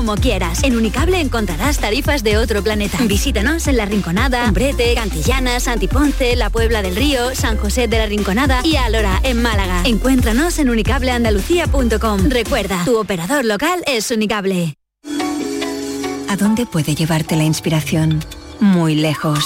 como 0.00 0.14
quieras. 0.14 0.64
En 0.64 0.76
Unicable 0.76 1.20
encontrarás 1.20 1.76
tarifas 1.76 2.22
de 2.22 2.38
otro 2.38 2.62
planeta. 2.62 2.96
Visítanos 3.02 3.68
en 3.68 3.76
La 3.76 3.84
Rinconada, 3.84 4.46
Umbrete, 4.46 4.94
Cantillana, 4.94 5.60
Santiponce, 5.60 6.36
La 6.36 6.48
Puebla 6.48 6.80
del 6.80 6.96
Río, 6.96 7.34
San 7.34 7.58
José 7.58 7.86
de 7.86 7.98
la 7.98 8.06
Rinconada 8.06 8.62
y 8.64 8.76
Alora, 8.76 9.20
en 9.24 9.42
Málaga. 9.42 9.82
Encuéntranos 9.84 10.58
en 10.58 10.70
unicableandalucía.com. 10.70 12.30
Recuerda, 12.30 12.82
tu 12.86 12.98
operador 12.98 13.44
local 13.44 13.82
es 13.86 14.10
Unicable. 14.10 14.72
¿A 16.30 16.36
dónde 16.38 16.64
puede 16.64 16.94
llevarte 16.94 17.36
la 17.36 17.44
inspiración? 17.44 18.24
Muy 18.58 18.94
lejos. 18.94 19.44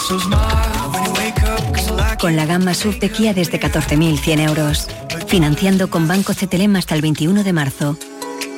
Con 2.21 2.37
la 2.37 2.47
gama 2.47 2.75
SUV 2.75 3.01
de 3.01 3.11
Kia 3.11 3.35
desde 3.35 3.59
14.100 3.59 4.39
euros. 4.49 4.87
Financiando 5.27 5.91
con 5.91 6.07
Banco 6.07 6.33
CTLM 6.33 6.77
hasta 6.77 6.95
el 6.95 7.03
21 7.03 7.43
de 7.43 7.53
marzo. 7.53 7.99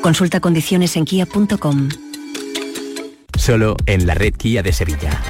Consulta 0.07 0.39
condiciones 0.39 0.95
en 0.95 1.05
kia.com. 1.05 1.89
Solo 3.37 3.75
en 3.87 4.07
la 4.07 4.15
red 4.15 4.35
Kia 4.35 4.62
de 4.62 4.73
Sevilla. 4.73 5.21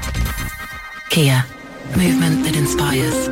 Kia. 1.09 1.47
Movement 1.95 2.45
that 2.45 2.61
inspires. 2.61 3.31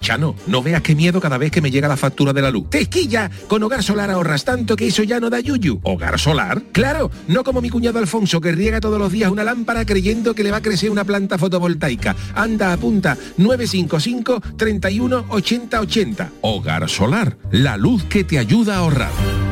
Chano, 0.00 0.34
no 0.48 0.60
veas 0.60 0.82
qué 0.82 0.96
miedo 0.96 1.20
cada 1.20 1.38
vez 1.38 1.52
que 1.52 1.60
me 1.60 1.70
llega 1.70 1.86
la 1.86 1.96
factura 1.96 2.32
de 2.32 2.42
la 2.42 2.50
luz. 2.50 2.68
¡Tesquilla! 2.68 3.30
Con 3.46 3.62
Hogar 3.62 3.84
Solar 3.84 4.10
ahorras 4.10 4.44
tanto 4.44 4.74
que 4.74 4.88
eso 4.88 5.04
ya 5.04 5.20
no 5.20 5.30
da 5.30 5.38
yuyu. 5.38 5.78
¿Hogar 5.84 6.18
Solar? 6.18 6.60
¡Claro! 6.72 7.12
No 7.28 7.44
como 7.44 7.60
mi 7.60 7.70
cuñado 7.70 8.00
Alfonso 8.00 8.40
que 8.40 8.50
riega 8.50 8.80
todos 8.80 8.98
los 8.98 9.12
días 9.12 9.30
una 9.30 9.44
lámpara 9.44 9.86
creyendo 9.86 10.34
que 10.34 10.42
le 10.42 10.50
va 10.50 10.56
a 10.56 10.62
crecer 10.62 10.90
una 10.90 11.04
planta 11.04 11.38
fotovoltaica. 11.38 12.16
Anda, 12.34 12.72
apunta 12.72 13.16
955 13.36 14.56
31 14.56 15.26
80 15.28 15.80
80. 15.80 16.32
Hogar 16.40 16.90
Solar, 16.90 17.36
la 17.52 17.76
luz 17.76 18.02
que 18.02 18.24
te 18.24 18.40
ayuda 18.40 18.74
a 18.74 18.78
ahorrar. 18.78 19.51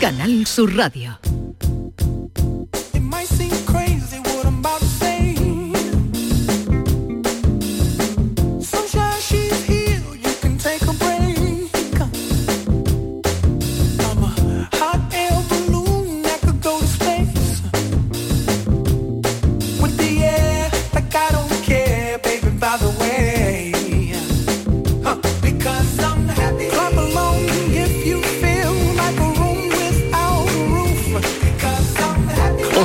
Canal 0.00 0.46
Sur 0.46 0.76
Radio. 0.76 1.10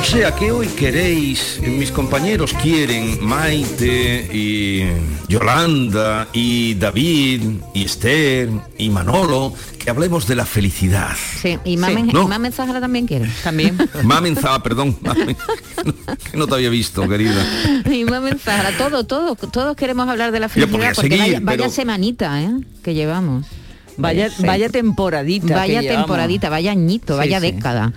O 0.04 0.16
sea 0.16 0.34
que 0.36 0.52
hoy 0.52 0.68
queréis, 0.68 1.58
mis 1.66 1.90
compañeros 1.90 2.52
quieren, 2.62 3.24
Maite 3.24 4.28
y 4.32 4.84
Yolanda 5.28 6.28
y 6.32 6.74
David 6.74 7.40
y 7.72 7.84
Esther 7.84 8.50
y 8.76 8.90
Manolo, 8.90 9.54
que 9.78 9.88
hablemos 9.90 10.28
de 10.28 10.36
la 10.36 10.44
felicidad. 10.44 11.16
Sí, 11.40 11.58
y 11.64 11.76
Mamen, 11.78 12.08
¿no? 12.08 12.28
Zahara 12.52 12.80
también 12.80 13.06
quiere. 13.06 13.28
También. 13.42 13.76
Mamen 14.04 14.36
Zahara, 14.36 14.62
perdón, 14.62 14.96
Mamen, 15.00 15.36
que 16.30 16.36
no 16.36 16.46
te 16.46 16.54
había 16.54 16.68
visto, 16.70 17.08
querida. 17.08 17.44
y 17.90 18.04
Mamen 18.04 18.38
Zahara, 18.38 18.70
todo, 18.76 19.04
todo, 19.04 19.34
todos 19.34 19.74
queremos 19.74 20.06
hablar 20.08 20.30
de 20.32 20.38
la 20.40 20.48
felicidad 20.48 20.78
porque 20.92 20.94
seguir, 21.00 21.18
vaya, 21.18 21.40
vaya 21.42 21.58
pero- 21.58 21.70
semanita, 21.70 22.40
¿eh? 22.42 22.50
Que 22.84 22.94
llevamos. 22.94 23.46
Vaya- 23.96 24.30
vaya 24.40 24.68
temporadita 24.68 25.54
Vaya 25.56 25.80
que 25.80 25.86
llevamos. 25.86 26.04
temporadita, 26.06 26.50
vaya 26.50 26.70
añito, 26.72 27.14
Sí, 27.14 27.18
vaya 27.18 27.40
sí. 27.40 27.52
década. 27.52 27.92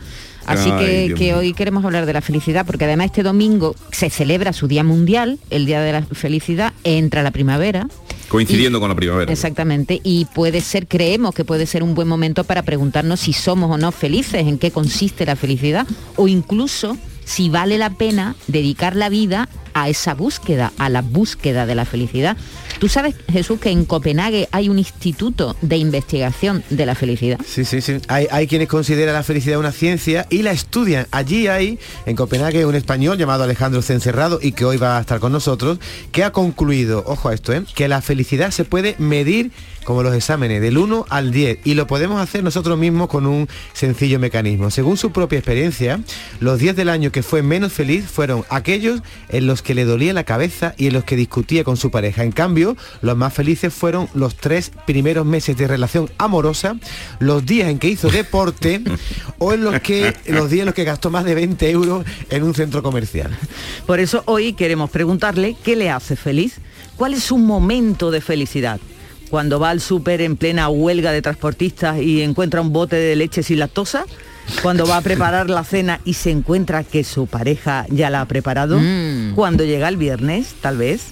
Así 0.47 0.71
Ay, 0.71 1.13
que, 1.13 1.33
hoy 1.33 1.53
queremos 1.53 1.83
hablar 1.83 2.05
de 2.05 2.13
la 2.13 2.21
felicidad, 2.21 2.65
porque 2.65 2.85
además 2.85 3.07
este 3.07 3.21
domingo 3.21 3.75
se 3.91 4.09
celebra 4.09 4.53
su 4.53 4.67
Día 4.67 4.83
Mundial, 4.83 5.39
el 5.49 5.65
Día 5.65 5.81
de 5.81 5.91
la 5.91 6.01
Felicidad, 6.03 6.73
entra 6.83 7.21
la 7.21 7.31
primavera. 7.31 7.87
Coincidiendo 8.29 8.79
con 8.79 8.89
la 8.89 8.95
primavera. 8.95 9.31
Exactamente, 9.31 9.99
y 10.03 10.25
puede 10.33 10.61
ser, 10.61 10.87
creemos 10.87 11.35
que 11.35 11.43
puede 11.43 11.65
ser 11.65 11.83
un 11.83 11.95
buen 11.95 12.07
momento 12.07 12.45
para 12.45 12.63
preguntarnos 12.63 13.19
si 13.19 13.33
somos 13.33 13.69
o 13.69 13.77
no 13.77 13.91
felices, 13.91 14.47
en 14.47 14.57
qué 14.57 14.71
consiste 14.71 15.25
la 15.25 15.35
felicidad, 15.35 15.85
o 16.15 16.29
incluso 16.29 16.97
si 17.25 17.49
vale 17.49 17.77
la 17.77 17.89
pena 17.89 18.35
dedicar 18.47 18.95
la 18.95 19.09
vida 19.09 19.49
a 19.77 19.89
esa 19.89 20.15
búsqueda, 20.15 20.73
a 20.79 20.89
la 20.89 21.03
búsqueda 21.03 21.67
de 21.67 21.75
la 21.75 21.85
felicidad. 21.85 22.35
Tú 22.79 22.89
sabes, 22.89 23.13
Jesús, 23.31 23.59
que 23.59 23.69
en 23.69 23.85
Copenhague 23.85 24.49
hay 24.51 24.69
un 24.69 24.79
instituto 24.79 25.55
de 25.61 25.77
investigación 25.77 26.63
de 26.71 26.87
la 26.87 26.95
felicidad. 26.95 27.39
Sí, 27.45 27.63
sí, 27.63 27.81
sí. 27.81 27.97
Hay, 28.07 28.47
quienes 28.47 28.69
consideran 28.69 29.13
la 29.13 29.21
felicidad 29.21 29.59
una 29.59 29.71
ciencia 29.71 30.25
y 30.31 30.41
la 30.41 30.51
estudian. 30.51 31.05
Allí 31.11 31.47
hay, 31.47 31.77
en 32.07 32.15
Copenhague, 32.15 32.65
un 32.65 32.73
español 32.73 33.19
llamado 33.19 33.43
Alejandro 33.43 33.83
Cencerrado 33.83 34.39
y 34.41 34.53
que 34.53 34.65
hoy 34.65 34.77
va 34.77 34.97
a 34.97 35.01
estar 35.01 35.19
con 35.19 35.31
nosotros, 35.31 35.79
que 36.11 36.23
ha 36.23 36.31
concluido, 36.31 37.03
ojo 37.05 37.29
a 37.29 37.35
esto, 37.35 37.53
¿eh? 37.53 37.63
que 37.75 37.87
la 37.87 38.01
felicidad 38.01 38.49
se 38.49 38.65
puede 38.65 38.95
medir 38.97 39.51
como 39.87 40.03
los 40.03 40.13
exámenes, 40.13 40.61
del 40.61 40.77
1 40.77 41.05
al 41.07 41.31
10, 41.31 41.59
y 41.63 41.73
lo 41.73 41.87
podemos 41.87 42.19
hacer 42.19 42.43
nosotros 42.43 42.77
mismos 42.77 43.07
con 43.07 43.25
un 43.25 43.47
sencillo 43.71 44.19
mecanismo. 44.19 44.69
Según 44.69 44.97
su 44.97 45.13
propia 45.13 45.39
experiencia, 45.39 46.01
los 46.41 46.59
10 46.59 46.75
del 46.75 46.89
año 46.89 47.09
que 47.13 47.23
fue 47.23 47.41
menos 47.41 47.71
feliz 47.71 48.03
fueron 48.03 48.43
aquellos 48.49 49.01
en 49.29 49.47
los 49.47 49.61
que 49.61 49.66
le 49.75 49.85
dolía 49.85 50.13
la 50.13 50.23
cabeza 50.23 50.73
y 50.77 50.87
en 50.87 50.93
los 50.93 51.03
que 51.03 51.15
discutía 51.15 51.63
con 51.63 51.77
su 51.77 51.91
pareja. 51.91 52.23
En 52.23 52.31
cambio, 52.31 52.75
los 53.01 53.17
más 53.17 53.33
felices 53.33 53.73
fueron 53.73 54.09
los 54.13 54.35
tres 54.35 54.71
primeros 54.85 55.25
meses 55.25 55.57
de 55.57 55.67
relación 55.67 56.09
amorosa, 56.17 56.77
los 57.19 57.45
días 57.45 57.69
en 57.69 57.79
que 57.79 57.89
hizo 57.89 58.09
deporte 58.09 58.81
o 59.37 59.53
en 59.53 59.63
los 59.63 59.79
que 59.81 60.13
los 60.27 60.49
días 60.49 60.61
en 60.61 60.65
los 60.67 60.75
que 60.75 60.83
gastó 60.83 61.09
más 61.09 61.25
de 61.25 61.35
20 61.35 61.69
euros 61.69 62.05
en 62.29 62.43
un 62.43 62.53
centro 62.53 62.83
comercial. 62.83 63.37
Por 63.85 63.99
eso 63.99 64.23
hoy 64.25 64.53
queremos 64.53 64.89
preguntarle 64.89 65.55
qué 65.63 65.75
le 65.75 65.89
hace 65.89 66.15
feliz, 66.15 66.55
cuál 66.95 67.13
es 67.13 67.23
su 67.23 67.37
momento 67.37 68.11
de 68.11 68.21
felicidad. 68.21 68.79
Cuando 69.29 69.59
va 69.59 69.71
al 69.71 69.81
súper 69.81 70.21
en 70.21 70.37
plena 70.37 70.69
huelga 70.69 71.11
de 71.11 71.21
transportistas 71.21 72.01
y 72.01 72.21
encuentra 72.21 72.61
un 72.61 72.71
bote 72.71 72.95
de 72.95 73.15
leche 73.15 73.43
sin 73.43 73.59
lactosa, 73.59 74.05
cuando 74.61 74.85
va 74.87 74.97
a 74.97 75.01
preparar 75.01 75.49
la 75.49 75.63
cena 75.63 75.99
y 76.05 76.13
se 76.13 76.31
encuentra 76.31 76.83
que 76.83 77.03
su 77.03 77.27
pareja 77.27 77.85
ya 77.89 78.09
la 78.09 78.21
ha 78.21 78.25
preparado, 78.25 78.79
Mm. 78.79 79.33
cuando 79.35 79.63
llega 79.63 79.87
el 79.89 79.97
viernes, 79.97 80.55
tal 80.61 80.77
vez, 80.77 81.07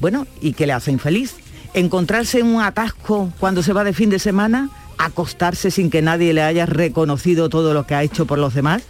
bueno, 0.00 0.26
y 0.40 0.52
qué 0.52 0.66
le 0.66 0.72
hace 0.72 0.90
infeliz. 0.92 1.34
Encontrarse 1.74 2.40
en 2.40 2.46
un 2.46 2.62
atasco 2.62 3.32
cuando 3.38 3.62
se 3.62 3.72
va 3.72 3.84
de 3.84 3.92
fin 3.92 4.10
de 4.10 4.18
semana, 4.18 4.70
acostarse 4.96 5.70
sin 5.70 5.90
que 5.90 6.02
nadie 6.02 6.32
le 6.32 6.42
haya 6.42 6.66
reconocido 6.66 7.48
todo 7.48 7.74
lo 7.74 7.86
que 7.86 7.94
ha 7.94 8.02
hecho 8.02 8.26
por 8.26 8.38
los 8.38 8.54
demás, 8.54 8.82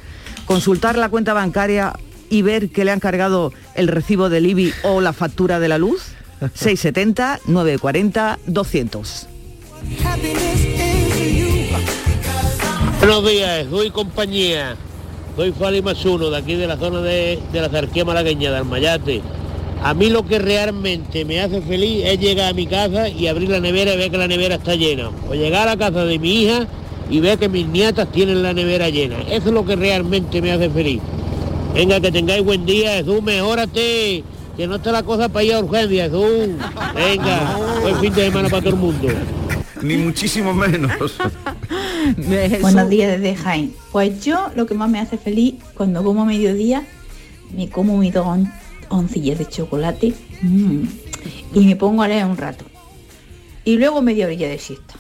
consultar 0.47 0.97
la 0.97 1.09
cuenta 1.09 1.35
bancaria 1.35 1.93
y 2.31 2.43
ver 2.43 2.71
que 2.71 2.85
le 2.85 2.93
han 2.93 3.01
cargado 3.01 3.53
el 3.75 3.89
recibo 3.89 4.29
del 4.31 4.47
IBI 4.47 4.73
o 4.85 5.01
la 5.01 5.13
factura 5.13 5.61
de 5.61 5.69
la 5.69 5.79
luz. 5.79 6.03
670 6.55 7.41
940 7.47 8.39
200. 8.47 9.27
Buenos 12.99 13.31
días, 13.31 13.67
soy 13.71 13.91
compañía. 13.91 14.77
Soy 15.37 15.53
Fali 15.53 15.81
Masuno, 15.81 16.31
de 16.31 16.37
aquí 16.37 16.57
de 16.57 16.67
la 16.67 16.77
zona 16.77 17.01
de, 17.01 17.39
de 17.53 17.61
la 17.61 17.69
Zarquía 17.69 18.05
Malagueña, 18.05 18.51
de 18.51 18.57
Almayate. 18.57 19.23
A 19.85 19.95
mí 19.95 20.11
lo 20.11 20.27
que 20.27 20.41
realmente 20.41 21.25
me 21.25 21.41
hace 21.41 21.63
feliz 21.63 22.05
es 22.05 22.19
llegar 22.19 22.51
a 22.51 22.53
mi 22.53 22.67
casa 22.67 23.09
y 23.09 23.29
abrir 23.29 23.51
la 23.51 23.61
nevera 23.61 23.95
y 23.95 23.99
ver 23.99 24.11
que 24.11 24.19
la 24.19 24.27
nevera 24.27 24.57
está 24.57 24.75
llena. 24.75 25.11
O 25.31 25.35
llegar 25.35 25.69
a 25.69 25.77
la 25.77 25.77
casa 25.77 26.05
de 26.05 26.19
mi 26.19 26.43
hija 26.43 26.67
y 27.09 27.21
ver 27.21 27.39
que 27.39 27.49
mis 27.49 27.69
nietas 27.69 28.11
tienen 28.11 28.43
la 28.43 28.53
nevera 28.53 28.89
llena. 28.89 29.21
Eso 29.31 29.49
es 29.49 29.55
lo 29.55 29.65
que 29.65 29.77
realmente 29.77 30.43
me 30.43 30.51
hace 30.51 30.69
feliz. 30.69 31.01
Venga, 31.75 32.01
que 32.01 32.11
tengáis 32.11 32.45
buen 32.45 32.67
día, 32.67 32.95
Jesús, 32.95 33.23
mejórate. 33.23 34.25
Que 34.57 34.67
no 34.67 34.75
está 34.75 34.91
la 34.91 35.05
cosa 35.05 35.29
para 35.29 35.45
ir 35.45 35.55
a 35.55 35.61
urgencia, 35.61 36.05
Jesús. 36.07 36.49
Venga, 36.97 37.57
buen 37.81 38.01
fin 38.01 38.13
de 38.13 38.25
semana 38.25 38.49
para 38.49 38.61
todo 38.61 38.75
el 38.75 38.81
mundo. 38.81 39.09
Ni 39.83 39.97
muchísimo 39.97 40.53
menos. 40.53 40.91
Buenos 42.61 42.89
días 42.89 43.21
desde 43.21 43.35
Jaén. 43.37 43.75
Pues 43.93 44.25
yo 44.25 44.51
lo 44.57 44.67
que 44.67 44.75
más 44.75 44.91
me 44.91 45.01
hace 45.01 45.19
feliz 45.19 45.55
cuando 45.75 46.03
como 46.05 46.23
a 46.23 46.25
mediodía, 46.25 46.85
me 47.55 47.69
como 47.69 47.97
mis 47.99 48.13
dos 48.13 48.27
on- 48.27 48.53
oncillas 48.89 49.39
de 49.39 49.47
chocolate 49.47 50.15
mm, 50.43 50.83
y 51.55 51.61
me 51.67 51.77
pongo 51.77 52.03
a 52.03 52.09
leer 52.09 52.25
un 52.27 52.37
rato. 52.37 52.65
Y 53.65 53.77
luego 53.77 54.01
media 54.03 54.27
orilla 54.27 54.49
de 54.49 54.59
siesta. 54.59 54.95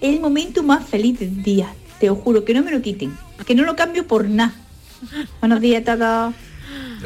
El 0.00 0.20
momento 0.20 0.62
más 0.62 0.86
feliz 0.86 1.18
del 1.18 1.42
día. 1.42 1.72
Te 1.98 2.06
lo 2.06 2.14
juro, 2.14 2.44
que 2.44 2.54
no 2.54 2.62
me 2.62 2.70
lo 2.70 2.80
quiten. 2.80 3.12
Que 3.44 3.54
no 3.56 3.64
lo 3.64 3.74
cambio 3.74 4.06
por 4.06 4.28
nada. 4.28 4.54
Buenos 5.40 5.60
días 5.60 5.82
a 5.88 5.96
todos. 5.98 6.34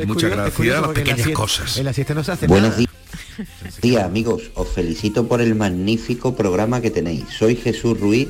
Muchas 0.07 0.31
gracias. 0.31 0.59
Las 0.67 0.81
porque 0.83 1.01
en 1.01 1.07
la 1.07 1.15
pequeñas 1.15 1.17
siesta- 1.17 1.33
cosas. 1.35 1.77
En 1.79 1.85
la 1.87 1.93
siesta 1.95 2.15
no 2.15 2.25
se 2.25 2.33
hace 2.33 2.47
Buenos. 2.47 2.75
Días, 3.81 4.05
amigos. 4.05 4.51
Os 4.55 4.69
felicito 4.69 5.27
por 5.27 5.41
el 5.41 5.55
magnífico 5.55 6.35
programa 6.35 6.83
que 6.83 6.91
tenéis. 6.91 7.25
Soy 7.39 7.57
Jesús 7.57 7.99
Ruiz, 7.99 8.29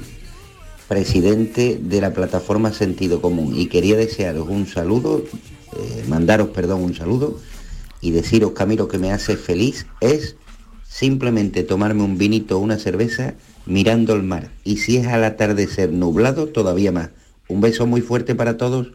presidente 0.92 1.80
de 1.82 2.02
la 2.02 2.12
plataforma 2.12 2.70
Sentido 2.70 3.22
Común 3.22 3.54
y 3.56 3.68
quería 3.68 3.96
desearos 3.96 4.46
un 4.50 4.66
saludo, 4.66 5.24
eh, 5.74 6.04
mandaros, 6.06 6.50
perdón, 6.50 6.82
un 6.82 6.94
saludo 6.94 7.40
y 8.02 8.10
deciros 8.10 8.52
que 8.52 8.62
a 8.62 8.66
mí 8.66 8.76
lo 8.76 8.88
que 8.88 8.98
me 8.98 9.10
hace 9.10 9.38
feliz 9.38 9.86
es 10.02 10.36
simplemente 10.86 11.62
tomarme 11.62 12.02
un 12.02 12.18
vinito 12.18 12.58
o 12.58 12.60
una 12.60 12.78
cerveza 12.78 13.32
mirando 13.64 14.12
el 14.12 14.22
mar 14.22 14.50
y 14.64 14.76
si 14.76 14.98
es 14.98 15.06
al 15.06 15.24
atardecer 15.24 15.90
nublado 15.90 16.48
todavía 16.48 16.92
más. 16.92 17.08
Un 17.48 17.62
beso 17.62 17.86
muy 17.86 18.02
fuerte 18.02 18.34
para 18.34 18.58
todos. 18.58 18.88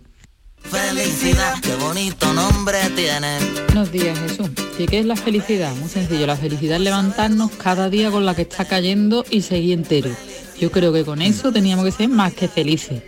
Felicidad, 0.59 1.55
qué 1.63 1.73
bonito 1.77 2.31
nombre 2.31 2.77
tiene. 2.95 3.39
Buenos 3.65 3.91
días, 3.91 4.19
Jesús. 4.19 4.51
¿Y 4.77 4.85
qué 4.85 4.99
es 4.99 5.05
la 5.07 5.15
felicidad? 5.15 5.73
Muy 5.77 5.89
sencillo, 5.89 6.27
la 6.27 6.35
felicidad 6.35 6.77
es 6.77 6.83
levantarnos 6.83 7.49
cada 7.53 7.89
día 7.89 8.11
con 8.11 8.23
la 8.23 8.35
que 8.35 8.43
está 8.43 8.65
cayendo 8.65 9.25
y 9.31 9.41
seguir 9.41 9.73
entero. 9.73 10.11
Yo 10.59 10.71
creo 10.71 10.91
que 10.91 11.03
con 11.03 11.21
eso 11.21 11.51
teníamos 11.51 11.85
que 11.85 11.91
ser 11.91 12.09
más 12.09 12.33
que 12.33 12.47
felices. 12.47 13.01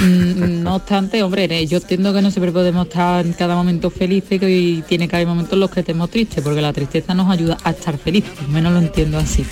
Mm, 0.00 0.62
No 0.62 0.74
obstante, 0.76 1.22
hombre, 1.22 1.66
yo 1.66 1.78
entiendo 1.78 2.12
que 2.12 2.20
no 2.20 2.30
siempre 2.30 2.50
podemos 2.50 2.86
estar 2.88 3.24
en 3.24 3.32
cada 3.32 3.54
momento 3.54 3.90
felices, 3.90 4.42
hoy 4.42 4.82
tiene 4.88 5.06
que 5.06 5.14
haber 5.16 5.28
momentos 5.28 5.52
en 5.52 5.60
los 5.60 5.70
que 5.70 5.80
estemos 5.80 6.10
tristes, 6.10 6.42
porque 6.42 6.60
la 6.60 6.72
tristeza 6.72 7.14
nos 7.14 7.30
ayuda 7.30 7.56
a 7.62 7.70
estar 7.70 7.96
felices, 7.98 8.32
al 8.40 8.48
menos 8.48 8.72
lo 8.72 8.80
entiendo 8.80 9.18
así. 9.18 9.44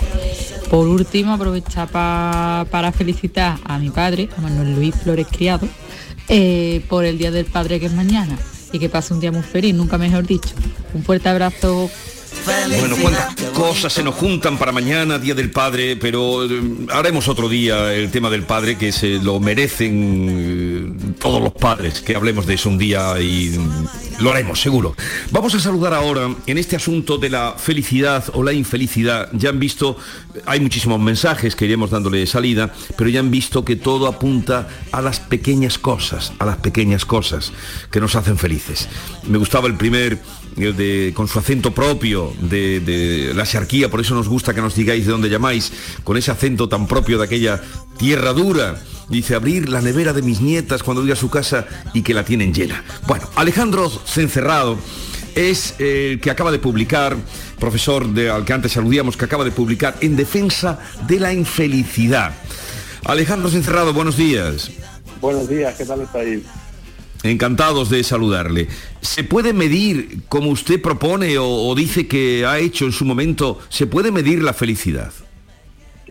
Por 0.68 0.88
último, 0.88 1.32
aprovechar 1.34 1.88
pa- 1.88 2.66
para 2.70 2.90
felicitar 2.92 3.58
a 3.64 3.78
mi 3.78 3.90
padre, 3.90 4.28
a 4.36 4.40
Manuel 4.40 4.74
Luis 4.74 4.94
Flores 4.96 5.26
Criado, 5.30 5.68
eh, 6.28 6.82
por 6.88 7.04
el 7.04 7.18
Día 7.18 7.30
del 7.30 7.44
Padre 7.44 7.78
que 7.78 7.86
es 7.86 7.92
mañana 7.92 8.36
y 8.72 8.78
que 8.78 8.88
pase 8.88 9.12
un 9.14 9.20
día 9.20 9.30
muy 9.30 9.42
feliz, 9.42 9.74
nunca 9.74 9.98
mejor 9.98 10.26
dicho. 10.26 10.50
Un 10.94 11.02
fuerte 11.04 11.28
abrazo. 11.28 11.90
Bueno, 12.44 12.96
cuántas 13.00 13.34
cosas 13.52 13.92
se 13.92 14.02
nos 14.02 14.14
juntan 14.16 14.58
para 14.58 14.72
mañana, 14.72 15.18
Día 15.18 15.34
del 15.34 15.50
Padre, 15.50 15.96
pero 15.96 16.44
eh, 16.44 16.60
haremos 16.90 17.28
otro 17.28 17.48
día 17.48 17.92
el 17.92 18.10
tema 18.10 18.30
del 18.30 18.42
padre 18.42 18.76
que 18.76 18.90
se 18.90 19.18
lo 19.22 19.38
merecen 19.38 21.06
eh, 21.08 21.14
todos 21.20 21.40
los 21.40 21.52
padres, 21.52 22.00
que 22.00 22.16
hablemos 22.16 22.46
de 22.46 22.54
eso 22.54 22.68
un 22.68 22.78
día 22.78 23.20
y 23.20 23.56
lo 24.18 24.30
haremos, 24.30 24.60
seguro. 24.60 24.96
Vamos 25.30 25.54
a 25.54 25.60
saludar 25.60 25.94
ahora 25.94 26.34
en 26.46 26.58
este 26.58 26.76
asunto 26.76 27.18
de 27.18 27.30
la 27.30 27.54
felicidad 27.56 28.24
o 28.32 28.42
la 28.42 28.52
infelicidad. 28.52 29.28
Ya 29.32 29.50
han 29.50 29.60
visto, 29.60 29.96
hay 30.44 30.60
muchísimos 30.60 31.00
mensajes 31.00 31.54
que 31.54 31.66
iremos 31.66 31.90
dándole 31.90 32.26
salida, 32.26 32.72
pero 32.96 33.08
ya 33.08 33.20
han 33.20 33.30
visto 33.30 33.64
que 33.64 33.76
todo 33.76 34.06
apunta 34.08 34.68
a 34.90 35.00
las 35.00 35.20
pequeñas 35.20 35.78
cosas, 35.78 36.32
a 36.38 36.46
las 36.46 36.56
pequeñas 36.56 37.04
cosas 37.04 37.52
que 37.90 38.00
nos 38.00 38.16
hacen 38.16 38.36
felices. 38.36 38.88
Me 39.28 39.38
gustaba 39.38 39.68
el 39.68 39.76
primer 39.76 40.20
de- 40.56 41.12
con 41.14 41.28
su 41.28 41.38
acento 41.38 41.72
propio 41.74 42.32
de, 42.40 43.32
la 43.34 43.44
xarquía, 43.46 43.90
por 43.90 44.00
eso 44.00 44.14
nos 44.14 44.28
gusta 44.28 44.54
que 44.54 44.60
nos 44.60 44.74
digáis 44.74 45.06
de 45.06 45.12
dónde 45.12 45.28
llamáis, 45.30 45.72
con 46.04 46.16
ese 46.16 46.30
acento 46.30 46.68
tan 46.68 46.86
propio 46.86 47.18
de 47.18 47.24
aquella 47.24 47.60
tierra 47.98 48.32
dura. 48.32 48.76
Dice, 49.08 49.34
abrir 49.34 49.68
la 49.68 49.82
nevera 49.82 50.12
de 50.12 50.22
mis 50.22 50.40
nietas 50.40 50.82
cuando 50.82 51.02
voy 51.02 51.12
a 51.12 51.16
su 51.16 51.28
casa 51.28 51.66
y 51.92 52.02
que 52.02 52.14
la 52.14 52.24
tienen 52.24 52.54
llena. 52.54 52.82
Bueno, 53.06 53.28
Alejandro 53.34 53.90
Cencerrado 53.90 54.78
es 55.34 55.74
eh, 55.78 56.12
el 56.12 56.20
que 56.20 56.30
acaba 56.30 56.50
de 56.52 56.58
publicar, 56.58 57.16
profesor 57.58 58.08
de, 58.08 58.30
al 58.30 58.44
que 58.44 58.52
antes 58.52 58.76
aludíamos, 58.76 59.16
que 59.16 59.24
acaba 59.24 59.44
de 59.44 59.50
publicar 59.50 59.96
En 60.00 60.16
defensa 60.16 60.78
de 61.06 61.20
la 61.20 61.32
infelicidad. 61.32 62.32
Alejandro 63.04 63.50
Cencerrado, 63.50 63.92
buenos 63.92 64.16
días. 64.16 64.70
Buenos 65.20 65.48
días, 65.48 65.74
¿qué 65.76 65.84
tal 65.84 66.00
estáis? 66.02 66.40
Encantados 67.22 67.88
de 67.88 68.02
saludarle. 68.02 68.66
¿Se 69.00 69.22
puede 69.22 69.52
medir, 69.52 70.22
como 70.28 70.50
usted 70.50 70.82
propone 70.82 71.36
o, 71.38 71.72
dice 71.74 72.08
que 72.08 72.44
ha 72.44 72.58
hecho 72.58 72.84
en 72.84 72.92
su 72.92 73.04
momento, 73.04 73.60
se 73.68 73.86
puede 73.86 74.10
medir 74.10 74.42
la 74.42 74.52
felicidad? 74.52 75.12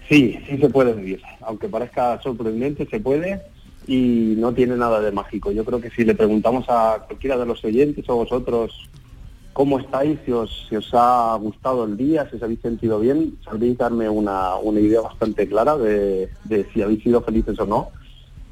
Sí, 0.07 0.39
sí 0.47 0.57
se 0.57 0.69
puede 0.69 0.93
medir. 0.93 1.21
Aunque 1.41 1.67
parezca 1.67 2.21
sorprendente, 2.21 2.87
se 2.89 2.99
puede 2.99 3.41
y 3.87 4.35
no 4.37 4.53
tiene 4.53 4.77
nada 4.77 5.01
de 5.01 5.11
mágico. 5.11 5.51
Yo 5.51 5.65
creo 5.65 5.81
que 5.81 5.89
si 5.89 6.05
le 6.05 6.15
preguntamos 6.15 6.65
a 6.69 7.03
cualquiera 7.07 7.37
de 7.37 7.45
los 7.45 7.63
oyentes 7.65 8.05
o 8.07 8.15
vosotros 8.15 8.89
cómo 9.51 9.79
estáis, 9.79 10.17
si 10.25 10.31
os, 10.31 10.65
si 10.69 10.77
os 10.77 10.89
ha 10.93 11.35
gustado 11.35 11.83
el 11.83 11.97
día, 11.97 12.25
si 12.29 12.37
os 12.37 12.43
habéis 12.43 12.61
sentido 12.61 13.01
bien, 13.01 13.37
sabréis 13.43 13.77
darme 13.77 14.07
una, 14.07 14.55
una 14.55 14.79
idea 14.79 15.01
bastante 15.01 15.45
clara 15.49 15.77
de 15.77 16.29
si 16.73 16.81
habéis 16.81 17.03
sido 17.03 17.21
felices 17.21 17.59
o 17.59 17.65
no. 17.65 17.89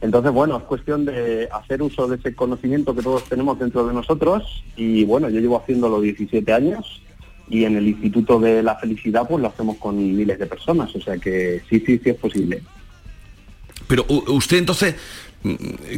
Entonces, 0.01 0.31
bueno, 0.31 0.57
es 0.57 0.63
cuestión 0.63 1.05
de 1.05 1.49
hacer 1.51 1.81
uso 1.81 2.07
de 2.07 2.15
ese 2.15 2.33
conocimiento 2.33 2.95
que 2.95 3.01
todos 3.01 3.25
tenemos 3.25 3.59
dentro 3.59 3.85
de 3.85 3.93
nosotros 3.93 4.63
y 4.77 5.03
bueno, 5.03 5.29
yo 5.29 5.41
llevo 5.41 5.59
haciéndolo 5.59 5.99
17 5.99 6.53
años 6.53 7.01
y 7.49 7.65
en 7.65 7.75
el 7.75 7.87
Instituto 7.87 8.39
de 8.39 8.63
la 8.63 8.75
Felicidad 8.75 9.27
pues 9.27 9.41
lo 9.41 9.49
hacemos 9.49 9.77
con 9.77 9.97
miles 9.97 10.39
de 10.39 10.45
personas, 10.45 10.95
o 10.95 11.01
sea 11.01 11.17
que 11.17 11.61
sí, 11.69 11.83
sí, 11.85 11.99
sí 12.01 12.11
es 12.11 12.15
posible. 12.15 12.61
Pero 13.87 14.05
usted 14.27 14.57
entonces, 14.57 14.95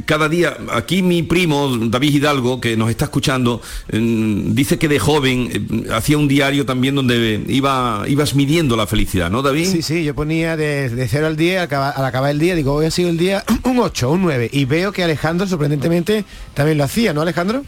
cada 0.05 0.29
día, 0.29 0.55
aquí 0.71 1.01
mi 1.01 1.23
primo, 1.23 1.75
David 1.77 2.15
Hidalgo, 2.15 2.61
que 2.61 2.77
nos 2.77 2.89
está 2.91 3.05
escuchando, 3.05 3.61
mm, 3.91 4.53
dice 4.53 4.77
que 4.77 4.87
de 4.87 4.99
joven 4.99 5.49
eh, 5.51 5.91
hacía 5.91 6.17
un 6.17 6.27
diario 6.27 6.65
también 6.65 6.93
donde 6.93 7.43
iba, 7.47 8.03
ibas 8.07 8.35
midiendo 8.35 8.75
la 8.75 8.85
felicidad, 8.85 9.31
¿no, 9.31 9.41
David? 9.41 9.65
Sí, 9.65 9.81
sí, 9.81 10.03
yo 10.03 10.13
ponía 10.13 10.55
de, 10.57 10.89
de 10.89 11.07
0 11.07 11.27
al 11.27 11.37
10, 11.37 11.57
al 11.57 11.63
acabar, 11.63 11.93
al 11.95 12.05
acabar 12.05 12.31
el 12.31 12.39
día, 12.39 12.53
digo, 12.53 12.73
hoy 12.73 12.85
ha 12.85 12.91
sido 12.91 13.09
el 13.09 13.17
día 13.17 13.43
un 13.63 13.79
8, 13.79 14.11
un 14.11 14.21
9. 14.21 14.49
Y 14.53 14.65
veo 14.65 14.91
que 14.91 15.03
Alejandro, 15.03 15.47
sorprendentemente, 15.47 16.23
también 16.53 16.77
lo 16.77 16.83
hacía, 16.83 17.13
¿no, 17.13 17.21
Alejandro? 17.21 17.63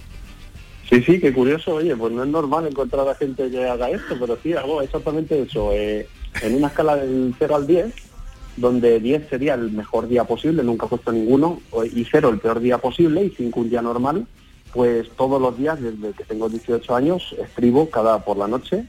Sí, 0.90 1.02
sí, 1.02 1.20
qué 1.20 1.34
curioso, 1.34 1.76
oye, 1.76 1.96
pues 1.96 2.14
no 2.14 2.24
es 2.24 2.30
normal 2.30 2.68
encontrar 2.68 3.08
a 3.08 3.16
gente 3.16 3.50
que 3.50 3.66
haga 3.66 3.90
esto, 3.90 4.16
pero 4.20 4.38
sí, 4.44 4.54
hago 4.54 4.82
exactamente 4.82 5.42
eso, 5.42 5.72
eh, 5.74 6.08
en 6.42 6.56
una 6.56 6.68
escala 6.68 6.98
del 6.98 7.34
0 7.40 7.56
al 7.56 7.66
10, 7.66 8.13
donde 8.58 9.00
10 9.00 9.30
sería 9.30 9.56
el 9.56 9.72
mejor 9.72 10.08
día 10.08 10.24
posible, 10.26 10.64
nunca 10.64 10.86
he 10.86 10.90
puesto 10.90 11.12
ninguno, 11.12 11.60
y 11.94 12.06
0 12.10 12.30
el 12.30 12.40
peor 12.40 12.60
día 12.60 12.78
posible, 12.78 13.26
y 13.26 13.30
5 13.30 13.60
un 13.60 13.70
día 13.70 13.82
normal, 13.82 14.28
pues 14.74 15.10
todos 15.12 15.42
los 15.42 15.58
días, 15.58 15.82
desde 15.82 16.14
que 16.14 16.24
tengo 16.24 16.50
18 16.50 16.96
años, 16.96 17.36
escribo 17.40 17.90
cada 17.90 18.24
por 18.24 18.38
la 18.38 18.48
noche 18.48 18.86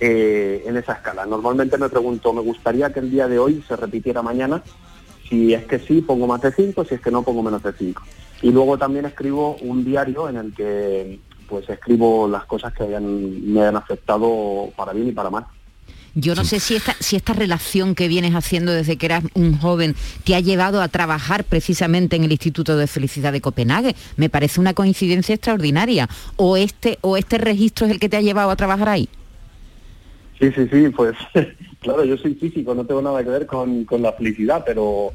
eh, 0.00 0.62
en 0.66 0.76
esa 0.76 0.94
escala. 0.94 1.26
Normalmente 1.26 1.78
me 1.78 1.88
pregunto, 1.88 2.32
me 2.32 2.42
gustaría 2.42 2.92
que 2.92 3.00
el 3.00 3.10
día 3.10 3.28
de 3.28 3.38
hoy 3.38 3.62
se 3.66 3.76
repitiera 3.76 4.22
mañana, 4.22 4.62
si 5.28 5.54
es 5.54 5.64
que 5.64 5.78
sí, 5.78 6.02
pongo 6.02 6.26
más 6.26 6.42
de 6.42 6.52
5, 6.52 6.84
si 6.84 6.94
es 6.96 7.00
que 7.00 7.10
no, 7.10 7.22
pongo 7.22 7.42
menos 7.42 7.62
de 7.62 7.72
5. 7.72 8.02
Y 8.42 8.50
luego 8.50 8.76
también 8.76 9.06
escribo 9.06 9.56
un 9.62 9.84
diario 9.84 10.28
en 10.28 10.36
el 10.36 10.54
que 10.54 11.18
pues 11.48 11.68
escribo 11.68 12.26
las 12.28 12.44
cosas 12.46 12.72
que 12.72 12.84
me 12.84 13.60
hayan 13.60 13.76
afectado 13.76 14.70
para 14.76 14.92
bien 14.92 15.08
y 15.08 15.12
para 15.12 15.30
mal. 15.30 15.46
Yo 16.14 16.34
no 16.34 16.44
sé 16.44 16.60
si 16.60 16.76
esta, 16.76 16.92
si 17.00 17.16
esta 17.16 17.32
relación 17.32 17.94
que 17.94 18.06
vienes 18.06 18.34
haciendo 18.34 18.72
desde 18.72 18.96
que 18.96 19.06
eras 19.06 19.24
un 19.34 19.56
joven 19.56 19.94
te 20.24 20.34
ha 20.34 20.40
llevado 20.40 20.82
a 20.82 20.88
trabajar 20.88 21.44
precisamente 21.44 22.16
en 22.16 22.24
el 22.24 22.32
Instituto 22.32 22.76
de 22.76 22.86
Felicidad 22.86 23.32
de 23.32 23.40
Copenhague. 23.40 23.94
Me 24.16 24.28
parece 24.28 24.60
una 24.60 24.74
coincidencia 24.74 25.34
extraordinaria. 25.34 26.08
O 26.36 26.58
este, 26.58 26.98
o 27.00 27.16
este 27.16 27.38
registro 27.38 27.86
es 27.86 27.92
el 27.92 28.00
que 28.00 28.10
te 28.10 28.18
ha 28.18 28.20
llevado 28.20 28.50
a 28.50 28.56
trabajar 28.56 28.90
ahí. 28.90 29.08
Sí, 30.38 30.50
sí, 30.54 30.68
sí, 30.70 30.88
pues 30.90 31.16
claro, 31.80 32.04
yo 32.04 32.18
soy 32.18 32.34
físico, 32.34 32.74
no 32.74 32.84
tengo 32.84 33.00
nada 33.00 33.22
que 33.24 33.30
ver 33.30 33.46
con, 33.46 33.84
con 33.84 34.02
la 34.02 34.12
felicidad, 34.12 34.64
pero 34.66 35.12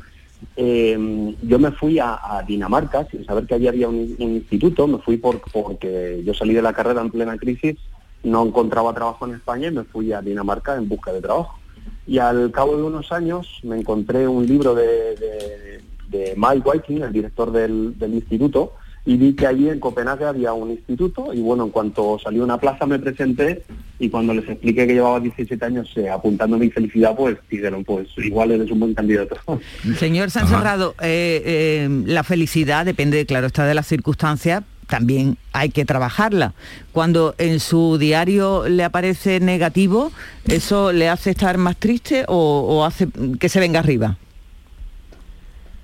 eh, 0.56 1.36
yo 1.44 1.60
me 1.60 1.72
fui 1.72 2.00
a, 2.00 2.20
a, 2.24 2.44
Dinamarca 2.44 3.06
sin 3.12 3.26
saber 3.26 3.46
que 3.46 3.56
allí 3.56 3.68
había 3.68 3.90
un, 3.90 4.16
un 4.18 4.36
instituto, 4.36 4.88
me 4.88 5.00
fui 5.00 5.18
por, 5.18 5.42
porque 5.52 6.22
yo 6.26 6.34
salí 6.34 6.54
de 6.54 6.62
la 6.62 6.74
carrera 6.74 7.02
en 7.02 7.12
plena 7.12 7.38
crisis, 7.38 7.76
no 8.24 8.46
encontraba 8.46 8.94
trabajo 8.94 9.28
en 9.28 9.36
España 9.36 9.68
y 9.68 9.72
me 9.72 9.84
fui 9.84 10.12
a 10.14 10.22
Dinamarca 10.22 10.76
en 10.76 10.88
busca 10.88 11.12
de 11.12 11.22
trabajo. 11.22 11.60
Y 12.06 12.20
al 12.20 12.52
cabo 12.52 12.78
de 12.78 12.84
unos 12.84 13.12
años 13.12 13.48
me 13.64 13.78
encontré 13.80 14.28
un 14.28 14.46
libro 14.46 14.76
de, 14.76 15.16
de, 15.16 15.82
de 16.10 16.34
Mike 16.38 16.68
Whiting, 16.68 17.02
el 17.04 17.14
director 17.14 17.52
del, 17.52 17.98
del 17.98 18.14
instituto, 18.14 18.74
y 19.08 19.16
vi 19.16 19.34
que 19.34 19.48
allí 19.48 19.70
en 19.70 19.80
Copenhague 19.80 20.26
había 20.26 20.52
un 20.52 20.70
instituto 20.70 21.34
y 21.34 21.40
bueno, 21.40 21.64
en 21.64 21.70
cuanto 21.70 22.20
salió 22.20 22.44
una 22.44 22.60
plaza 22.60 22.86
me 22.86 23.00
presenté 23.00 23.64
y 24.00 24.10
cuando 24.10 24.34
les 24.34 24.48
expliqué 24.50 24.86
que 24.86 24.96
llevaba 24.96 25.22
17 25.22 25.64
años 25.64 25.90
eh, 25.96 26.10
apuntando 26.10 26.58
mi 26.58 26.70
felicidad, 26.70 27.16
pues 27.16 27.38
dijeron, 27.50 27.86
pues 27.86 28.10
igual 28.18 28.52
eres 28.52 28.70
un 28.70 28.82
buen 28.82 28.94
candidato. 28.94 29.38
Señor 29.98 30.30
Sancerrado, 30.30 30.94
eh, 31.02 31.42
eh, 31.46 32.04
la 32.06 32.24
felicidad 32.24 32.86
depende, 32.86 33.26
claro, 33.26 33.48
está 33.48 33.66
de 33.66 33.74
las 33.74 33.88
circunstancias, 33.88 34.64
también 34.88 35.38
hay 35.54 35.70
que 35.70 35.86
trabajarla. 35.86 36.54
Cuando 36.92 37.36
en 37.38 37.60
su 37.60 37.98
diario 37.98 38.68
le 38.68 38.84
aparece 38.84 39.40
negativo, 39.40 40.12
¿eso 40.46 40.92
le 40.92 41.10
hace 41.10 41.32
estar 41.32 41.58
más 41.58 41.78
triste 41.78 42.26
o, 42.28 42.84
hace 42.86 43.08
que 43.40 43.50
se 43.50 43.60
venga 43.60 43.80
arriba? 43.80 44.18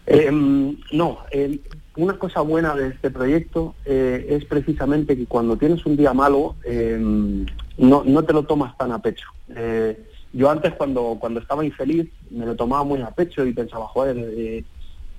Eh, 0.05 0.29
no, 0.91 1.19
eh, 1.31 1.60
una 1.95 2.17
cosa 2.17 2.41
buena 2.41 2.75
de 2.75 2.88
este 2.88 3.12
proyecto 3.12 3.75
eh, 3.86 4.25
es 4.29 4.45
precisamente 4.45 5.15
que 5.15 5.25
cuando 5.25 5.57
tienes 5.57 5.86
un 5.86 5.95
día 5.95 6.13
malo 6.13 6.55
eh, 6.65 6.98
no, 7.00 8.03
no, 8.03 8.24
te 8.24 8.33
lo 8.33 8.43
tomas 8.43 8.77
tan 8.77 8.91
a 8.91 9.00
pecho. 9.00 9.27
Eh, 9.55 10.03
yo 10.31 10.50
antes 10.50 10.74
cuando, 10.74 11.17
cuando 11.19 11.39
estaba 11.39 11.63
infeliz 11.63 12.10
me 12.31 12.45
lo 12.45 12.55
tomaba 12.55 12.83
muy 12.83 13.01
a 13.01 13.12
pecho 13.12 13.45
y 13.45 13.53
pensaba, 13.53 13.88
joder, 13.88 14.63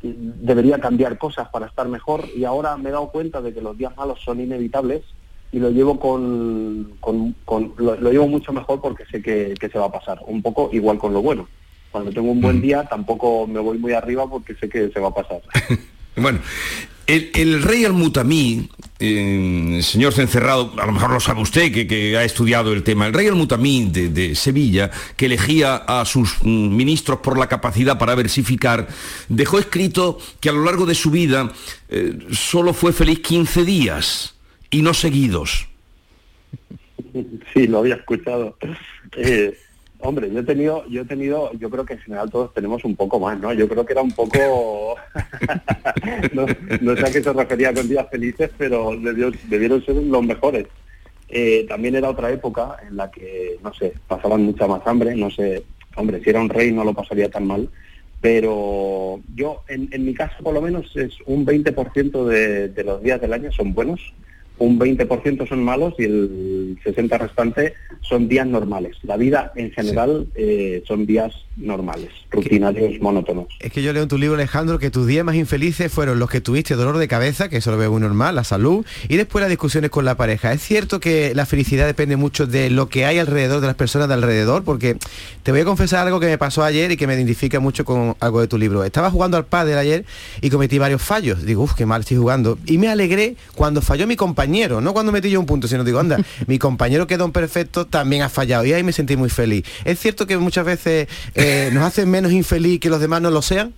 debería 0.05 0.79
cambiar 0.79 1.19
cosas 1.19 1.49
para 1.49 1.67
estar 1.67 1.89
mejor 1.89 2.25
y 2.37 2.45
ahora 2.45 2.77
me 2.77 2.91
he 2.91 2.93
dado 2.93 3.09
cuenta 3.09 3.41
de 3.41 3.55
que 3.55 3.63
los 3.63 3.77
días 3.77 3.97
malos 3.97 4.21
son 4.23 4.41
inevitables 4.41 5.03
y 5.51 5.59
lo 5.59 5.71
llevo 5.71 5.99
con, 5.99 6.97
con, 7.01 7.35
con 7.45 7.73
lo, 7.79 7.97
lo, 7.97 8.11
llevo 8.11 8.29
mucho 8.29 8.53
mejor 8.53 8.81
porque 8.81 9.07
sé 9.07 9.23
que, 9.23 9.55
que 9.59 9.69
se 9.69 9.79
va 9.79 9.87
a 9.87 9.93
pasar, 9.93 10.21
un 10.27 10.43
poco 10.43 10.69
igual 10.73 10.99
con 10.99 11.13
lo 11.13 11.23
bueno. 11.23 11.49
Cuando 11.91 12.11
tengo 12.11 12.31
un 12.31 12.41
buen 12.41 12.61
día 12.61 12.85
tampoco 12.85 13.47
me 13.47 13.61
voy 13.61 13.79
muy 13.79 13.93
arriba 13.93 14.29
porque 14.29 14.55
sé 14.57 14.69
que 14.69 14.91
se 14.91 15.01
va 15.01 15.09
a 15.09 15.15
pasar. 15.15 15.43
Bueno, 16.17 16.39
el, 17.09 17.31
el, 17.35 17.61
rey 17.61 17.85
Al-Mutamí, 17.85 18.69
eh, 19.05 19.83
señor 19.83 20.13
Cencerrado, 20.13 20.73
a 20.79 20.87
lo 20.87 20.93
mejor 20.93 21.11
lo 21.11 21.21
sabe 21.21 21.43
usted 21.43 21.73
que, 21.73 21.87
que 21.87 22.17
ha 22.17 22.25
estudiado 22.25 22.73
el 22.73 22.83
tema, 22.83 23.07
el 23.07 23.13
rey 23.13 23.27
Al-Mutamí 23.27 23.89
de, 23.91 24.09
de, 24.09 24.35
Sevilla, 24.35 24.91
que 25.17 25.27
elegía 25.27 25.77
a 25.77 26.05
sus 26.05 26.37
mm, 26.43 26.77
ministros 26.77 27.21
por 27.21 27.39
la 27.39 27.49
capacidad 27.49 27.99
para 27.99 28.15
versificar, 28.15 28.89
dejó 29.29 29.59
escrito 29.59 30.19
que 30.41 30.49
a 30.49 30.53
lo 30.53 30.65
largo 30.65 30.87
de 30.87 30.95
su 30.95 31.11
vida 31.11 31.53
eh, 31.89 32.19
solo 32.33 32.73
fue 32.73 32.93
feliz 32.93 33.21
15 33.21 33.65
días 33.65 34.35
y 34.71 34.83
no 34.83 34.95
seguidos. 34.95 35.69
Sí, 37.53 37.69
lo 37.69 37.79
había 37.79 37.95
escuchado. 37.95 38.57
Eh, 39.17 39.57
Hombre, 40.05 40.31
yo 40.31 40.41
he 40.41 40.43
tenido, 40.43 40.87
yo 40.87 41.01
he 41.01 41.05
tenido, 41.07 41.51
yo 41.55 41.71
creo 41.71 41.87
que 41.87 41.95
en 41.95 42.01
general 42.01 42.31
todos 42.31 42.53
tenemos 42.53 42.85
un 42.85 42.95
poco 42.95 43.19
más, 43.19 43.41
¿no? 43.41 43.55
Yo 43.55 43.67
creo 43.67 43.87
que 43.87 43.95
era 43.95 44.03
un 44.03 44.13
poco, 44.13 44.97
no, 46.35 46.45
no, 46.83 46.95
sé 46.95 47.07
a 47.07 47.11
qué 47.11 47.23
se 47.23 47.33
refería 47.33 47.73
con 47.73 47.89
días 47.89 48.07
felices, 48.11 48.51
pero 48.59 48.91
debieron 49.49 49.83
ser 49.83 49.95
los 49.97 50.23
mejores. 50.23 50.67
Eh, 51.31 51.65
también 51.67 51.95
era 51.95 52.11
otra 52.11 52.31
época 52.31 52.77
en 52.87 52.99
la 52.99 53.11
que, 53.11 53.59
no 53.65 53.73
sé, 53.73 53.95
pasaban 54.07 54.43
mucha 54.43 54.67
más 54.67 54.87
hambre, 54.87 55.17
no 55.17 55.31
sé, 55.31 55.65
hombre, 55.97 56.23
si 56.23 56.29
era 56.29 56.41
un 56.43 56.51
rey 56.51 56.71
no 56.71 56.85
lo 56.85 56.93
pasaría 56.93 57.31
tan 57.31 57.47
mal, 57.47 57.71
pero 58.21 59.21
yo, 59.35 59.63
en, 59.69 59.89
en 59.91 60.05
mi 60.05 60.13
caso 60.13 60.37
por 60.43 60.53
lo 60.53 60.61
menos, 60.61 60.95
es 60.97 61.15
un 61.25 61.47
20% 61.47 62.27
de, 62.27 62.69
de 62.69 62.85
los 62.85 63.03
días 63.03 63.23
del 63.23 63.33
año 63.33 63.51
son 63.53 63.73
buenos, 63.73 64.13
un 64.59 64.79
20% 64.79 65.49
son 65.49 65.65
malos 65.65 65.95
y 65.99 66.05
el 66.05 66.64
60% 66.83 67.19
restante 67.19 67.75
son 68.03 68.29
días 68.29 68.47
normales. 68.47 68.97
La 69.03 69.17
vida 69.17 69.53
en 69.57 69.71
general 69.73 70.27
sí. 70.27 70.33
eh, 70.37 70.83
son 70.87 71.07
días 71.07 71.33
normales, 71.57 72.11
rutinarios, 72.31 73.01
monótonos. 73.01 73.47
Es 73.61 73.73
que 73.73 73.83
yo 73.83 73.93
leo 73.93 74.03
en 74.03 74.09
tu 74.09 74.19
libro, 74.19 74.35
Alejandro, 74.35 74.79
que 74.79 74.91
tus 74.91 75.07
días 75.07 75.25
más 75.25 75.37
infelices 75.37 75.93
fueron 75.93 76.19
los 76.19 76.29
que 76.29 76.41
tuviste 76.41 76.75
dolor 76.75 76.99
de 76.99 77.09
cabeza, 77.09 77.49
que 77.49 77.59
eso 77.59 77.71
lo 77.71 77.79
veo 77.79 77.93
muy 77.93 78.01
normal, 78.01 78.35
la 78.35 78.45
salud, 78.45 78.85
y 79.09 79.17
después 79.17 79.41
las 79.43 79.51
discusiones 79.51 79.91
con 79.91 80.05
la 80.05 80.17
pareja. 80.17 80.53
Es 80.53 80.63
cierto 80.63 81.01
que 81.01 81.35
la 81.35 81.47
felicidad 81.47 81.87
depende 81.87 82.17
mucho 82.17 82.47
de 82.47 82.71
lo 82.71 82.89
que 82.89 83.05
hay 83.05 83.19
alrededor, 83.19 83.61
de 83.61 83.67
las 83.67 83.77
personas 83.77 84.09
de 84.09 84.15
alrededor, 84.15 84.65
porque 84.65 84.97
te 85.43 85.53
voy 85.53 85.61
a 85.61 85.65
confesar 85.65 86.07
algo 86.07 86.21
que 86.21 86.27
me 86.27 86.39
pasó 86.39 86.65
ayer 86.65 86.91
y 86.91 86.97
que 86.97 87.07
me 87.07 87.15
identifica 87.15 87.61
mucho 87.61 87.85
con 87.85 88.17
algo 88.21 88.41
de 88.41 88.49
tu 88.49 88.59
libro. 88.59 88.85
Estaba 88.85 89.11
jugando 89.11 89.37
al 89.37 89.47
pádel 89.47 89.79
ayer 89.79 90.05
y 90.41 90.51
cometí 90.51 90.79
varios 90.79 91.03
fallos. 91.03 91.45
Digo, 91.45 91.63
uff, 91.63 91.75
qué 91.75 91.87
mal 91.87 92.01
estoy 92.01 92.17
jugando. 92.17 92.59
Y 92.67 92.79
me 92.79 92.89
alegré 92.89 93.37
cuando 93.55 93.81
falló 93.81 94.07
mi 94.07 94.17
compañero, 94.17 94.81
no 94.81 94.93
cuando 94.93 95.13
metí 95.13 95.31
yo 95.31 95.41
un 95.41 95.47
punto, 95.47 95.69
sino 95.69 95.85
digo, 95.85 96.01
anda, 96.01 96.19
mi 96.47 96.59
compañero 96.65 97.07
quedó 97.07 97.27
en 97.27 97.33
perfecto, 97.33 97.85
también 97.85 98.23
ha 98.23 98.31
fallado 98.31 98.65
y 98.65 98.73
ahí 98.73 98.83
me 98.83 98.93
sentí 98.93 99.19
muy 99.19 99.29
feliz. 99.29 99.67
¿Es 99.85 99.99
cierto 99.99 100.27
que 100.27 100.39
muchas 100.39 100.65
veces 100.65 101.09
eh, 101.35 101.69
nos 101.75 101.83
hacen 101.83 102.11
menos 102.11 102.33
infeliz 102.33 102.81
que 102.81 102.89
los 102.89 103.01
demás 103.01 103.21
no 103.21 103.31
lo 103.31 103.43
sean? 103.43 103.75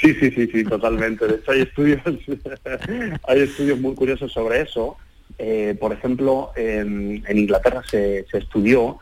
Sí, 0.00 0.12
sí, 0.14 0.32
sí, 0.32 0.48
sí, 0.52 0.64
totalmente. 0.64 1.28
De 1.28 1.36
hecho, 1.36 1.52
hay 1.52 1.60
estudios, 1.60 2.00
hay 3.28 3.40
estudios 3.40 3.78
muy 3.78 3.94
curiosos 3.94 4.32
sobre 4.32 4.62
eso. 4.62 4.96
Eh, 5.38 5.76
por 5.78 5.92
ejemplo, 5.92 6.50
en, 6.56 7.22
Inglaterra 7.30 7.84
se, 7.88 8.26
se 8.32 8.38
estudió 8.38 8.98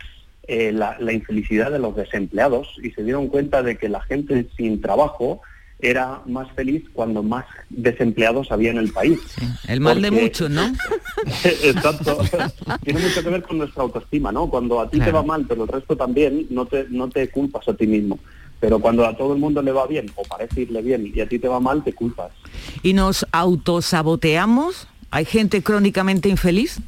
eh, 0.47 0.71
la 0.71 1.13
infelicidad 1.15 1.71
de 1.71 1.79
los 1.79 1.97
desempleados 1.97 2.77
y 2.83 2.91
se 2.91 3.03
dieron 3.03 3.29
cuenta 3.29 3.63
de 3.63 3.77
que 3.77 3.89
la 3.89 4.03
gente 4.03 4.47
sin 4.59 4.83
trabajo 4.83 5.41
era 5.85 6.23
más 6.27 6.51
feliz 6.53 6.85
cuando 6.93 7.23
más 7.23 7.45
desempleados 7.69 8.51
había 8.51 8.71
en 8.71 8.79
el 8.79 8.93
país. 8.93 9.19
Sí, 9.39 9.47
el 9.69 9.81
mal 9.81 9.95
Porque... 9.95 10.11
de 10.11 10.23
muchos, 10.23 10.51
¿no? 10.51 10.63
Exacto. 11.45 12.19
Tiene 12.83 13.01
mucho 13.01 13.23
que 13.23 13.29
ver 13.29 13.43
con 13.43 13.59
nuestra 13.59 13.83
autoestima, 13.83 14.33
¿no? 14.33 14.49
Cuando 14.49 14.81
a 14.81 14.89
ti 14.89 14.97
claro. 14.97 15.11
te 15.11 15.17
va 15.17 15.23
mal, 15.23 15.47
pero 15.47 15.65
el 15.65 15.69
resto 15.69 15.97
también, 15.97 16.47
no 16.51 16.67
te, 16.67 16.87
no 16.89 17.09
te 17.09 17.29
culpas 17.29 17.69
a 17.69 17.75
ti 17.75 17.87
mismo. 17.87 18.19
Pero 18.61 18.79
cuando 18.79 19.07
a 19.07 19.17
todo 19.17 19.35
el 19.35 19.41
mundo 19.41 19.61
le 19.61 19.73
va 19.73 19.87
bien, 19.87 20.11
o 20.15 20.23
parece 20.23 20.63
irle 20.63 20.81
bien, 20.81 21.13
y 21.15 21.21
a 21.21 21.29
ti 21.29 21.39
te 21.39 21.49
va 21.49 21.61
mal, 21.61 21.85
te 21.85 21.93
culpas. 21.93 22.33
¿Y 22.83 22.95
nos 22.95 23.27
autosaboteamos? 23.31 24.89
¿Hay 25.11 25.27
gente 25.27 25.63
crónicamente 25.63 26.29
infeliz? 26.29 26.81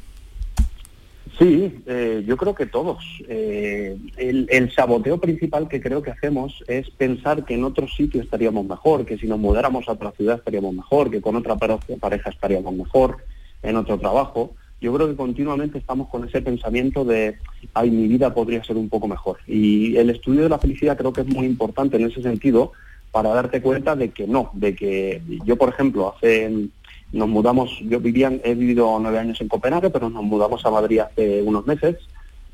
Sí, 1.39 1.83
eh, 1.85 2.23
yo 2.25 2.35
creo 2.35 2.55
que 2.55 2.65
todos. 2.65 3.03
Eh, 3.27 3.95
el, 4.17 4.47
el, 4.49 4.73
saboteo 4.73 5.19
principal 5.19 5.67
que 5.67 5.79
creo 5.79 6.01
que 6.01 6.09
hacemos 6.09 6.63
es 6.67 6.89
pensar 6.89 7.45
que 7.45 7.53
en 7.53 7.63
otro 7.63 7.87
sitio 7.87 8.21
estaríamos 8.21 8.65
mejor, 8.65 9.05
que 9.05 9.19
si 9.19 9.27
nos 9.27 9.37
mudáramos 9.37 9.87
a 9.87 9.91
otra 9.91 10.11
ciudad 10.11 10.37
estaríamos 10.37 10.73
mejor, 10.73 11.11
que 11.11 11.21
con 11.21 11.35
otra 11.35 11.55
pareja 11.55 12.29
estaríamos 12.29 12.73
mejor, 12.73 13.17
en 13.61 13.75
otro 13.75 13.99
trabajo. 13.99 14.55
Yo 14.81 14.93
creo 14.93 15.07
que 15.07 15.15
continuamente 15.15 15.77
estamos 15.77 16.07
con 16.09 16.27
ese 16.27 16.41
pensamiento 16.41 17.05
de, 17.05 17.37
ay, 17.73 17.91
mi 17.91 18.07
vida 18.07 18.33
podría 18.33 18.63
ser 18.63 18.77
un 18.77 18.89
poco 18.89 19.07
mejor. 19.07 19.37
Y 19.45 19.95
el 19.97 20.09
estudio 20.09 20.43
de 20.43 20.49
la 20.49 20.59
felicidad 20.59 20.97
creo 20.97 21.13
que 21.13 21.21
es 21.21 21.27
muy 21.27 21.45
importante 21.45 21.97
en 21.97 22.07
ese 22.07 22.21
sentido 22.21 22.71
para 23.11 23.29
darte 23.29 23.61
cuenta 23.61 23.95
de 23.95 24.09
que 24.09 24.27
no, 24.27 24.51
de 24.53 24.75
que 24.75 25.21
yo, 25.45 25.55
por 25.55 25.69
ejemplo, 25.69 26.15
hace 26.15 26.69
nos 27.11 27.27
mudamos, 27.27 27.79
yo 27.81 27.99
vivía, 27.99 28.31
he 28.43 28.53
vivido 28.55 28.97
nueve 28.99 29.19
años 29.19 29.39
en 29.41 29.47
Copenhague, 29.47 29.89
pero 29.89 30.09
nos 30.09 30.23
mudamos 30.23 30.65
a 30.65 30.71
Madrid 30.71 30.99
hace 30.99 31.41
unos 31.41 31.65
meses, 31.65 31.97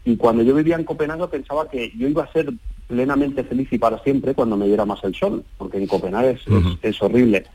y 0.05 0.17
cuando 0.17 0.43
yo 0.43 0.53
vivía 0.53 0.75
en 0.75 0.83
Copenhague 0.83 1.27
pensaba 1.27 1.69
que 1.69 1.91
yo 1.97 2.07
iba 2.07 2.23
a 2.23 2.31
ser 2.31 2.53
plenamente 2.87 3.43
feliz 3.43 3.71
y 3.71 3.77
para 3.77 3.99
siempre 4.03 4.35
cuando 4.35 4.57
me 4.57 4.67
diera 4.67 4.85
más 4.85 5.03
el 5.03 5.15
sol, 5.15 5.43
porque 5.57 5.77
en 5.77 5.87
Copenhague 5.87 6.31
es, 6.31 6.47
uh 6.47 6.51
-huh. 6.51 6.77
es, 6.81 6.95
es 6.95 7.01
horrible. 7.01 7.45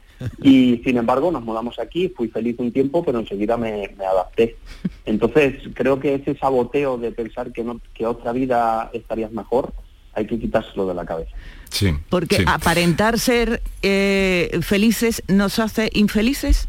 Y 0.43 0.81
sin 0.85 0.97
embargo 0.97 1.31
nos 1.31 1.45
mudamos 1.45 1.79
aquí, 1.79 2.09
fui 2.09 2.29
feliz 2.29 2.57
un 2.59 2.73
tiempo, 2.73 3.05
pero 3.05 3.21
enseguida 3.21 3.57
me, 3.57 3.91
me, 3.97 4.05
adapté. 4.05 4.57
Entonces 5.05 5.55
creo 5.75 6.01
que 6.01 6.15
ese 6.15 6.37
saboteo 6.37 6.99
de 6.99 7.13
pensar 7.13 7.53
que, 7.53 7.63
no, 7.63 7.81
que 7.95 8.07
otra 8.07 8.33
vida 8.33 8.91
estarías 8.93 9.31
mejor, 9.31 9.73
hay 10.15 10.27
que 10.27 10.39
quitárselo 10.39 10.87
de 10.87 10.95
la 10.95 11.05
cabeza. 11.05 11.31
Sí, 11.71 11.93
Porque 12.09 12.39
sí. 12.39 12.45
aparentar 12.47 13.19
ser 13.19 13.63
eh, 13.83 14.59
felices 14.63 15.23
nos 15.29 15.59
hace 15.59 15.91
infelices. 15.93 16.69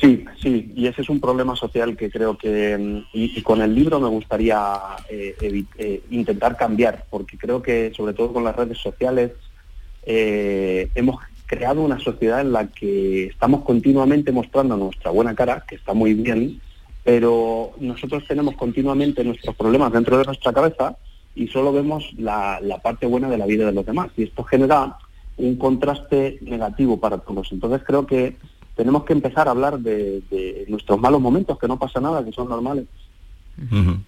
Sí, 0.00 0.24
sí, 0.40 0.72
y 0.74 0.86
ese 0.86 1.02
es 1.02 1.10
un 1.10 1.20
problema 1.20 1.54
social 1.54 1.94
que 1.94 2.10
creo 2.10 2.38
que, 2.38 2.78
mm, 2.78 3.04
y, 3.12 3.42
con 3.42 3.60
el 3.60 3.74
libro 3.74 4.00
me 4.00 4.08
gustaría 4.08 4.78
eh, 5.10 5.64
eh, 5.76 6.02
intentar 6.10 6.56
cambiar, 6.56 7.04
porque 7.10 7.36
creo 7.36 7.60
que 7.60 7.92
sobre 7.94 8.14
todo 8.14 8.32
con 8.32 8.44
las 8.44 8.56
redes 8.56 8.78
sociales 8.78 9.32
eh, 10.04 10.88
hemos 10.94 11.20
creado 11.44 11.82
una 11.82 11.98
sociedad 11.98 12.40
en 12.40 12.52
la 12.52 12.68
que 12.68 13.26
estamos 13.26 13.62
continuamente 13.62 14.32
mostrando 14.32 14.74
nuestra 14.78 15.10
buena 15.10 15.34
cara, 15.34 15.64
que 15.68 15.74
está 15.74 15.92
muy 15.92 16.14
bien, 16.14 16.62
pero 17.04 17.72
nosotros 17.78 18.24
tenemos 18.26 18.54
continuamente 18.56 19.22
nuestros 19.22 19.54
problemas 19.54 19.92
dentro 19.92 20.16
de 20.16 20.24
nuestra 20.24 20.52
cabeza 20.54 20.96
y 21.34 21.48
solo 21.48 21.74
vemos 21.74 22.10
la, 22.16 22.58
la 22.62 22.78
parte 22.78 23.04
buena 23.04 23.28
de 23.28 23.36
la 23.36 23.46
vida 23.46 23.66
de 23.66 23.72
los 23.72 23.84
demás, 23.84 24.10
y 24.16 24.22
esto 24.22 24.44
genera 24.44 24.96
un 25.36 25.56
contraste 25.56 26.38
negativo 26.40 26.98
para 26.98 27.18
todos. 27.18 27.52
Entonces 27.52 27.82
creo 27.84 28.06
que 28.06 28.36
tenemos 28.80 29.04
que 29.04 29.12
empezar 29.12 29.46
a 29.46 29.50
hablar 29.50 29.78
de, 29.78 30.22
de, 30.30 30.64
nuestros 30.68 30.98
malos 30.98 31.20
momentos, 31.20 31.58
que 31.58 31.68
no 31.68 31.78
pasa 31.78 32.00
nada, 32.00 32.24
que 32.24 32.32
son 32.32 32.48
normales. 32.48 32.86
Uh 33.70 33.74
-huh. 33.74 33.98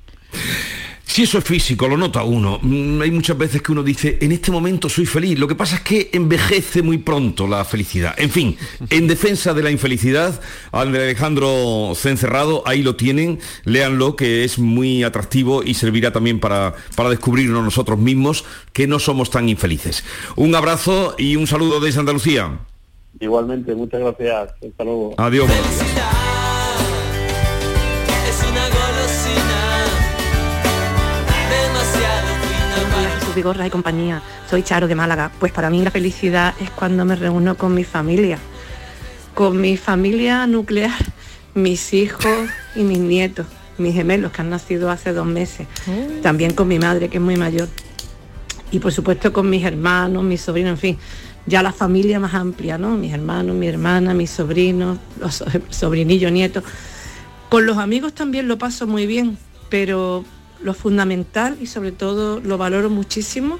Si 1.04 1.24
eso 1.24 1.36
es 1.36 1.44
físico, 1.44 1.86
lo 1.88 1.98
nota 1.98 2.22
uno. 2.22 2.58
Mm, 2.62 3.02
Hay 3.02 3.10
muchas 3.10 3.36
veces 3.36 3.60
que 3.60 3.70
uno 3.70 3.82
dice, 3.82 4.16
en 4.22 4.32
este 4.32 4.50
momento 4.50 4.88
soy 4.88 5.04
feliz. 5.04 5.38
Lo 5.38 5.46
que 5.46 5.54
pasa 5.54 5.76
es 5.76 5.82
que 5.82 6.08
envejece 6.14 6.80
muy 6.80 6.96
pronto 6.96 7.46
la 7.46 7.66
felicidad. 7.66 8.14
En 8.16 8.30
fin, 8.30 8.56
en 8.88 9.08
defensa 9.08 9.52
de 9.52 9.62
la 9.62 9.70
infelicidad, 9.70 10.40
al 10.70 10.90
de 10.90 11.02
Alejandro 11.02 11.92
Cencerrado, 11.94 12.62
ahí 12.64 12.82
lo 12.82 12.96
tienen, 12.96 13.40
léanlo, 13.66 14.16
que 14.16 14.44
es 14.44 14.58
muy 14.58 15.02
atractivo 15.02 15.62
y 15.62 15.74
servirá 15.74 16.12
también 16.12 16.40
para, 16.40 16.74
para 16.96 17.10
descubrirnos 17.10 17.62
nosotros 17.62 17.98
mismos 17.98 18.46
que 18.72 18.86
no 18.86 18.98
somos 18.98 19.28
tan 19.28 19.50
infelices. 19.50 20.04
Un 20.36 20.54
abrazo 20.54 21.14
y 21.18 21.36
un 21.36 21.46
saludo 21.46 21.78
desde 21.78 22.00
Andalucía. 22.00 22.58
Igualmente, 23.22 23.72
muchas 23.76 24.00
gracias. 24.00 24.52
Hasta 24.68 24.82
luego. 24.84 25.14
Adiós. 25.16 25.48
Vigorra 33.36 33.66
y 33.66 33.70
compañía. 33.70 34.20
Soy 34.50 34.64
Charo 34.64 34.88
de 34.88 34.96
Málaga. 34.96 35.30
Pues 35.38 35.52
para 35.52 35.70
mí 35.70 35.80
la 35.82 35.92
felicidad 35.92 36.52
es 36.60 36.68
cuando 36.70 37.04
me 37.04 37.14
reúno 37.14 37.56
con 37.56 37.74
mi 37.74 37.84
familia. 37.84 38.38
Con 39.34 39.60
mi 39.60 39.76
familia 39.76 40.46
nuclear, 40.48 40.90
mis 41.54 41.94
hijos 41.94 42.50
y 42.74 42.82
mis 42.82 42.98
nietos, 42.98 43.46
mis 43.78 43.94
gemelos 43.94 44.32
que 44.32 44.42
han 44.42 44.50
nacido 44.50 44.90
hace 44.90 45.12
dos 45.12 45.26
meses. 45.26 45.68
También 46.22 46.54
con 46.54 46.66
mi 46.66 46.80
madre, 46.80 47.08
que 47.08 47.18
es 47.18 47.22
muy 47.22 47.36
mayor. 47.36 47.68
Y 48.72 48.78
por 48.80 48.92
supuesto 48.92 49.32
con 49.32 49.48
mis 49.48 49.64
hermanos, 49.64 50.24
mis 50.24 50.40
sobrinos, 50.40 50.72
en 50.72 50.78
fin. 50.78 50.98
Ya 51.46 51.62
la 51.62 51.72
familia 51.72 52.18
más 52.20 52.34
amplia, 52.34 52.78
¿no? 52.78 52.96
Mis 52.96 53.12
hermanos, 53.12 53.54
mi 53.54 53.66
hermana, 53.68 54.14
mis 54.14 54.30
sobrinos, 54.30 54.98
los 55.20 55.34
so- 55.36 55.46
sobrinillos, 55.70 56.32
nietos. 56.32 56.64
Con 57.48 57.66
los 57.66 57.78
amigos 57.78 58.14
también 58.14 58.48
lo 58.48 58.58
paso 58.58 58.86
muy 58.86 59.06
bien, 59.06 59.36
pero 59.68 60.24
lo 60.62 60.74
fundamental 60.74 61.56
y 61.60 61.66
sobre 61.66 61.92
todo 61.92 62.40
lo 62.40 62.56
valoro 62.58 62.88
muchísimo, 62.88 63.58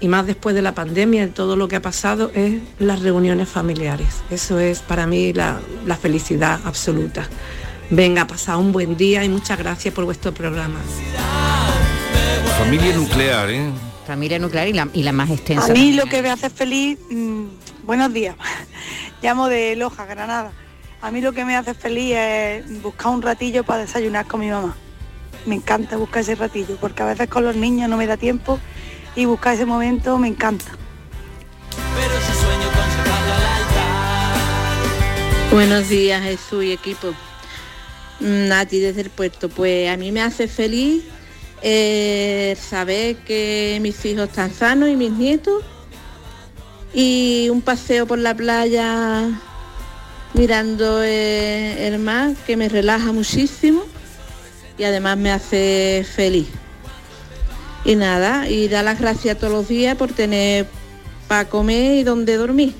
y 0.00 0.08
más 0.08 0.26
después 0.26 0.54
de 0.54 0.62
la 0.62 0.74
pandemia, 0.74 1.26
de 1.26 1.32
todo 1.32 1.56
lo 1.56 1.68
que 1.68 1.76
ha 1.76 1.82
pasado, 1.82 2.30
es 2.34 2.60
las 2.78 3.00
reuniones 3.00 3.48
familiares. 3.48 4.22
Eso 4.30 4.58
es 4.58 4.80
para 4.80 5.06
mí 5.06 5.32
la, 5.32 5.60
la 5.86 5.96
felicidad 5.96 6.58
absoluta. 6.64 7.28
Venga, 7.90 8.26
pasad 8.26 8.58
un 8.58 8.72
buen 8.72 8.96
día 8.96 9.24
y 9.24 9.28
muchas 9.28 9.58
gracias 9.58 9.94
por 9.94 10.04
vuestro 10.04 10.32
programa. 10.32 10.78
Familia 12.58 12.94
nuclear, 12.96 13.50
¿eh? 13.50 13.70
Familia 14.10 14.40
nuclear 14.40 14.66
y 14.66 14.72
la, 14.72 14.88
y 14.92 15.04
la 15.04 15.12
más 15.12 15.30
extensa. 15.30 15.66
A 15.66 15.68
mí 15.68 15.92
lo 15.92 16.06
que 16.06 16.20
me 16.20 16.30
hace 16.30 16.50
feliz, 16.50 16.98
mm, 17.10 17.44
buenos 17.84 18.12
días, 18.12 18.34
llamo 19.22 19.46
de 19.46 19.76
Loja, 19.76 20.04
Granada. 20.04 20.50
A 21.00 21.12
mí 21.12 21.20
lo 21.20 21.30
que 21.30 21.44
me 21.44 21.54
hace 21.54 21.74
feliz 21.74 22.16
es 22.16 22.82
buscar 22.82 23.12
un 23.12 23.22
ratillo 23.22 23.62
para 23.62 23.82
desayunar 23.82 24.26
con 24.26 24.40
mi 24.40 24.50
mamá. 24.50 24.74
Me 25.46 25.54
encanta 25.54 25.96
buscar 25.96 26.22
ese 26.22 26.34
ratillo, 26.34 26.76
porque 26.80 27.04
a 27.04 27.06
veces 27.06 27.28
con 27.28 27.44
los 27.44 27.54
niños 27.54 27.88
no 27.88 27.96
me 27.96 28.08
da 28.08 28.16
tiempo 28.16 28.58
y 29.14 29.26
buscar 29.26 29.54
ese 29.54 29.64
momento 29.64 30.18
me 30.18 30.26
encanta. 30.26 30.72
Pero 31.94 32.14
su 32.20 32.32
sueño 32.32 32.66
conservarlo 32.66 33.32
al 33.32 33.46
altar 33.62 34.82
Buenos 35.52 35.88
días 35.88 36.20
Jesús 36.24 36.64
y 36.64 36.72
equipo. 36.72 37.14
Mm, 38.18 38.48
Nati 38.48 38.80
desde 38.80 39.02
el 39.02 39.10
puerto. 39.10 39.48
Pues 39.48 39.88
a 39.88 39.96
mí 39.96 40.10
me 40.10 40.20
hace 40.20 40.48
feliz 40.48 41.04
eh, 41.62 42.56
saber 42.60 43.16
que 43.16 43.78
mis 43.80 44.04
hijos 44.04 44.28
están 44.28 44.52
sanos 44.52 44.88
y 44.88 44.96
mis 44.96 45.12
nietos. 45.12 45.62
Y 46.92 47.48
un 47.50 47.62
paseo 47.62 48.06
por 48.06 48.18
la 48.18 48.34
playa 48.34 49.28
mirando 50.34 51.02
eh, 51.02 51.86
el 51.86 51.98
mar 51.98 52.34
que 52.46 52.56
me 52.56 52.68
relaja 52.68 53.12
muchísimo 53.12 53.82
y 54.78 54.84
además 54.84 55.18
me 55.18 55.30
hace 55.30 56.06
feliz. 56.14 56.48
Y 57.84 57.96
nada, 57.96 58.48
y 58.48 58.68
dar 58.68 58.84
las 58.84 59.00
gracias 59.00 59.38
todos 59.38 59.52
los 59.52 59.68
días 59.68 59.96
por 59.96 60.12
tener 60.12 60.66
para 61.28 61.48
comer 61.48 61.98
y 61.98 62.02
donde 62.02 62.36
dormir. 62.36 62.74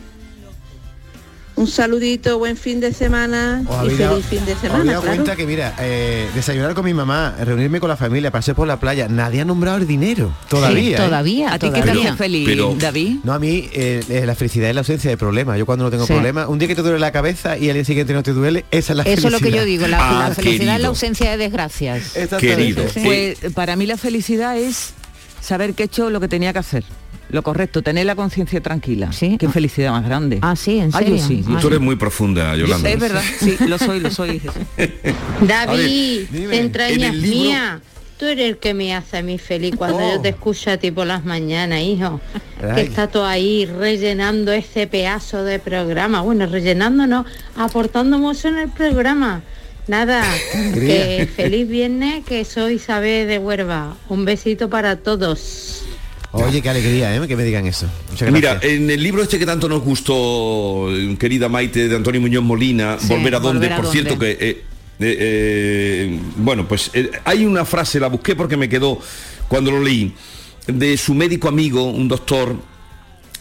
Un 1.57 1.67
saludito, 1.67 2.39
buen 2.39 2.57
fin 2.57 2.81
de 2.81 2.91
semana 2.95 3.63
Os 3.69 3.77
Oh, 3.77 3.81
y 3.85 3.91
feliz 3.91 3.99
dado- 3.99 4.23
fin 4.23 4.45
de 4.47 4.55
semana. 4.55 4.75
habéis 4.77 4.87
dado 4.93 5.03
claro. 5.03 5.17
cuenta 5.17 5.37
que, 5.37 5.47
mira, 5.47 5.75
eh, 5.79 6.27
desayunar 6.35 6.73
con 6.75 6.87
mi 6.87 6.95
mamá, 6.95 7.35
reunirme 7.39 7.81
con 7.81 7.91
la 7.91 7.99
familia, 7.99 8.31
paseo 8.31 8.55
por 8.55 8.67
la 8.67 8.81
playa, 8.81 9.09
nadie 9.09 9.43
ha 9.43 9.45
nombrado 9.45 9.77
el 9.77 9.87
dinero. 9.87 10.35
Todavía. 10.49 10.81
Sí, 10.83 10.93
¿eh? 10.95 10.97
todavía, 10.97 11.53
¿A 11.53 11.59
ti 11.59 11.71
qué 11.71 11.83
te 11.83 11.91
hace 11.91 12.13
feliz, 12.15 12.49
Pero- 12.49 12.75
David? 12.79 13.17
No, 13.25 13.35
a 13.35 13.39
mí 13.39 13.69
eh, 13.75 14.23
la 14.25 14.35
felicidad 14.35 14.71
es 14.71 14.75
la 14.75 14.81
ausencia 14.81 15.11
de 15.11 15.19
problemas. 15.19 15.59
Yo 15.59 15.67
cuando 15.67 15.85
no 15.85 15.91
tengo 15.91 16.07
Sí. 16.07 16.15
problemas, 16.15 16.49
un 16.49 16.59
día 16.59 16.69
que 16.69 16.75
te 16.75 16.83
duele 16.83 16.99
la 16.99 17.13
cabeza 17.13 17.59
y 17.59 17.69
al 17.69 17.75
día 17.75 17.85
siguiente 17.85 18.15
no 18.15 18.23
te 18.23 18.33
duele, 18.33 18.65
esa 18.71 18.93
es 18.95 18.97
la 18.97 19.03
Eso 19.03 19.27
es 19.27 19.33
lo 19.33 19.41
que 19.41 19.51
yo 19.53 19.65
digo, 19.65 19.87
la, 19.87 19.99
Ah, 20.25 20.29
la 20.31 20.35
felicidad 20.35 20.77
es 20.77 20.83
la 20.83 20.89
ausencia 20.89 21.31
de 21.33 21.37
desgracias. 21.37 22.15
Querido. 22.39 22.85
Sí. 22.89 23.01
Pues 23.05 23.39
para 23.55 23.77
mí 23.77 23.85
la 23.85 23.99
felicidad 23.99 24.57
es 24.57 24.95
saber 25.43 25.75
que 25.75 25.83
he 25.83 25.87
hecho 25.87 26.09
lo 26.09 26.21
que 26.21 26.29
tenía 26.29 26.53
que 26.55 26.59
hacer. 26.61 26.85
Lo 27.31 27.43
correcto, 27.43 27.83
tener 27.83 28.07
la 28.07 28.15
conciencia 28.17 28.61
tranquila. 28.61 29.13
¿Sí? 29.13 29.37
Qué 29.39 29.49
felicidad 29.49 29.93
más 29.93 30.05
grande. 30.05 30.39
Ah, 30.43 30.57
sí, 30.57 30.79
en 30.79 30.91
Ah, 30.93 31.01
yo 31.01 31.17
serio. 31.19 31.25
sí, 31.27 31.45
yo 31.49 31.59
Tú 31.59 31.69
eres 31.69 31.81
muy 31.81 31.97
profunda, 31.97 32.57
Yolanda. 32.57 32.91
Es 32.91 32.99
verdad, 32.99 33.23
sí, 33.39 33.57
lo 33.67 33.79
soy, 33.79 34.01
lo 34.01 34.11
soy. 34.11 34.41
David, 35.47 36.29
de 36.31 36.59
entrañas 36.59 36.99
En 36.99 37.05
el 37.05 37.23
libro- 37.23 37.37
mía, 37.41 37.81
tú 38.19 38.27
eres 38.27 38.51
el 38.51 38.59
que 38.59 38.75
me 38.75 38.95
hace 38.95 39.19
a 39.19 39.23
mí 39.23 39.39
feliz 39.39 39.75
cuando 39.77 39.99
Oh. 39.99 40.13
yo 40.17 40.21
te 40.21 40.29
escucho 40.31 40.71
a 40.71 40.77
ti 40.77 40.91
por 40.91 41.07
las 41.07 41.25
mañanas, 41.25 41.81
hijo. 41.81 42.21
Ay. 42.63 42.75
Que 42.75 42.81
está 42.83 43.07
todo 43.09 43.25
ahí 43.27 43.65
rellenando 43.67 44.53
ese 44.53 44.87
pedazo 44.87 45.45
de 45.45 45.59
programa. 45.59 46.21
Bueno, 46.23 46.47
rellenando 46.47 47.07
no, 47.07 47.25
aportando 47.57 48.19
mucho 48.19 48.49
en 48.49 48.59
el 48.59 48.69
programa. 48.69 49.43
Nada, 49.89 50.23
que 50.53 51.29
feliz 51.35 51.67
viernes, 51.69 52.25
que 52.25 52.45
soy 52.45 52.75
Isabel 52.75 53.27
de 53.27 53.39
Huerva. 53.39 53.97
Un 54.09 54.25
besito 54.25 54.69
para 54.71 54.97
todos. 54.97 55.80
Oye, 56.33 56.63
qué 56.63 56.69
alegría, 56.71 57.15
¿eh? 57.17 57.27
Que 57.27 57.37
me 57.37 57.43
digan 57.45 57.67
eso. 57.67 57.87
Mira, 58.31 58.61
en 58.63 58.89
el 58.91 59.03
libro 59.03 59.23
este 59.23 59.39
que 59.39 59.47
tanto 59.47 59.69
nos 59.69 59.83
gustó, 59.83 60.89
eh, 60.95 61.17
querida 61.19 61.49
Maite, 61.49 61.89
de 61.89 61.97
Antonio 61.97 62.21
Muñoz 62.21 62.45
Molina, 62.45 62.99
Sí, 63.01 63.09
Volver 63.09 63.35
a 63.35 63.39
a 63.39 63.41
por 63.41 63.53
dónde. 63.53 63.91
cierto 63.91 64.19
que... 64.19 64.31
eh, 64.33 64.39
eh, 64.41 65.17
eh, 65.19 66.21
bueno, 66.37 66.69
pues 66.69 66.91
eh, 66.95 67.11
hay 67.25 67.45
una 67.45 67.65
frase, 67.65 67.99
la 67.99 68.09
busqué 68.09 68.37
porque 68.37 68.57
me 68.57 68.69
quedó 68.69 69.01
cuando 69.49 69.71
lo 69.71 69.83
leí, 69.83 70.15
de 70.67 70.97
su 70.97 71.15
médico 71.15 71.49
amigo, 71.49 71.85
un 71.85 72.07
doctor 72.07 72.55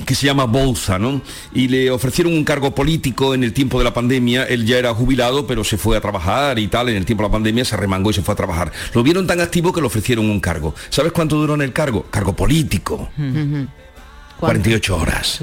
que 0.06 0.16
se 0.16 0.26
llama 0.26 0.46
Bolsa, 0.46 0.98
¿no? 0.98 1.22
Y 1.54 1.68
le 1.68 1.92
ofrecieron 1.92 2.34
un 2.34 2.44
cargo 2.44 2.74
político 2.74 3.34
en 3.34 3.44
el 3.44 3.54
tiempo 3.54 3.78
de 3.78 3.84
la 3.84 3.94
pandemia, 3.94 4.44
él 4.46 4.66
ya 4.66 4.78
era 4.78 4.94
jubilado, 4.94 5.46
pero 5.46 5.64
se 5.64 5.78
fue 5.78 5.98
a 5.98 6.02
trabajar 6.02 6.60
y 6.60 6.68
tal, 6.68 6.90
en 6.90 6.96
el 6.98 7.06
tiempo 7.06 7.24
de 7.24 7.30
la 7.30 7.34
pandemia 7.34 7.66
se 7.66 7.78
remangó 7.78 8.10
y 8.10 8.14
se 8.14 8.22
fue 8.22 8.34
a 8.34 8.38
trabajar. 8.38 8.72
Lo 8.94 9.04
vieron 9.04 9.28
tan 9.28 9.42
activo 9.42 9.74
que 9.74 9.82
le 9.82 9.88
ofrecieron 9.88 10.30
un 10.30 10.40
cargo. 10.40 10.74
¿Sabes 10.90 11.12
cuánto 11.12 11.36
duró 11.38 11.56
en 11.56 11.62
el 11.62 11.74
cargo? 11.74 12.06
Cargo 12.10 12.36
político. 12.36 13.10
48 14.40 14.96
horas. 14.96 15.42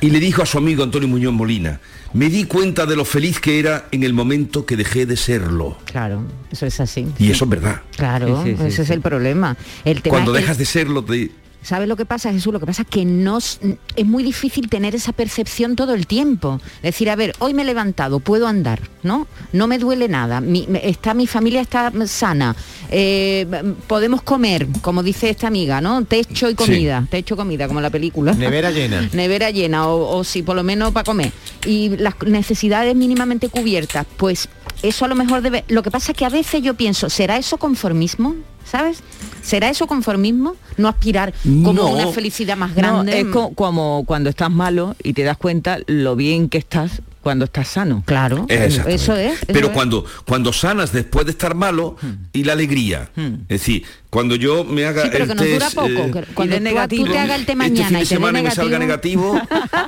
Y 0.00 0.10
le 0.10 0.20
dijo 0.20 0.42
a 0.42 0.46
su 0.46 0.58
amigo 0.58 0.82
Antonio 0.82 1.08
Muñoz 1.08 1.32
Molina, 1.34 1.80
me 2.14 2.30
di 2.30 2.44
cuenta 2.44 2.86
de 2.86 2.96
lo 2.96 3.04
feliz 3.04 3.40
que 3.40 3.58
era 3.58 3.86
en 3.92 4.02
el 4.02 4.14
momento 4.14 4.64
que 4.64 4.76
dejé 4.76 5.04
de 5.04 5.16
serlo. 5.16 5.76
Claro, 5.84 6.24
eso 6.50 6.64
es 6.64 6.80
así. 6.80 7.06
Y 7.18 7.30
eso 7.30 7.44
es 7.44 7.50
verdad. 7.50 7.82
Claro, 7.96 8.42
Sí, 8.42 8.52
sí, 8.52 8.56
sí, 8.56 8.66
ese 8.68 8.82
es 8.82 8.88
sí. 8.88 8.94
el 8.94 9.00
problema. 9.02 9.56
El 9.84 10.00
tema 10.00 10.14
Cuando 10.14 10.34
es 10.34 10.42
dejas 10.42 10.58
de 10.58 10.64
serlo, 10.64 11.04
te... 11.04 11.30
¿Sabes 11.62 11.88
lo 11.88 11.96
que 11.96 12.06
pasa, 12.06 12.32
Jesús? 12.32 12.52
Lo 12.52 12.60
que 12.60 12.66
pasa 12.66 12.82
es 12.82 12.88
que 12.88 13.04
no 13.04 13.38
es 13.38 13.58
muy 14.04 14.22
difícil 14.22 14.68
tener 14.68 14.94
esa 14.94 15.12
percepción 15.12 15.76
todo 15.76 15.94
el 15.94 16.06
tiempo. 16.06 16.60
Decir, 16.82 17.10
a 17.10 17.16
ver, 17.16 17.34
hoy 17.40 17.52
me 17.52 17.62
he 17.62 17.64
levantado, 17.64 18.20
puedo 18.20 18.46
andar, 18.46 18.80
¿no? 19.02 19.26
No 19.52 19.66
me 19.66 19.78
duele 19.78 20.08
nada, 20.08 20.40
mi, 20.40 20.68
está, 20.82 21.14
mi 21.14 21.26
familia 21.26 21.60
está 21.60 21.92
sana, 22.06 22.54
eh, 22.90 23.46
podemos 23.86 24.22
comer, 24.22 24.66
como 24.80 25.02
dice 25.02 25.30
esta 25.30 25.46
amiga, 25.46 25.80
¿no? 25.80 26.04
Techo 26.04 26.48
y 26.48 26.54
comida, 26.54 27.06
techo 27.10 27.34
y 27.34 27.36
comida, 27.36 27.66
como 27.66 27.80
la 27.80 27.90
película. 27.90 28.32
Nevera 28.34 28.70
llena. 28.70 29.08
Nevera 29.12 29.50
llena, 29.50 29.88
o, 29.88 30.16
o 30.16 30.24
si 30.24 30.42
por 30.42 30.56
lo 30.56 30.62
menos 30.62 30.92
para 30.92 31.04
comer. 31.04 31.32
Y 31.66 31.96
las 31.96 32.14
necesidades 32.24 32.94
mínimamente 32.94 33.48
cubiertas, 33.48 34.06
pues 34.16 34.48
eso 34.82 35.04
a 35.04 35.08
lo 35.08 35.14
mejor 35.14 35.42
debe... 35.42 35.64
Lo 35.68 35.82
que 35.82 35.90
pasa 35.90 36.12
es 36.12 36.18
que 36.18 36.24
a 36.24 36.30
veces 36.30 36.62
yo 36.62 36.74
pienso, 36.74 37.10
¿será 37.10 37.36
eso 37.36 37.58
conformismo? 37.58 38.36
¿Sabes? 38.70 38.98
¿Será 39.42 39.70
eso 39.70 39.86
conformismo? 39.86 40.54
No 40.76 40.88
aspirar 40.88 41.32
como 41.42 41.72
No. 41.72 41.86
una 41.88 42.08
felicidad 42.08 42.56
más 42.56 42.70
No, 42.70 42.76
grande. 42.76 43.20
es 43.20 43.26
co- 43.26 43.52
como 43.54 44.04
cuando 44.06 44.28
estás 44.30 44.50
malo 44.50 44.94
y 45.02 45.12
te 45.14 45.22
das 45.22 45.36
cuenta 45.38 45.78
lo 45.86 46.16
bien 46.16 46.48
que 46.48 46.58
estás 46.58 47.00
cuando 47.22 47.44
estás 47.46 47.68
sano. 47.68 48.02
Claro, 48.06 48.46
Exactamente. 48.48 49.36
Pero 49.52 49.72
cuando, 49.72 50.04
cuando 50.24 50.52
sanas 50.52 50.92
después 50.92 51.26
de 51.26 51.32
estar 51.32 51.54
malo 51.54 51.96
y 52.32 52.44
la 52.44 52.52
alegría. 52.54 53.10
Es 53.16 53.48
decir, 53.60 53.84
cuando 54.08 54.34
yo 54.36 54.64
me 54.64 54.84
haga 54.86 55.02
Sí, 55.02 55.08
pero 55.12 55.24
el 55.24 55.30
que 55.30 55.34
nos 55.34 55.46
dura 55.46 55.58
test, 55.66 55.74
poco. 55.74 55.88
eh, 56.18 56.24
cuando 56.32 56.56
tú, 56.56 56.96
tú 56.96 57.04
te 57.12 57.18
hagas 57.18 57.38
el 57.40 57.46
té 57.46 57.52
este 57.52 57.56
mañana 57.56 57.88
fin 57.88 57.96
de 57.98 58.02
y 58.02 58.06
semana 58.06 58.40
y 58.40 58.42
me 58.44 58.50
salga 58.50 58.78
negativo, 58.78 59.34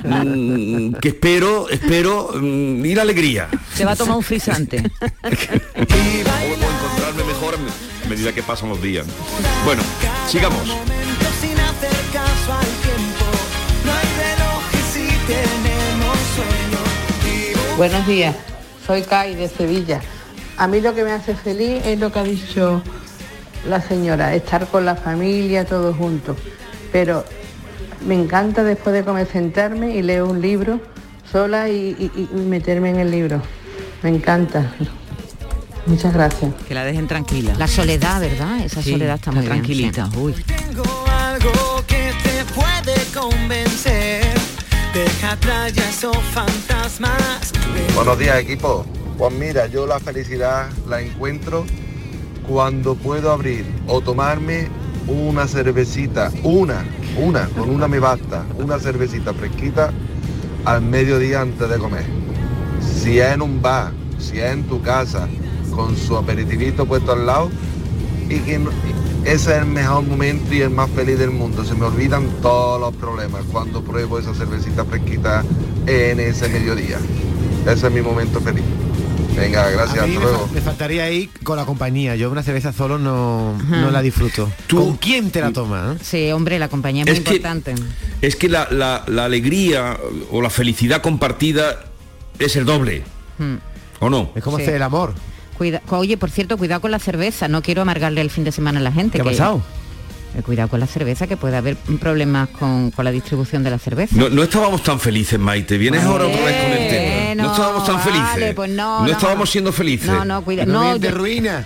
mm, 0.03 0.93
que 0.95 1.07
espero, 1.09 1.69
espero, 1.69 2.31
mm, 2.35 2.85
y 2.85 2.95
la 2.95 3.01
alegría. 3.03 3.47
Se 3.75 3.85
va 3.85 3.91
a 3.93 3.95
tomar 3.95 4.17
un 4.17 4.23
frisante. 4.23 4.83
Puedo 5.21 5.33
encontrarme 5.79 7.23
mejor 7.25 7.57
medida 8.11 8.33
que 8.33 8.43
pasan 8.43 8.67
los 8.69 8.81
días. 8.81 9.05
Bueno, 9.65 9.81
sigamos. 10.27 10.61
Buenos 17.77 18.05
días, 18.05 18.35
soy 18.85 19.01
Kai 19.01 19.35
de 19.35 19.47
Sevilla. 19.47 20.01
A 20.57 20.67
mí 20.67 20.81
lo 20.81 20.93
que 20.93 21.03
me 21.03 21.11
hace 21.11 21.33
feliz 21.35 21.81
es 21.85 21.99
lo 21.99 22.11
que 22.11 22.19
ha 22.19 22.23
dicho 22.23 22.81
la 23.67 23.81
señora, 23.81 24.35
estar 24.35 24.67
con 24.67 24.85
la 24.85 24.95
familia, 24.95 25.65
todos 25.65 25.95
juntos. 25.95 26.37
Pero 26.91 27.23
me 28.05 28.15
encanta 28.15 28.63
después 28.63 28.93
de 28.93 29.03
comer 29.03 29.27
sentarme 29.31 29.95
y 29.95 30.01
leo 30.03 30.27
un 30.27 30.41
libro 30.41 30.79
sola 31.31 31.69
y- 31.69 32.11
y 32.15 32.35
meterme 32.37 32.89
en 32.89 32.99
el 32.99 33.09
libro. 33.09 33.41
Me 34.03 34.09
encanta. 34.09 34.71
Muchas 35.85 36.13
gracias. 36.13 36.53
Que 36.67 36.73
la 36.73 36.83
dejen 36.85 37.07
tranquila. 37.07 37.53
La 37.57 37.67
soledad, 37.67 38.21
¿verdad? 38.21 38.59
Esa 38.63 38.81
Sí, 38.81 38.91
soledad 38.91 39.15
está 39.15 39.29
está 39.29 39.31
muy 39.31 39.41
bien, 39.41 39.51
tranquilita. 39.51 40.09
sí. 40.11 40.17
Uy. 40.17 40.35
algo 41.09 41.83
que 41.87 42.11
te 42.23 42.45
puede 42.53 42.95
convencer. 43.13 44.23
Deja 44.93 45.31
atrás 45.31 45.73
ya 45.73 45.89
esos 45.89 46.15
fantasmas. 46.33 47.51
Buenos 47.95 48.19
días 48.19 48.39
equipo. 48.39 48.85
Pues 49.17 49.33
mira, 49.33 49.67
yo 49.67 49.85
la 49.87 49.99
felicidad 49.99 50.69
la 50.87 51.01
encuentro 51.01 51.65
cuando 52.47 52.95
puedo 52.95 53.31
abrir 53.31 53.65
o 53.87 54.01
tomarme 54.01 54.67
una 55.07 55.47
cervecita, 55.47 56.31
una, 56.43 56.83
una, 57.17 57.47
con 57.49 57.69
una 57.69 57.87
me 57.87 57.99
basta, 57.99 58.43
una 58.57 58.79
cervecita 58.79 59.33
fresquita 59.33 59.91
al 60.65 60.81
mediodía 60.81 61.41
antes 61.41 61.69
de 61.69 61.77
comer. 61.77 62.05
Si 62.81 63.19
es 63.19 63.33
en 63.33 63.41
un 63.41 63.61
bar, 63.61 63.91
si 64.19 64.39
es 64.39 64.51
en 64.51 64.63
tu 64.63 64.81
casa, 64.81 65.27
con 65.71 65.97
su 65.97 66.15
aperitivito 66.17 66.85
puesto 66.85 67.13
al 67.13 67.25
lado, 67.25 67.49
y 68.29 68.39
que 68.39 68.59
no- 68.59 68.69
ese 69.25 69.33
es 69.51 69.57
el 69.59 69.65
mejor 69.65 70.03
momento 70.03 70.53
y 70.53 70.61
el 70.61 70.69
más 70.69 70.89
feliz 70.91 71.17
del 71.19 71.31
mundo. 71.31 71.63
Se 71.65 71.73
me 71.75 71.85
olvidan 71.85 72.27
todos 72.41 72.79
los 72.79 72.93
problemas 72.95 73.43
cuando 73.51 73.81
pruebo 73.83 74.19
esa 74.19 74.33
cervecita 74.33 74.85
fresquita 74.85 75.43
en 75.87 76.19
ese 76.19 76.47
mediodía. 76.49 76.97
Ese 77.65 77.87
es 77.87 77.93
mi 77.93 78.01
momento 78.01 78.39
feliz. 78.41 78.63
Venga, 79.35 79.69
gracias, 79.69 80.03
A 80.03 80.07
mí 80.07 80.13
hasta 80.15 80.19
me, 80.25 80.31
luego. 80.31 80.47
fa- 80.47 80.53
me 80.53 80.61
faltaría 80.61 81.09
ir 81.09 81.29
con 81.43 81.55
la 81.55 81.65
compañía. 81.65 82.15
Yo 82.15 82.29
una 82.29 82.43
cerveza 82.43 82.73
solo 82.73 82.99
no, 82.99 83.57
no 83.69 83.89
la 83.91 84.01
disfruto. 84.01 84.49
¿Con 84.69 84.97
quién 84.97 85.31
te 85.31 85.39
la 85.39 85.51
tomas? 85.53 85.95
eh? 85.95 85.99
Sí, 86.03 86.31
hombre, 86.31 86.59
la 86.59 86.67
compañía 86.67 87.03
es 87.07 87.09
muy 87.15 87.23
que- 87.23 87.35
importante. 87.35 87.75
Es 88.21 88.35
que 88.35 88.49
la, 88.49 88.67
la- 88.71 89.03
la 89.07 89.25
alegría 89.25 89.97
o 90.31 90.41
la 90.41 90.49
felicidad 90.49 91.01
compartida 91.01 91.85
es 92.39 92.55
el 92.57 92.65
doble, 92.65 93.03
Hmm. 93.37 93.55
¿o 94.01 94.09
no? 94.09 94.31
Es 94.35 94.43
como 94.43 94.57
Sí. 94.57 94.63
hacer 94.63 94.75
el 94.75 94.83
amor. 94.83 95.13
Cuida- 95.57 95.81
oye, 95.89 96.17
por 96.17 96.29
cierto, 96.29 96.57
cuidado 96.57 96.81
con 96.81 96.91
la 96.91 96.99
cerveza. 96.99 97.47
No 97.47 97.61
quiero 97.61 97.81
amargarle 97.83 98.21
el 98.21 98.29
fin 98.29 98.43
de 98.43 98.51
semana 98.51 98.79
a 98.79 98.83
la 98.83 98.91
gente. 98.91 99.17
¿Qué 99.17 99.21
ha 99.21 99.23
que- 99.25 99.29
pasado? 99.31 99.61
Eh, 100.33 100.41
Cuidado 100.43 100.69
con 100.69 100.79
la 100.79 100.87
cerveza, 100.87 101.27
que 101.27 101.35
puede 101.35 101.57
haber 101.57 101.75
problemas 101.99 102.47
con, 102.49 102.89
con 102.91 103.03
la 103.03 103.11
distribución 103.11 103.63
de 103.65 103.69
la 103.69 103.77
cerveza. 103.77 104.15
No, 104.15 104.29
no 104.29 104.43
estábamos 104.43 104.81
tan 104.81 104.97
felices, 104.97 105.37
Maite. 105.37 105.77
Vienes 105.77 106.03
ahora 106.03 106.25
otra 106.25 106.45
vez 106.45 106.55
con 106.63 106.71
el 106.71 106.87
tema. 106.89 107.35
No 107.43 107.51
estábamos 107.51 107.85
tan 107.85 107.95
vale, 107.97 108.11
felices. 108.29 108.55
pues 108.55 108.69
no, 108.71 109.05
no. 109.05 109.11
estábamos 109.11 109.49
siendo 109.49 109.73
felices. 109.73 110.07
No, 110.07 110.23
no, 110.23 110.41
cuida- 110.45 110.65
no, 110.65 110.95
yo- 110.95 111.11
ruina. 111.17 111.61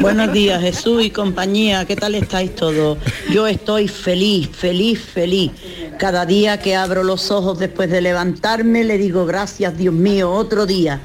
Buenos 0.00 0.32
días 0.32 0.60
Jesús 0.60 1.04
y 1.04 1.10
compañía, 1.10 1.84
¿qué 1.84 1.96
tal 1.96 2.14
estáis 2.14 2.54
todos? 2.54 2.98
Yo 3.32 3.46
estoy 3.46 3.88
feliz, 3.88 4.48
feliz, 4.52 5.00
feliz. 5.00 5.50
Cada 5.98 6.26
día 6.26 6.58
que 6.60 6.74
abro 6.76 7.02
los 7.04 7.30
ojos 7.30 7.58
después 7.58 7.90
de 7.90 8.00
levantarme 8.00 8.84
le 8.84 8.98
digo 8.98 9.24
gracias 9.26 9.76
Dios 9.76 9.94
mío, 9.94 10.30
otro 10.32 10.66
día. 10.66 11.00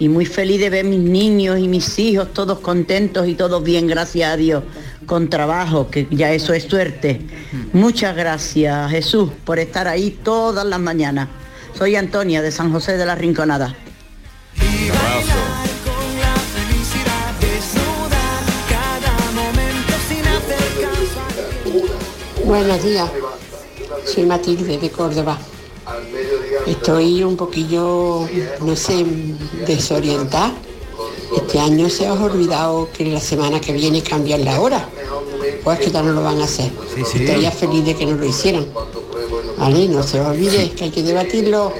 Y 0.00 0.08
muy 0.08 0.24
feliz 0.24 0.58
de 0.60 0.70
ver 0.70 0.86
mis 0.86 0.98
niños 0.98 1.58
y 1.58 1.68
mis 1.68 1.98
hijos 1.98 2.32
todos 2.32 2.60
contentos 2.60 3.28
y 3.28 3.34
todos 3.34 3.62
bien, 3.62 3.86
gracias 3.86 4.32
a 4.32 4.36
Dios. 4.38 4.64
Con 5.04 5.28
trabajo, 5.28 5.90
que 5.90 6.08
ya 6.10 6.32
eso 6.32 6.54
es 6.54 6.64
suerte. 6.64 7.20
Muchas 7.74 8.16
gracias 8.16 8.90
Jesús 8.90 9.30
por 9.44 9.58
estar 9.58 9.86
ahí 9.86 10.18
todas 10.22 10.64
las 10.64 10.80
mañanas. 10.80 11.28
Soy 11.76 11.96
Antonia 11.96 12.40
de 12.40 12.50
San 12.50 12.72
José 12.72 12.96
de 12.96 13.04
la 13.04 13.14
Rinconada. 13.14 13.76
Buenos 22.42 22.82
días, 22.82 23.10
soy 24.06 24.24
Matilde 24.24 24.78
de 24.78 24.90
Córdoba. 24.90 25.38
Estoy 26.66 27.22
un 27.22 27.36
poquillo, 27.36 28.26
no 28.60 28.76
sé, 28.76 29.04
desorientada. 29.66 30.52
Este 31.36 31.58
año 31.60 31.88
se 31.88 32.10
os 32.10 32.18
ha 32.18 32.24
olvidado 32.24 32.88
que 32.92 33.04
la 33.06 33.20
semana 33.20 33.60
que 33.60 33.72
viene 33.72 34.02
cambian 34.02 34.44
la 34.44 34.60
hora. 34.60 34.88
Pues 35.64 35.78
que 35.78 35.90
ya 35.90 36.02
no 36.02 36.12
lo 36.12 36.22
van 36.22 36.40
a 36.40 36.44
hacer. 36.44 36.70
sí. 36.94 37.18
Estaría 37.20 37.50
feliz 37.50 37.84
de 37.84 37.94
que 37.94 38.06
no 38.06 38.16
lo 38.16 38.24
hicieran. 38.26 38.66
Vale, 39.58 39.88
no 39.88 40.02
se 40.02 40.20
os 40.20 40.28
olvide 40.28 40.70
que 40.70 40.84
hay 40.84 40.90
que 40.90 41.02
debatirlo. 41.02 41.72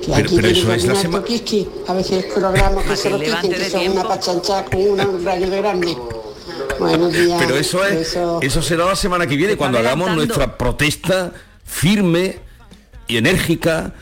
Que 0.00 0.12
Pero- 0.12 0.18
aquí 0.26 0.36
pero 0.36 0.48
eso 0.48 0.60
es 0.60 0.84
la 0.84 0.92
opinar 0.92 0.96
sema- 1.02 1.18
Toquiski. 1.20 1.68
A 1.88 1.92
veces 1.94 2.24
programas 2.26 2.84
que 2.84 2.96
se 2.96 3.10
lo 3.10 3.18
quiten, 3.18 3.50
que 3.52 3.70
son 3.70 3.88
una 3.88 4.04
pachancha 4.06 4.64
con 4.66 4.80
una- 4.90 5.08
un 5.08 5.24
rayo 5.24 5.50
de 5.50 5.56
grande. 5.58 5.96
Buenos 6.78 7.12
días. 7.12 7.42
Pero 7.42 7.56
eso 7.56 7.84
es, 7.84 8.08
Eso- 8.08 8.38
eso 8.42 8.62
será 8.62 8.84
la 8.84 8.94
semana 8.96 9.26
que 9.26 9.34
viene 9.36 9.56
cuando 9.56 9.78
hagamos 9.78 10.14
nuestra 10.14 10.56
protesta 10.56 11.32
firme 11.64 12.38
y 13.08 13.16
enérgica 13.16 13.92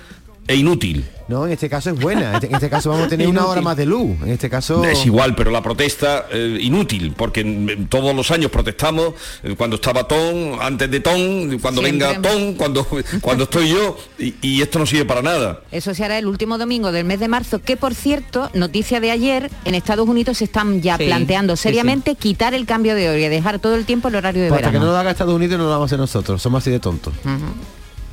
e 0.46 0.56
inútil. 0.56 1.04
No, 1.26 1.46
en 1.46 1.52
este 1.52 1.70
caso 1.70 1.88
es 1.88 1.98
buena. 1.98 2.36
En 2.42 2.54
este 2.54 2.68
caso 2.68 2.90
vamos 2.90 3.06
a 3.06 3.08
tener 3.08 3.26
una 3.26 3.46
hora 3.46 3.62
más 3.62 3.78
de 3.78 3.86
luz. 3.86 4.10
En 4.22 4.28
este 4.28 4.50
caso... 4.50 4.84
Es 4.84 5.06
igual, 5.06 5.34
pero 5.34 5.50
la 5.50 5.62
protesta 5.62 6.26
eh, 6.30 6.58
inútil, 6.60 7.14
porque 7.16 7.86
todos 7.88 8.14
los 8.14 8.30
años 8.30 8.50
protestamos 8.50 9.14
eh, 9.42 9.54
cuando 9.56 9.76
estaba 9.76 10.06
Tom, 10.06 10.60
antes 10.60 10.90
de 10.90 11.00
Tom, 11.00 11.58
cuando 11.62 11.80
Siempre. 11.80 12.08
venga 12.08 12.20
Tom, 12.20 12.54
cuando, 12.56 12.86
cuando 13.22 13.44
estoy 13.44 13.70
yo, 13.70 13.96
y, 14.18 14.34
y 14.42 14.60
esto 14.60 14.78
no 14.78 14.84
sirve 14.84 15.06
para 15.06 15.22
nada. 15.22 15.60
Eso 15.72 15.94
se 15.94 16.04
hará 16.04 16.18
el 16.18 16.26
último 16.26 16.58
domingo 16.58 16.92
del 16.92 17.06
mes 17.06 17.20
de 17.20 17.28
marzo, 17.28 17.62
que 17.62 17.78
por 17.78 17.94
cierto, 17.94 18.50
noticia 18.52 19.00
de 19.00 19.10
ayer, 19.10 19.50
en 19.64 19.74
Estados 19.74 20.06
Unidos 20.06 20.36
se 20.36 20.44
están 20.44 20.82
ya 20.82 20.98
Sí, 20.98 21.06
planteando 21.06 21.56
sí, 21.56 21.62
seriamente 21.62 22.16
quitar 22.16 22.52
el 22.52 22.66
cambio 22.66 22.94
de 22.94 23.08
hora 23.08 23.18
y 23.18 23.28
dejar 23.30 23.60
todo 23.60 23.76
el 23.76 23.86
tiempo 23.86 24.08
el 24.08 24.16
horario 24.16 24.42
de 24.42 24.50
Pues 24.50 24.58
hasta 24.60 24.72
que 24.72 24.74
no 24.74 24.80
verano. 24.80 24.92
lo 24.92 24.98
haga 25.00 25.10
Estados 25.12 25.34
Unidos 25.34 25.56
no 25.56 25.64
lo 25.64 25.70
vamos 25.70 25.84
a 25.84 25.86
hacer 25.86 25.98
nosotros. 25.98 26.42
Somos 26.42 26.62
así 26.62 26.70
de 26.70 26.80
tontos. 26.80 27.14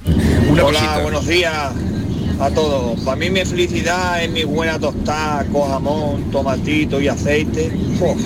Una 0.06 0.64
Hola, 0.66 0.80
cosita. 0.80 1.00
buenos 1.04 1.28
días 1.28 1.74
a 2.40 2.50
todos. 2.50 3.00
Para 3.02 3.18
mí 3.18 3.30
mi 3.30 3.46
felicidad 3.46 4.24
es 4.24 4.32
mi 4.32 4.44
buena 4.44 4.80
tostada 4.80 5.46
con 5.46 5.70
jamón, 5.70 6.32
tomatito 6.32 7.00
y 7.00 7.08
aceite. 7.08 7.72
Uf, 8.00 8.20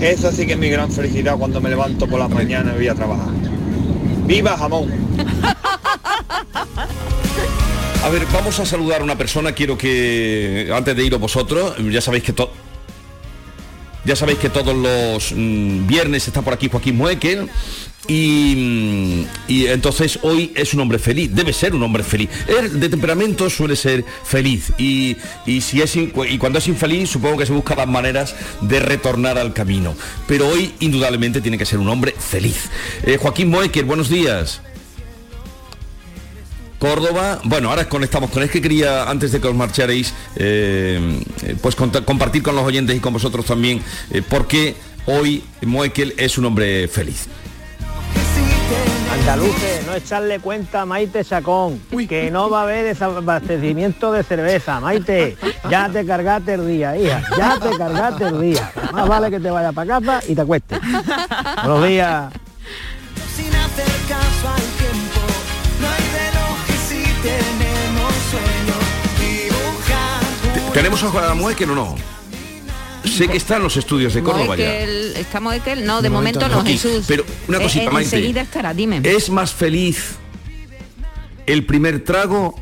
esa 0.00 0.32
sí 0.32 0.46
que 0.46 0.54
es 0.54 0.58
mi 0.58 0.68
gran 0.68 0.90
felicidad 0.90 1.36
cuando 1.36 1.60
me 1.60 1.70
levanto 1.70 2.06
por 2.06 2.18
la 2.18 2.28
mañana 2.28 2.72
y 2.72 2.78
voy 2.78 2.88
a 2.88 2.94
trabajar. 2.94 3.28
¡Viva 4.26 4.56
jamón! 4.56 4.90
A 8.04 8.08
ver, 8.08 8.26
vamos 8.32 8.58
a 8.58 8.66
saludar 8.66 9.00
a 9.00 9.04
una 9.04 9.16
persona, 9.16 9.52
quiero 9.52 9.78
que, 9.78 10.68
antes 10.74 10.96
de 10.96 11.04
iros 11.04 11.20
vosotros, 11.20 11.76
ya 11.90 12.00
sabéis 12.00 12.24
que 12.24 12.32
todo... 12.32 12.50
Ya 14.04 14.16
sabéis 14.16 14.38
que 14.38 14.48
todos 14.48 14.76
los 14.76 15.32
mm, 15.32 15.86
viernes 15.86 16.26
está 16.26 16.42
por 16.42 16.52
aquí 16.52 16.68
Joaquín 16.68 16.96
Muekel 16.96 17.48
y, 18.08 18.54
mm, 18.56 19.24
y 19.46 19.66
entonces 19.66 20.18
hoy 20.22 20.52
es 20.56 20.74
un 20.74 20.80
hombre 20.80 20.98
feliz, 20.98 21.30
debe 21.32 21.52
ser 21.52 21.74
un 21.74 21.82
hombre 21.84 22.02
feliz. 22.02 22.28
Él 22.48 22.80
de 22.80 22.88
temperamento 22.88 23.48
suele 23.48 23.76
ser 23.76 24.04
feliz 24.24 24.72
y, 24.76 25.16
y 25.46 25.60
si 25.60 25.80
es 25.80 25.94
y 25.94 26.38
cuando 26.38 26.58
es 26.58 26.66
infeliz 26.66 27.10
supongo 27.10 27.38
que 27.38 27.46
se 27.46 27.52
busca 27.52 27.76
las 27.76 27.86
maneras 27.86 28.34
de 28.60 28.80
retornar 28.80 29.38
al 29.38 29.52
camino. 29.52 29.94
Pero 30.26 30.48
hoy 30.48 30.74
indudablemente 30.80 31.40
tiene 31.40 31.56
que 31.56 31.66
ser 31.66 31.78
un 31.78 31.88
hombre 31.88 32.12
feliz. 32.18 32.70
Eh, 33.04 33.18
Joaquín 33.18 33.50
Moekel, 33.50 33.84
buenos 33.84 34.08
días. 34.08 34.60
Córdoba. 36.82 37.38
Bueno, 37.44 37.70
ahora 37.70 37.88
conectamos 37.88 38.28
con 38.30 38.42
él 38.42 38.50
que 38.50 38.60
quería, 38.60 39.08
antes 39.08 39.30
de 39.30 39.40
que 39.40 39.46
os 39.46 39.54
marcharéis, 39.54 40.12
eh, 40.34 41.20
eh, 41.44 41.54
pues 41.62 41.76
compartir 41.76 42.42
con 42.42 42.56
los 42.56 42.64
oyentes 42.64 42.96
y 42.96 42.98
con 42.98 43.12
vosotros 43.12 43.46
también 43.46 43.80
eh, 44.10 44.20
por 44.20 44.48
qué 44.48 44.74
hoy 45.06 45.44
Moekel 45.64 46.12
es 46.16 46.38
un 46.38 46.46
hombre 46.46 46.88
feliz. 46.88 47.28
Andaluces, 49.12 49.86
no 49.86 49.94
echarle 49.94 50.40
cuenta 50.40 50.80
a 50.80 50.86
Maite 50.86 51.24
Chacón, 51.24 51.80
que 52.08 52.32
no 52.32 52.50
va 52.50 52.60
a 52.60 52.62
haber 52.64 52.84
desabastecimiento 52.84 54.10
de 54.10 54.24
cerveza. 54.24 54.80
Maite, 54.80 55.36
ya 55.70 55.88
te 55.88 56.04
cargaste 56.04 56.54
el 56.54 56.66
día, 56.66 56.96
hija, 56.96 57.22
ya 57.38 57.60
te 57.60 57.78
cargaste 57.78 58.24
el 58.24 58.40
día. 58.40 58.72
Más 58.92 59.08
vale 59.08 59.30
que 59.30 59.38
te 59.38 59.52
vayas 59.52 59.72
para 59.72 60.00
casa 60.00 60.20
y 60.26 60.34
te 60.34 60.40
acuestes. 60.40 60.80
Buenos 61.62 61.86
días. 61.86 62.32
Tenemos 67.22 68.12
sueño. 68.30 68.76
Dibujar 69.20 70.72
¿Tenemos 70.72 71.02
a 71.02 71.34
Moekel 71.34 71.70
o 71.70 71.74
no? 71.74 71.94
Sé 73.04 73.28
que 73.28 73.36
está 73.36 73.56
en 73.56 73.64
los 73.64 73.76
estudios 73.76 74.14
de 74.14 74.22
Córdoba 74.22 74.56
ya. 74.56 74.64
Moekel, 74.66 75.16
¿Está 75.16 75.40
Moekel? 75.40 75.84
No, 75.84 75.96
de, 75.96 76.02
De 76.04 76.10
momento, 76.10 76.40
momento 76.40 76.62
no. 76.62 76.68
Jesús. 76.70 77.04
Pero 77.08 77.24
una 77.48 77.58
Eh, 77.58 77.62
cosita, 77.62 77.84
eh, 77.84 77.90
Maite. 77.90 78.16
Enseguida 78.16 78.40
estará, 78.42 78.72
dime. 78.74 79.00
¿Es 79.02 79.28
más 79.28 79.52
feliz 79.52 80.16
el 81.46 81.66
primer 81.66 82.04
trago 82.04 82.54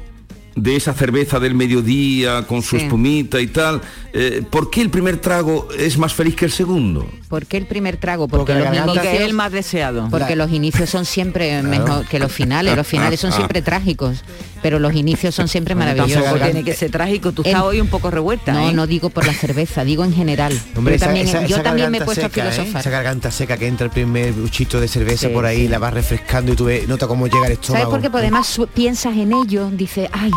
de 0.57 0.77
esa 0.77 0.93
cerveza 0.95 1.39
del 1.39 1.55
mediodía 1.55 2.43
con 2.47 2.63
su 2.63 2.77
Sí. 2.77 2.83
espumita 2.85 3.41
y 3.41 3.47
tal? 3.49 3.83
Eh, 4.13 4.43
¿Por 4.51 4.71
qué 4.71 4.81
el 4.81 4.91
primer 4.91 5.19
trago 5.19 5.69
es 5.79 5.97
más 5.99 6.13
feliz 6.15 6.35
que 6.35 6.47
el 6.47 6.51
segundo? 6.51 7.09
¿Por 7.29 7.47
qué 7.47 7.59
el 7.59 7.67
primer 7.67 7.99
trago? 7.99 8.27
Porque, 8.27 8.53
Porque 8.55 8.65
los 8.65 8.67
inicios, 8.77 8.97
Porque 8.97 9.17
es 9.17 9.21
el 9.23 9.35
más 9.35 9.53
deseado. 9.53 10.09
Porque 10.11 10.35
La- 10.37 10.47
los 10.47 10.53
inicios 10.55 10.91
son 10.91 11.05
siempre 11.05 11.63
mejor 11.63 12.07
que 12.07 12.19
los 12.19 12.33
finales. 12.33 12.75
Los 12.77 12.87
finales 12.87 13.21
son 13.21 13.33
siempre 13.33 13.63
trágicos. 13.63 14.25
Pero 14.63 14.79
los 14.79 14.95
inicios 14.95 15.35
son 15.35 15.49
siempre 15.49 15.75
maravillosos. 15.75 16.23
tampoco 16.25 16.45
tiene 16.45 16.65
que 16.65 16.75
ser 16.75 16.91
trágico. 16.91 17.33
Tú 17.33 17.43
En- 17.43 17.49
estás 17.49 17.63
hoy 17.63 17.81
un 17.81 17.89
poco 17.89 18.11
revuelta. 18.11 18.53
No, 18.53 18.69
¿eh? 18.69 18.73
no 18.73 18.87
digo 18.87 19.11
por 19.11 19.27
la 19.27 19.33
cerveza, 19.33 19.85
digo 19.85 20.05
en 20.05 20.13
general. 20.15 20.53
Hombre, 20.77 20.95
esa- 20.97 21.07
también, 21.07 21.29
esa- 21.29 21.47
yo 21.47 21.57
esa 21.57 21.63
también 21.63 21.91
me 21.91 21.99
he 21.99 22.03
puesto 22.03 22.23
seca, 22.29 22.43
a 22.45 22.49
¿eh? 22.49 22.53
filosofar. 22.53 22.81
Esa 22.81 22.91
garganta 22.91 23.31
seca 23.31 23.57
que 23.57 23.67
entra 23.67 23.87
el 23.87 23.91
primer 23.93 24.33
buchito 24.33 24.81
de 24.81 24.89
cerveza 24.89 25.29
Sí, 25.29 25.35
por 25.35 25.47
ahí, 25.47 25.63
sí. 25.63 25.69
la 25.69 25.79
vas 25.79 25.93
refrescando 25.95 26.53
y 26.53 26.57
tú 26.57 26.65
ves, 26.67 26.87
nota 26.89 27.07
cómo 27.07 27.27
llega 27.27 27.39
el 27.47 27.55
¿Sabes 27.55 27.61
estómago. 27.61 27.91
por 27.91 28.01
qué? 28.01 28.11
Porque 28.11 28.27
además 28.27 28.61
piensas 28.75 29.17
en 29.17 29.33
ello, 29.33 29.71
dice, 29.73 30.09
ay, 30.13 30.31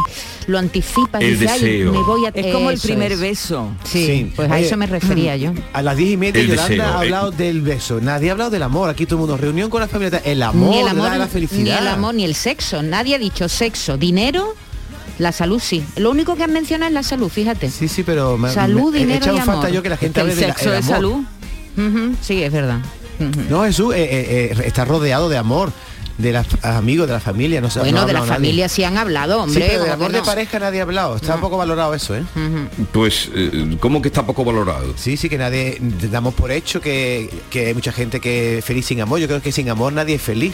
lo 0.48 0.58
anticipas, 0.60 1.22
El 1.22 1.40
dice, 1.40 1.52
ay, 1.52 1.60
deseo. 1.62 1.92
me 1.92 2.02
voy 2.04 2.26
a 2.26 2.30
Es 2.30 2.54
como 2.54 2.70
el 2.72 2.80
primer 2.80 3.12
es. 3.14 3.20
beso. 3.20 3.72
Sí, 3.84 4.32
pues 4.36 4.50
a 4.50 4.56
Oye, 4.56 4.66
eso 4.66 4.78
me 4.78 4.88
refería 4.88 5.36
yo. 5.38 5.52
A 5.74 5.82
las 5.82 5.98
diez 5.98 6.12
y 6.12 6.18
media 6.18 6.42
El 6.42 6.48
Yolanda 6.48 6.70
deseo, 6.70 6.86
ha 6.86 6.90
eh. 6.90 6.98
hablado 7.06 7.32
del 7.32 7.62
beso. 7.62 8.00
Nadie 8.02 8.30
ha 8.30 8.32
hablado 8.34 8.50
del 8.50 8.64
amor. 8.64 8.90
Aquí 8.90 9.06
todo 9.06 9.16
el 9.16 9.20
mundo, 9.22 9.38
reunión 9.38 9.70
con 9.70 9.82
la 9.82 9.88
familia. 9.88 10.22
El 10.26 10.42
amor, 10.44 10.70
ni 10.70 10.80
el 10.80 10.88
amor, 10.88 11.10
la, 11.10 11.18
la 11.18 11.26
ni 11.26 11.32
felicidad. 11.32 11.80
el 11.82 11.88
amor, 11.88 12.14
ni 12.16 12.26
el 12.26 12.36
sexo. 12.36 12.82
Nadie 12.84 13.16
ha 13.16 13.20
dicho 13.20 13.48
sexo, 13.50 13.98
dinero, 13.98 14.13
la 15.20 15.32
salud 15.32 15.60
sí. 15.60 15.84
Lo 15.98 16.12
único 16.12 16.36
que 16.36 16.44
han 16.44 16.54
mencionado 16.54 16.88
es 16.90 16.94
la 16.94 17.04
salud, 17.04 17.30
fíjate. 17.30 17.70
Sí, 17.70 17.88
sí, 17.88 18.04
pero 18.04 18.38
me- 18.38 18.52
salud, 18.52 18.92
me- 18.92 18.98
he 18.98 19.02
dinero 19.02 19.18
echado 19.20 19.36
y 19.36 19.40
en 19.40 19.46
falta 19.46 19.62
amor. 19.68 19.72
yo 19.72 19.84
que 19.84 19.90
la 19.90 19.98
gente 19.98 20.20
el 20.20 20.28
hable 20.30 20.36
de 20.36 20.48
la- 20.48 20.54
el 20.60 20.68
amor. 20.70 20.84
salud. 20.84 21.24
Sí, 22.22 22.44
es 22.44 22.52
verdad. 22.52 22.80
No, 23.50 23.64
Jesús, 23.64 23.94
eh, 23.96 24.04
eh, 24.04 24.56
eh, 24.58 24.64
está 24.66 24.86
rodeado 24.86 25.30
de 25.30 25.38
amor, 25.38 25.72
de 26.18 26.32
los 26.34 26.46
amigos, 26.64 27.08
de 27.08 27.14
la 27.14 27.20
familia. 27.20 27.62
No 27.62 27.70
sé, 27.70 27.80
Bueno, 27.80 27.98
no 28.00 28.04
ha 28.04 28.06
de 28.08 28.14
la 28.14 28.20
nadie. 28.20 28.34
familia 28.34 28.70
sí 28.70 28.84
han 28.84 28.98
hablado, 28.98 29.36
Sí, 29.38 29.42
hombre. 29.44 29.66
pero 29.68 29.84
de 29.84 29.90
¿cómo 29.92 29.94
amor 29.94 30.08
que 30.08 30.14
de 30.14 30.20
no? 30.20 30.26
pareja 30.26 30.60
nadie 30.60 30.80
ha 30.80 30.84
hablado. 30.84 31.16
Está 31.16 31.38
poco 31.40 31.58
valorado 31.58 31.94
eso, 31.94 32.16
¿eh? 32.16 32.24
Pues, 32.92 33.30
eh, 33.34 33.78
¿cómo 33.80 34.02
que 34.02 34.10
está 34.10 34.26
poco 34.26 34.44
valorado? 34.44 34.94
Sí, 34.98 35.16
sí, 35.18 35.30
que 35.30 35.38
nadie 35.38 35.78
damos 36.12 36.34
por 36.34 36.52
hecho 36.52 36.82
que, 36.82 37.30
que 37.50 37.68
hay 37.68 37.74
mucha 37.74 37.92
gente 37.92 38.20
que 38.20 38.58
es 38.60 38.66
feliz 38.66 38.86
sin 38.86 39.00
amor. 39.02 39.20
Yo 39.20 39.28
creo 39.28 39.42
que 39.42 39.52
sin 39.52 39.70
amor 39.70 39.94
nadie 39.94 40.16
es 40.16 40.22
feliz. 40.22 40.54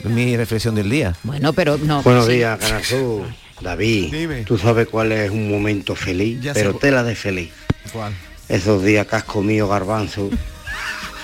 Es 0.00 0.10
mi 0.10 0.36
reflexión 0.36 0.74
del 0.74 0.88
día. 0.90 1.14
Bueno, 1.24 1.52
pero 1.52 1.76
no. 1.78 2.02
Buenos 2.02 2.26
sí. 2.26 2.32
días, 2.34 2.58
Canasú. 2.58 3.24
David, 3.60 4.12
Dime. 4.12 4.44
tú 4.44 4.56
sabes 4.56 4.86
cuál 4.86 5.10
es 5.10 5.30
un 5.30 5.50
momento 5.50 5.96
feliz, 5.96 6.40
Ya 6.40 6.54
sé 6.54 6.60
pero 6.60 6.74
cu- 6.74 6.78
tela 6.78 7.02
de 7.02 7.16
feliz. 7.16 7.50
¿Cuál? 7.92 8.12
Esos 8.48 8.84
días 8.84 9.06
que 9.08 9.16
has 9.16 9.24
comido 9.24 9.66
garbanzo 9.68 10.30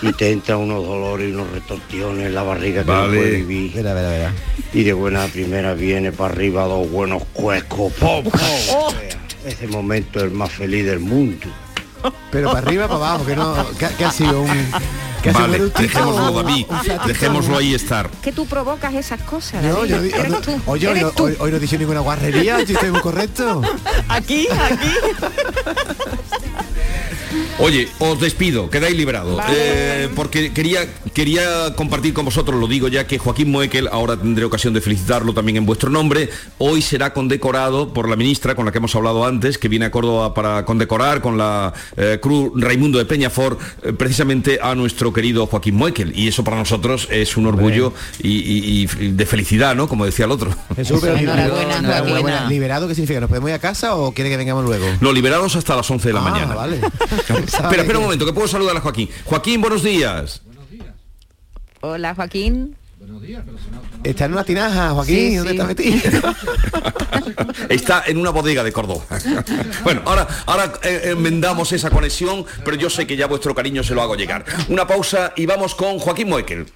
y 0.03 0.13
te 0.15 0.33
entran 0.33 0.59
unos 0.59 0.85
dolores 0.85 1.31
y 1.31 1.33
unos 1.33 1.51
retortiones 1.53 2.27
en 2.27 2.35
la 2.35 2.43
barriga 2.43 2.83
que 2.83 2.91
Vale. 2.91 3.07
no 3.07 3.15
puedes 3.15 3.47
vivir. 3.47 3.73
Verá, 3.75 3.95
verá, 3.95 4.09
verá. 4.11 4.33
Y 4.73 4.83
de 4.83 4.93
buena 4.93 5.27
primera 5.29 5.75
viene 5.75 6.11
para 6.11 6.35
arriba 6.35 6.65
dos 6.65 6.91
buenos 6.91 7.23
cuescos. 7.33 7.93
¡pum, 7.93 8.25
pum! 8.25 8.33
O 8.77 8.91
sea, 8.91 9.21
Ese 9.47 9.69
momento 9.69 10.19
es 10.19 10.25
el 10.25 10.31
más 10.33 10.51
feliz 10.51 10.85
del 10.87 10.99
mundo. 10.99 11.47
Pero 12.33 12.49
para 12.53 12.67
arriba, 12.67 12.85
para 12.89 12.97
abajo, 12.97 13.25
que 13.25 13.37
no, 13.37 13.55
que, 13.79 13.87
que 13.97 14.05
ha 14.05 14.11
sido 14.11 14.43
un. 14.43 14.51
Vale, 15.33 15.59
dejémoslo, 15.79 16.43
David. 16.43 16.67
Dejémoslo 17.07 17.57
ahí 17.59 17.75
estar. 17.75 18.11
Que 18.23 18.33
tú 18.33 18.47
provocas 18.47 18.95
esas 18.95 19.21
cosas. 19.23 19.63
No, 19.63 19.85
yo 19.85 19.97
Eres 19.97 20.41
tú, 20.43 20.61
oye, 20.67 20.91
eres 20.91 21.15
tú. 21.15 21.25
hoy- 21.25 21.37
hoy 21.39 21.51
no 21.53 21.59
dicho 21.59 21.79
ninguna 21.79 22.01
guarrería, 22.01 22.65
si 22.67 22.73
estoy 22.73 22.91
muy 22.91 23.01
correcto. 23.01 23.63
Aquí, 24.09 24.49
aquí. 24.49 24.89
Oye, 27.61 27.89
os 28.01 28.21
despido, 28.21 28.69
quedáis 28.69 28.97
liberados. 28.97 29.37
Vale. 29.37 29.55
Eh, 29.57 30.09
porque 30.17 30.53
quería, 30.53 30.87
quería 31.15 31.73
compartir 31.77 32.13
con 32.13 32.25
vosotros, 32.25 32.59
lo 32.61 32.67
digo 32.67 32.89
ya 32.89 33.07
que 33.07 33.17
Joaquín 33.17 33.51
Moekel, 33.53 33.89
ahora 33.93 34.17
tendré 34.17 34.45
ocasión 34.45 34.75
de 34.75 34.81
felicitarlo 34.81 35.33
también 35.35 35.57
en 35.59 35.65
vuestro 35.65 35.89
nombre, 35.89 36.31
hoy 36.59 36.83
será 36.83 37.13
condecorado 37.15 37.93
por 37.93 38.09
la 38.09 38.17
ministra 38.17 38.57
con 38.57 38.67
la 38.67 38.73
que 38.73 38.79
hemos 38.79 38.95
hablado 38.97 39.25
antes, 39.25 39.57
que 39.57 39.69
viene 39.69 39.85
a 39.87 39.93
Córdoba 39.93 40.35
para 40.35 40.65
condecorar 40.65 41.21
con 41.21 41.39
la 41.39 41.73
eh, 41.97 42.19
Cruz 42.21 42.51
Raimundo 42.57 42.99
de 42.99 43.05
Peñafort, 43.05 43.61
eh, 43.85 43.93
precisamente 43.93 44.59
a 44.61 44.75
nuestro 44.75 45.13
querido 45.13 45.47
Joaquín 45.47 45.77
Moekel. 45.77 46.13
Y 46.19 46.27
eso 46.27 46.43
para 46.43 46.57
nosotros 46.57 47.07
es 47.13 47.37
un 47.37 47.47
orgullo 47.47 47.93
y, 48.21 48.31
y- 48.31 48.83
y 48.83 48.87
de 49.13 49.27
felicidad, 49.27 49.77
¿no? 49.77 49.87
Como 49.89 50.05
decía 50.05 50.25
el 50.25 50.33
otro. 50.33 50.51
Jesús, 50.75 50.99
pero. 51.01 51.15
Joaquina. 51.15 52.47
¿Liberado 52.49 52.89
qué 52.89 52.97
significa? 52.97 53.21
¿Nos 53.21 53.29
podemos 53.29 53.49
ir 53.51 53.55
a 53.55 53.59
casa 53.61 53.95
o 53.95 54.13
quiere 54.13 54.29
que 54.29 54.37
vengamos 54.37 54.65
luego? 54.65 54.87
No, 55.01 55.13
liberados 55.13 55.55
hasta 55.55 55.77
las 55.77 55.89
11 55.89 56.09
de 56.09 56.13
la 56.15 56.21
Ah, 56.21 56.23
mañana. 56.31 56.55
vale. 56.57 56.81
Espera, 57.45 57.83
espera 57.83 57.99
un 57.99 58.05
momento, 58.05 58.27
que 58.27 58.33
puedo 58.33 58.49
saludar 58.49 58.77
a 58.77 58.81
Joaquín. 58.81 59.09
Joaquín, 59.25 59.61
buenos 59.61 59.83
días. 59.83 60.43
Hola, 61.81 62.15
Joaquín. 62.15 62.77
Está 64.03 64.25
en 64.25 64.33
una 64.33 64.45
tinaja, 64.45 64.91
Joaquín, 64.91 65.31
Sí, 65.31 65.37
¿dónde 65.37 65.53
sí. 65.53 65.59
está 65.59 65.67
metido? 65.67 66.35
Está 67.69 68.05
en 68.07 68.19
una 68.19 68.31
bodega 68.31 68.63
de 68.63 68.73
Córdoba. 68.73 69.05
bueno, 69.85 70.03
ahora, 70.05 70.27
ahora 70.47 70.73
eh, 70.83 71.11
enmendamos 71.13 71.73
esa 71.73 71.91
conexión, 71.91 72.45
pero 72.65 72.77
yo 72.77 72.89
sé 72.91 73.07
que 73.07 73.17
ya 73.17 73.27
vuestro 73.27 73.55
cariño 73.55 73.83
se 73.83 73.95
lo 73.95 74.03
hago 74.03 74.15
llegar. 74.15 74.45
Una 74.69 74.87
pausa 74.87 75.33
y 75.37 75.47
vamos 75.47 75.75
con 75.75 75.99
Joaquín 75.99 76.29
Moekel. 76.29 76.67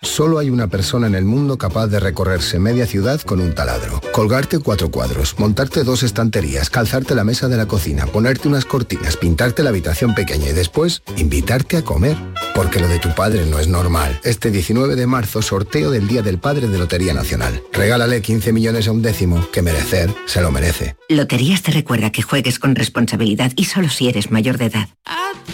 Solo 0.00 0.38
hay 0.38 0.48
una 0.48 0.68
persona 0.68 1.08
en 1.08 1.16
el 1.16 1.24
mundo 1.24 1.58
capaz 1.58 1.88
de 1.88 1.98
recorrerse 1.98 2.60
media 2.60 2.86
ciudad 2.86 3.20
con 3.22 3.40
un 3.40 3.52
taladro. 3.52 4.00
Colgarte 4.12 4.60
cuatro 4.60 4.92
cuadros, 4.92 5.34
montarte 5.38 5.82
dos 5.82 6.04
estanterías, 6.04 6.70
calzarte 6.70 7.16
la 7.16 7.24
mesa 7.24 7.48
de 7.48 7.56
la 7.56 7.66
cocina, 7.66 8.06
ponerte 8.06 8.46
unas 8.46 8.64
cortinas, 8.64 9.16
pintarte 9.16 9.64
la 9.64 9.70
habitación 9.70 10.14
pequeña 10.14 10.50
y 10.50 10.52
después 10.52 11.02
invitarte 11.16 11.78
a 11.78 11.82
comer. 11.82 12.16
Porque 12.54 12.78
lo 12.78 12.86
de 12.86 13.00
tu 13.00 13.12
padre 13.12 13.44
no 13.46 13.58
es 13.58 13.66
normal. 13.66 14.20
Este 14.22 14.52
19 14.52 14.94
de 14.94 15.06
marzo, 15.08 15.42
sorteo 15.42 15.90
del 15.90 16.06
Día 16.06 16.22
del 16.22 16.38
Padre 16.38 16.68
de 16.68 16.78
Lotería 16.78 17.12
Nacional. 17.12 17.60
Regálale 17.72 18.22
15 18.22 18.52
millones 18.52 18.86
a 18.86 18.92
un 18.92 19.02
décimo, 19.02 19.48
que 19.50 19.62
merecer 19.62 20.14
se 20.26 20.40
lo 20.40 20.52
merece. 20.52 20.96
Loterías 21.08 21.62
te 21.62 21.72
recuerda 21.72 22.12
que 22.12 22.22
juegues 22.22 22.60
con 22.60 22.76
responsabilidad 22.76 23.50
y 23.56 23.64
solo 23.64 23.88
si 23.88 24.08
eres 24.08 24.30
mayor 24.30 24.58
de 24.58 24.66
edad. 24.66 24.88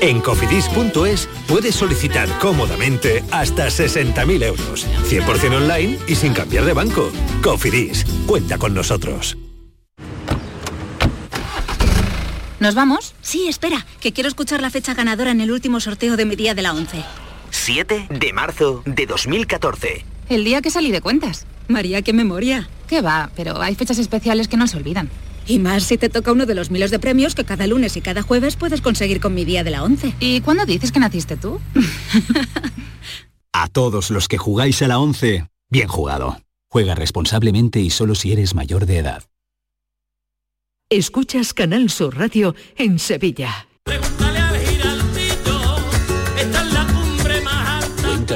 En 0.00 0.20
cofidis.es 0.20 1.28
puedes 1.48 1.74
solicitar 1.74 2.28
cómodamente 2.38 3.24
hasta 3.30 3.66
60.000 3.68 4.44
euros, 4.44 4.86
100% 5.08 5.56
online 5.56 5.98
y 6.06 6.14
sin 6.14 6.32
cambiar 6.32 6.64
de 6.64 6.72
banco. 6.72 7.10
Cofidis, 7.42 8.04
cuenta 8.26 8.58
con 8.58 8.74
nosotros. 8.74 9.36
¿Nos 12.60 12.74
vamos? 12.74 13.14
Sí, 13.20 13.46
espera, 13.48 13.84
que 14.00 14.12
quiero 14.12 14.28
escuchar 14.28 14.62
la 14.62 14.70
fecha 14.70 14.94
ganadora 14.94 15.30
en 15.30 15.40
el 15.40 15.50
último 15.50 15.80
sorteo 15.80 16.16
de 16.16 16.24
mi 16.24 16.34
día 16.34 16.54
de 16.54 16.62
la 16.62 16.72
11. 16.72 17.04
7 17.50 18.06
de 18.08 18.32
marzo 18.32 18.82
de 18.86 19.06
2014. 19.06 20.04
El 20.28 20.44
día 20.44 20.62
que 20.62 20.70
salí 20.70 20.90
de 20.90 21.00
cuentas. 21.00 21.46
María, 21.68 22.02
qué 22.02 22.12
memoria. 22.12 22.68
Qué 22.88 23.00
va, 23.00 23.30
pero 23.36 23.60
hay 23.60 23.74
fechas 23.74 23.98
especiales 23.98 24.48
que 24.48 24.56
no 24.56 24.66
se 24.66 24.76
olvidan. 24.76 25.10
Y 25.46 25.58
más 25.58 25.84
si 25.84 25.98
te 25.98 26.08
toca 26.08 26.32
uno 26.32 26.46
de 26.46 26.54
los 26.54 26.70
miles 26.70 26.90
de 26.90 26.98
premios 26.98 27.34
que 27.34 27.44
cada 27.44 27.66
lunes 27.66 27.96
y 27.96 28.00
cada 28.00 28.22
jueves 28.22 28.56
puedes 28.56 28.80
conseguir 28.80 29.20
con 29.20 29.34
mi 29.34 29.44
día 29.44 29.64
de 29.64 29.70
la 29.70 29.82
11. 29.82 30.14
¿Y 30.20 30.40
cuándo 30.40 30.64
dices 30.66 30.92
que 30.92 31.00
naciste 31.00 31.36
tú? 31.36 31.60
A 33.52 33.68
todos 33.68 34.10
los 34.10 34.26
que 34.26 34.36
jugáis 34.36 34.82
a 34.82 34.88
la 34.88 34.98
11, 34.98 35.46
bien 35.70 35.86
jugado. 35.86 36.38
Juega 36.68 36.96
responsablemente 36.96 37.78
y 37.78 37.90
solo 37.90 38.16
si 38.16 38.32
eres 38.32 38.52
mayor 38.52 38.84
de 38.84 38.98
edad. 38.98 39.22
Escuchas 40.90 41.54
Canal 41.54 41.88
Sur 41.88 42.18
Radio 42.18 42.56
en 42.76 42.98
Sevilla. 42.98 43.68
Cuenta 43.84 44.43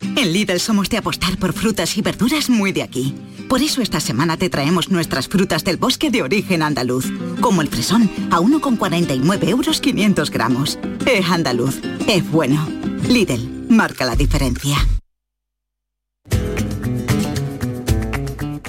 En 0.00 0.32
Lidl 0.32 0.60
somos 0.60 0.88
de 0.88 0.98
apostar 0.98 1.38
por 1.38 1.52
frutas 1.52 1.96
y 1.96 2.02
verduras 2.02 2.50
muy 2.50 2.72
de 2.72 2.82
aquí. 2.82 3.14
Por 3.48 3.62
eso 3.62 3.80
esta 3.80 4.00
semana 4.00 4.36
te 4.36 4.50
traemos 4.50 4.90
nuestras 4.90 5.28
frutas 5.28 5.64
del 5.64 5.76
bosque 5.76 6.10
de 6.10 6.22
origen 6.22 6.62
andaluz, 6.62 7.06
como 7.40 7.62
el 7.62 7.68
fresón 7.68 8.10
a 8.30 8.40
1,49 8.40 9.48
euros 9.48 9.80
500 9.80 10.30
gramos. 10.30 10.78
Es 11.06 11.26
andaluz, 11.26 11.80
es 12.08 12.28
bueno. 12.30 12.66
Lidl, 13.08 13.66
marca 13.68 14.04
la 14.04 14.16
diferencia. 14.16 14.76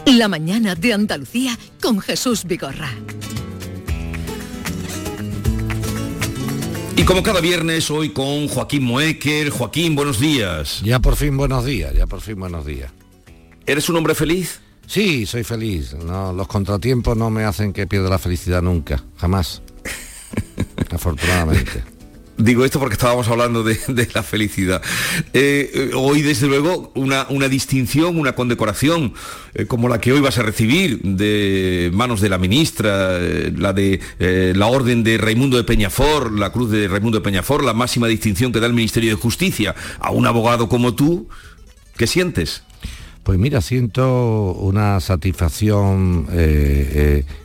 La 0.06 0.28
mañana 0.28 0.76
de 0.76 0.94
Andalucía 0.94 1.58
con 1.82 2.00
Jesús 2.00 2.46
Vigorra. 2.46 2.90
Como 7.08 7.24
cada 7.24 7.40
viernes, 7.40 7.90
hoy 7.90 8.10
con 8.10 8.50
Joaquín 8.50 8.84
Moecker. 8.84 9.50
Joaquín, 9.50 9.96
buenos 9.96 10.20
días. 10.20 10.82
Ya 10.84 11.00
por 11.00 11.16
fin 11.16 11.38
buenos 11.38 11.64
días, 11.64 11.94
ya 11.96 12.06
por 12.06 12.20
fin 12.20 12.38
buenos 12.38 12.66
días. 12.66 12.92
¿Eres 13.66 13.88
un 13.88 13.96
hombre 13.96 14.14
feliz? 14.14 14.60
Sí, 14.88 15.26
soy 15.26 15.46
feliz. 15.46 15.94
No, 15.94 16.34
los 16.34 16.48
contratiempos 16.50 17.16
no 17.16 17.30
me 17.30 17.46
hacen 17.46 17.72
que 17.72 17.88
pierda 17.88 18.10
la 18.10 18.20
felicidad 18.20 18.62
nunca, 18.62 19.02
jamás. 19.16 19.62
Afortunadamente. 20.92 21.82
Digo 22.38 22.64
esto 22.64 22.80
porque 22.80 22.94
estábamos 22.94 23.28
hablando 23.30 23.64
de, 23.64 23.78
la 24.14 24.22
felicidad. 24.22 24.82
Eh, 25.34 25.72
eh, 25.74 25.92
hoy, 25.96 26.22
desde 26.22 26.48
luego, 26.48 26.92
una, 26.94 27.26
distinción, 27.50 28.20
una 28.20 28.34
condecoración 28.34 29.14
eh, 29.56 29.66
como 29.66 29.90
la 29.90 30.00
que 30.00 30.14
hoy 30.14 30.20
vas 30.20 30.38
a 30.38 30.44
recibir 30.44 31.02
de 31.02 31.90
manos 31.94 32.22
de 32.22 32.30
la 32.30 32.38
ministra, 32.38 33.18
la 33.56 33.74
de 33.74 34.00
la 34.56 34.68
Orden 34.68 35.04
de 35.04 35.18
Raimundo 35.18 35.58
de 35.58 35.64
Peñafor, 35.64 36.32
la 36.32 36.52
Cruz 36.52 36.70
de 36.70 36.88
Raimundo 36.88 37.18
de 37.18 37.24
Peñafor, 37.24 37.64
la 37.64 37.74
máxima 37.74 38.06
distinción 38.08 38.52
que 38.52 38.60
da 38.60 38.68
el 38.68 38.74
Ministerio 38.74 39.10
de 39.10 39.16
Justicia 39.16 39.74
a 40.00 40.12
un 40.12 40.28
abogado 40.28 40.70
como 40.70 40.94
tú, 40.94 41.28
¿qué 41.98 42.06
sientes? 42.06 42.62
Pues 43.24 43.40
mira, 43.40 43.62
siento 43.62 44.54
una 44.54 45.00
satisfacción 45.00 46.28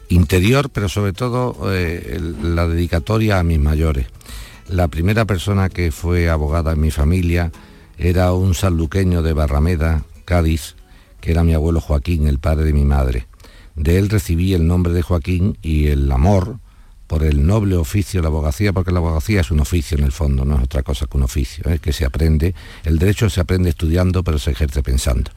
interior, 0.08 0.68
pero 0.70 0.88
sobre 0.88 1.12
todo 1.12 1.56
la 2.42 2.68
dedicatoria 2.68 3.38
a 3.38 3.42
mis 3.42 3.58
mayores. 3.58 4.06
La 4.72 4.88
primera 4.88 5.26
persona 5.26 5.68
que 5.68 5.92
fue 5.92 6.30
abogada 6.30 6.72
en 6.72 6.80
mi 6.80 6.90
familia 6.90 7.52
era 7.98 8.32
un 8.32 8.54
sanluqueño 8.54 9.22
de 9.22 9.34
Barrameda, 9.34 10.02
Cádiz, 10.24 10.76
que 11.20 11.30
era 11.30 11.44
mi 11.44 11.52
abuelo 11.52 11.78
Joaquín, 11.78 12.26
el 12.26 12.38
padre 12.38 12.64
de 12.64 12.72
mi 12.72 12.86
madre. 12.86 13.26
De 13.74 13.98
él 13.98 14.08
recibí 14.08 14.54
el 14.54 14.66
nombre 14.66 14.94
de 14.94 15.02
Joaquín 15.02 15.58
y 15.60 15.88
el 15.88 16.10
amor 16.10 16.56
por 17.06 17.22
el 17.22 17.46
noble 17.46 17.76
oficio 17.76 18.20
de 18.20 18.22
la 18.22 18.28
abogacía, 18.28 18.72
porque 18.72 18.92
la 18.92 19.00
abogacía 19.00 19.42
es 19.42 19.50
un 19.50 19.60
oficio 19.60 19.98
en 19.98 20.04
el 20.04 20.12
fondo, 20.12 20.46
no 20.46 20.56
es 20.56 20.62
otra 20.62 20.82
cosa 20.82 21.04
que 21.04 21.18
un 21.18 21.24
oficio, 21.24 21.68
es 21.68 21.78
que 21.78 21.92
se 21.92 22.06
aprende, 22.06 22.54
el 22.84 22.98
derecho 22.98 23.28
se 23.28 23.42
aprende 23.42 23.68
estudiando, 23.68 24.24
pero 24.24 24.38
se 24.38 24.52
ejerce 24.52 24.82
pensando. 24.82 25.32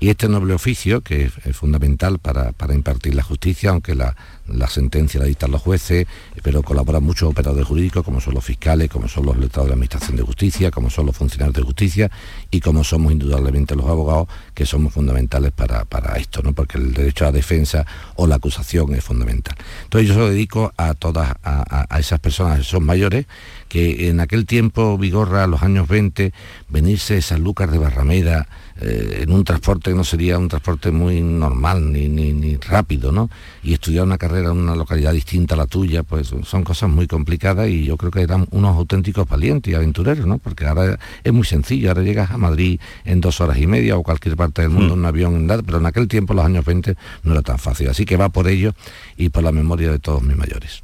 Y 0.00 0.08
este 0.08 0.28
noble 0.28 0.54
oficio, 0.54 1.02
que 1.02 1.30
es, 1.44 1.56
fundamental 1.56 2.18
para 2.18 2.74
impartir 2.74 3.14
la 3.14 3.22
justicia, 3.22 3.70
aunque 3.70 3.94
la 3.94 4.16
la 4.48 4.68
sentencia 4.68 5.20
la 5.20 5.26
dictan 5.26 5.50
los 5.50 5.62
jueces, 5.62 6.06
pero 6.42 6.62
colaboran 6.62 7.02
muchos 7.02 7.30
operadores 7.30 7.66
jurídicos, 7.66 8.04
como 8.04 8.20
son 8.20 8.34
los 8.34 8.44
fiscales, 8.44 8.90
como 8.90 9.08
son 9.08 9.26
los 9.26 9.36
letrados 9.36 9.66
de 9.66 9.70
la 9.70 9.74
Administración 9.74 10.16
de 10.16 10.22
Justicia, 10.22 10.70
como 10.70 10.90
son 10.90 11.06
los 11.06 11.16
funcionarios 11.16 11.54
de 11.54 11.62
justicia 11.62 12.10
y 12.50 12.60
como 12.60 12.84
somos 12.84 13.12
indudablemente 13.12 13.76
los 13.76 13.86
abogados, 13.86 14.28
que 14.54 14.66
somos 14.66 14.92
fundamentales 14.92 15.52
para, 15.52 15.84
para 15.84 16.16
esto, 16.16 16.42
¿no? 16.42 16.52
porque 16.52 16.78
el 16.78 16.92
derecho 16.92 17.24
a 17.24 17.28
la 17.28 17.32
defensa 17.32 17.86
o 18.16 18.26
la 18.26 18.36
acusación 18.36 18.94
es 18.94 19.04
fundamental. 19.04 19.56
Entonces 19.84 20.08
yo 20.08 20.14
se 20.14 20.20
lo 20.20 20.30
dedico 20.30 20.72
a 20.76 20.94
todas, 20.94 21.34
a, 21.42 21.86
a 21.88 21.98
esas 21.98 22.20
personas, 22.20 22.60
esos 22.60 22.80
mayores, 22.80 23.26
que 23.68 24.08
en 24.08 24.20
aquel 24.20 24.44
tiempo, 24.46 24.98
Vigorra, 24.98 25.46
los 25.46 25.62
años 25.62 25.88
20, 25.88 26.32
venirse 26.68 27.14
de 27.14 27.22
San 27.22 27.42
Lucas 27.42 27.70
de 27.70 27.78
Barrameda, 27.78 28.48
eh, 28.82 29.22
en 29.22 29.32
un 29.32 29.44
transporte 29.44 29.90
que 29.90 29.96
no 29.96 30.04
sería 30.04 30.38
un 30.38 30.48
transporte 30.48 30.90
muy 30.90 31.20
normal 31.20 31.92
ni, 31.92 32.08
ni, 32.08 32.32
ni, 32.32 32.56
rápido, 32.56 33.12
¿no? 33.12 33.30
Y 33.62 33.72
estudiar 33.72 34.04
una 34.04 34.18
carrera 34.18 34.50
en 34.50 34.58
una 34.58 34.74
localidad 34.74 35.12
distinta 35.12 35.54
a 35.54 35.58
la 35.58 35.66
tuya, 35.66 36.02
pues 36.02 36.34
son 36.44 36.64
cosas 36.64 36.90
muy 36.90 37.06
complicadas 37.06 37.68
y 37.68 37.84
yo 37.84 37.96
creo 37.96 38.10
que 38.10 38.22
eran 38.22 38.46
unos 38.50 38.76
auténticos 38.76 39.28
valientes 39.28 39.72
y 39.72 39.74
aventureros, 39.74 40.26
¿no? 40.26 40.38
Porque 40.38 40.66
ahora 40.66 40.98
es 41.22 41.32
muy 41.32 41.44
sencillo, 41.44 41.90
ahora 41.90 42.02
llegas 42.02 42.30
a 42.30 42.38
Madrid 42.38 42.80
en 43.04 43.20
dos 43.20 43.40
horas 43.40 43.58
y 43.58 43.66
media 43.66 43.96
o 43.96 44.02
cualquier 44.02 44.36
parte 44.36 44.62
del 44.62 44.70
mundo 44.70 44.94
en 44.94 45.00
un 45.00 45.06
avión, 45.06 45.46
pero 45.64 45.78
en 45.78 45.86
aquel 45.86 46.08
tiempo, 46.08 46.34
los 46.34 46.44
años 46.44 46.64
20, 46.64 46.96
no 47.22 47.32
era 47.32 47.42
tan 47.42 47.58
fácil. 47.58 47.88
Así 47.88 48.04
que 48.04 48.16
va 48.16 48.28
por 48.28 48.48
ello 48.48 48.74
y 49.16 49.28
por 49.28 49.42
la 49.42 49.52
memoria 49.52 49.90
de 49.90 49.98
todos 49.98 50.22
mis 50.22 50.36
mayores. 50.36 50.82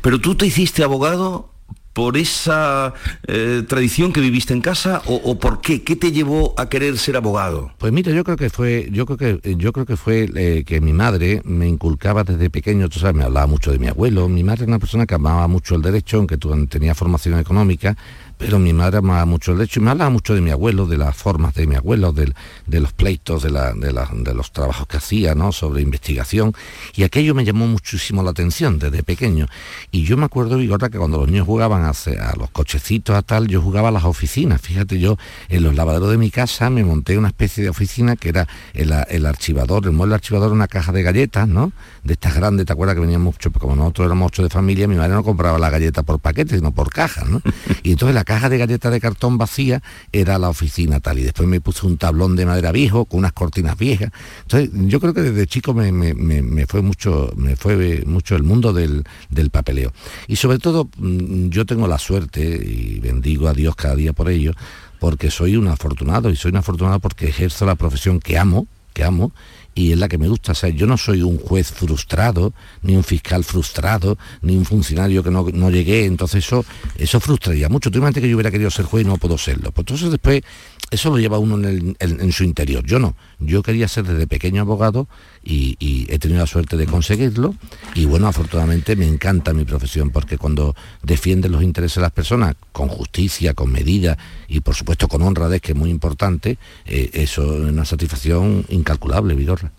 Pero 0.00 0.20
tú 0.20 0.34
te 0.34 0.46
hiciste 0.46 0.82
abogado 0.82 1.50
por 1.98 2.16
esa 2.16 2.94
eh, 3.26 3.64
tradición 3.66 4.12
que 4.12 4.20
viviste 4.20 4.54
en 4.54 4.60
casa 4.60 5.02
o, 5.06 5.36
por 5.40 5.60
qué? 5.60 5.82
¿Qué 5.82 5.96
te 5.96 6.12
llevó 6.12 6.54
a 6.56 6.68
querer 6.68 6.96
ser 6.96 7.16
abogado? 7.16 7.72
Pues 7.76 7.92
mira, 7.92 8.12
yo 8.12 8.22
creo 8.22 8.36
que 8.36 8.50
fue, 8.50 8.88
yo 8.92 9.04
creo 9.04 9.18
que, 9.18 9.56
yo 9.56 9.72
creo 9.72 9.84
que 9.84 9.96
fue 9.96 10.30
eh, 10.36 10.62
que 10.64 10.80
mi 10.80 10.92
madre 10.92 11.42
me 11.44 11.66
inculcaba 11.66 12.22
desde 12.22 12.50
pequeño, 12.50 12.88
tú 12.88 13.00
sabes, 13.00 13.16
me 13.16 13.24
hablaba 13.24 13.48
mucho 13.48 13.72
de 13.72 13.80
mi 13.80 13.88
abuelo. 13.88 14.28
Mi 14.28 14.44
madre 14.44 14.62
era 14.62 14.70
una 14.70 14.78
persona 14.78 15.06
que 15.06 15.16
amaba 15.16 15.48
mucho 15.48 15.74
el 15.74 15.82
derecho, 15.82 16.18
aunque 16.18 16.38
tenía 16.68 16.94
formación 16.94 17.36
económica, 17.40 17.96
pero 18.38 18.58
mi 18.60 18.72
madre 18.72 18.98
amaba 18.98 19.24
mucho 19.24 19.52
el 19.52 19.60
hecho 19.60 19.80
y 19.80 19.82
me 19.82 19.90
hablaba 19.90 20.10
mucho 20.10 20.34
de 20.34 20.40
mi 20.40 20.50
abuelo, 20.50 20.86
de 20.86 20.96
las 20.96 21.16
formas 21.16 21.54
de 21.54 21.66
mi 21.66 21.74
abuelo, 21.74 22.12
de, 22.12 22.32
de 22.66 22.80
los 22.80 22.92
pleitos, 22.92 23.42
de, 23.42 23.50
la, 23.50 23.72
de, 23.74 23.92
la, 23.92 24.08
de, 24.12 24.32
los 24.32 24.52
trabajos 24.52 24.86
que 24.86 24.96
hacía, 24.96 25.34
¿no? 25.34 25.50
sobre 25.50 25.82
investigación, 25.82 26.54
y 26.94 27.02
aquello 27.02 27.34
me 27.34 27.44
llamó 27.44 27.66
muchísimo 27.66 28.22
la 28.22 28.30
atención 28.30 28.78
desde 28.78 29.02
pequeño. 29.02 29.46
Y 29.90 30.04
yo 30.04 30.16
me 30.16 30.24
acuerdo, 30.24 30.56
Vigorra, 30.56 30.88
que 30.88 30.98
cuando 30.98 31.18
los 31.18 31.28
niños 31.28 31.46
jugaban 31.46 31.82
a, 31.84 31.90
a, 31.90 32.36
los 32.36 32.50
cochecitos, 32.50 33.16
a 33.16 33.22
tal, 33.22 33.48
yo 33.48 33.60
jugaba 33.60 33.88
a 33.88 33.92
las 33.92 34.04
oficinas. 34.04 34.60
Fíjate, 34.60 35.00
yo 35.00 35.18
en 35.48 35.64
los 35.64 35.74
lavaderos 35.74 36.10
de 36.10 36.18
mi 36.18 36.30
casa 36.30 36.70
me 36.70 36.84
monté 36.84 37.18
una 37.18 37.28
especie 37.28 37.64
de 37.64 37.70
oficina 37.70 38.14
que 38.14 38.28
era 38.28 38.46
el, 38.72 38.94
el 39.08 39.26
archivador, 39.26 39.84
el 39.86 39.92
mueble 39.92 40.14
archivador, 40.14 40.52
una 40.52 40.68
caja 40.68 40.92
de 40.92 41.02
galletas, 41.02 41.48
¿no? 41.48 41.72
De 42.04 42.12
estas 42.12 42.34
grandes, 42.36 42.66
¿te 42.66 42.72
acuerdas 42.72 42.94
que 42.94 43.00
venían 43.00 43.20
mucho? 43.20 43.50
Como 43.50 43.74
nosotros 43.74 44.06
éramos 44.06 44.28
ocho 44.28 44.42
de 44.44 44.48
familia, 44.48 44.86
mi 44.86 44.94
madre 44.96 45.14
no 45.14 45.24
compraba 45.24 45.58
la 45.58 45.70
galleta 45.70 46.02
por 46.02 46.20
paquete, 46.20 46.56
sino 46.56 46.70
por 46.70 46.90
caja, 46.90 47.24
¿no? 47.24 47.42
Y 47.82 47.92
entonces 47.92 48.14
la 48.14 48.24
caja 48.28 48.50
de 48.50 48.58
galletas 48.58 48.92
de 48.92 49.00
cartón 49.00 49.38
vacía 49.38 49.82
era 50.12 50.38
la 50.38 50.50
oficina 50.50 51.00
tal 51.00 51.18
y 51.18 51.22
después 51.22 51.48
me 51.48 51.62
puse 51.62 51.86
un 51.86 51.96
tablón 51.96 52.36
de 52.36 52.44
madera 52.44 52.72
viejo 52.72 53.06
con 53.06 53.20
unas 53.20 53.32
cortinas 53.32 53.78
viejas. 53.78 54.10
Entonces 54.42 54.68
yo 54.74 55.00
creo 55.00 55.14
que 55.14 55.22
desde 55.22 55.46
chico 55.46 55.72
me, 55.72 55.92
me, 55.92 56.12
me 56.12 56.66
fue 56.66 56.82
mucho 56.82 57.32
me 57.36 57.56
fue 57.56 58.02
mucho 58.04 58.36
el 58.36 58.42
mundo 58.42 58.74
del, 58.74 59.04
del, 59.30 59.48
papeleo. 59.48 59.94
Y 60.26 60.36
sobre 60.36 60.58
todo 60.58 60.90
mm, 60.98 61.48
yo 61.48 61.64
tengo 61.64 61.88
la 61.88 61.98
suerte 61.98 62.42
y 62.42 63.00
bendigo 63.00 63.48
a 63.48 63.54
Dios 63.54 63.74
cada 63.74 63.96
día 63.96 64.12
por 64.12 64.28
ello 64.28 64.52
porque 64.98 65.30
soy 65.30 65.56
un 65.56 65.68
afortunado 65.68 66.28
y 66.28 66.36
soy 66.36 66.50
un 66.50 66.58
afortunado 66.58 67.00
porque 67.00 67.28
ejerzo 67.28 67.64
la 67.64 67.76
profesión 67.76 68.20
que 68.20 68.36
amo 68.36 68.66
que 68.92 69.04
amo 69.04 69.32
y 69.78 69.92
es 69.92 69.98
la 69.98 70.08
que 70.08 70.18
me 70.18 70.26
gusta. 70.26 70.52
O 70.52 70.54
sea, 70.56 70.70
yo 70.70 70.88
no 70.88 70.98
soy 70.98 71.22
un 71.22 71.38
juez 71.38 71.70
frustrado, 71.70 72.52
ni 72.82 72.96
un 72.96 73.04
fiscal 73.04 73.44
frustrado, 73.44 74.18
ni 74.42 74.56
un 74.56 74.64
funcionario 74.64 75.22
que 75.22 75.30
no, 75.30 75.46
no 75.52 75.70
llegué. 75.70 76.04
Entonces 76.04 76.44
eso, 76.44 76.64
eso 76.96 77.20
frustraría 77.20 77.68
mucho. 77.68 77.88
Tú 77.88 77.98
imagínate 77.98 78.22
que 78.22 78.28
yo 78.28 78.34
hubiera 78.34 78.50
querido 78.50 78.72
ser 78.72 78.86
juez 78.86 79.04
y 79.04 79.08
no 79.08 79.18
puedo 79.18 79.38
serlo. 79.38 79.70
Pues 79.70 79.82
entonces 79.82 80.10
después 80.10 80.42
eso 80.90 81.10
lo 81.10 81.18
lleva 81.18 81.38
uno 81.38 81.56
en, 81.56 81.64
el, 81.64 81.96
en, 82.00 82.20
en, 82.20 82.32
su 82.32 82.42
interior. 82.42 82.84
Yo 82.84 82.98
no. 82.98 83.14
Yo 83.40 83.62
quería 83.62 83.86
ser 83.88 84.04
desde 84.04 84.26
pequeño 84.26 84.62
abogado 84.62 85.06
y, 85.44 85.76
he 86.08 86.18
tenido 86.18 86.40
la 86.40 86.46
suerte 86.46 86.76
de 86.76 86.86
conseguirlo. 86.86 87.54
Y 87.94 88.04
bueno, 88.04 88.26
afortunadamente 88.26 88.96
me 88.96 89.06
encanta 89.06 89.52
mi 89.52 89.64
profesión 89.64 90.10
porque 90.10 90.38
cuando 90.38 90.74
defiendes 91.02 91.50
los 91.50 91.62
intereses 91.62 91.96
de 91.96 92.02
las 92.02 92.12
personas 92.12 92.56
con 92.72 92.88
justicia, 92.88 93.54
con 93.54 93.70
medida 93.70 94.18
y 94.48 94.60
por 94.60 94.74
supuesto 94.74 95.08
con 95.08 95.22
honradez, 95.22 95.60
que 95.60 95.72
es 95.72 95.78
muy 95.78 95.90
importante, 95.90 96.58
eh, 96.86 97.10
eso 97.12 97.42
es 97.42 97.70
una 97.70 97.84
satisfacción 97.84 98.64
incalculable, 98.68 99.34
Vidorra. 99.34 99.70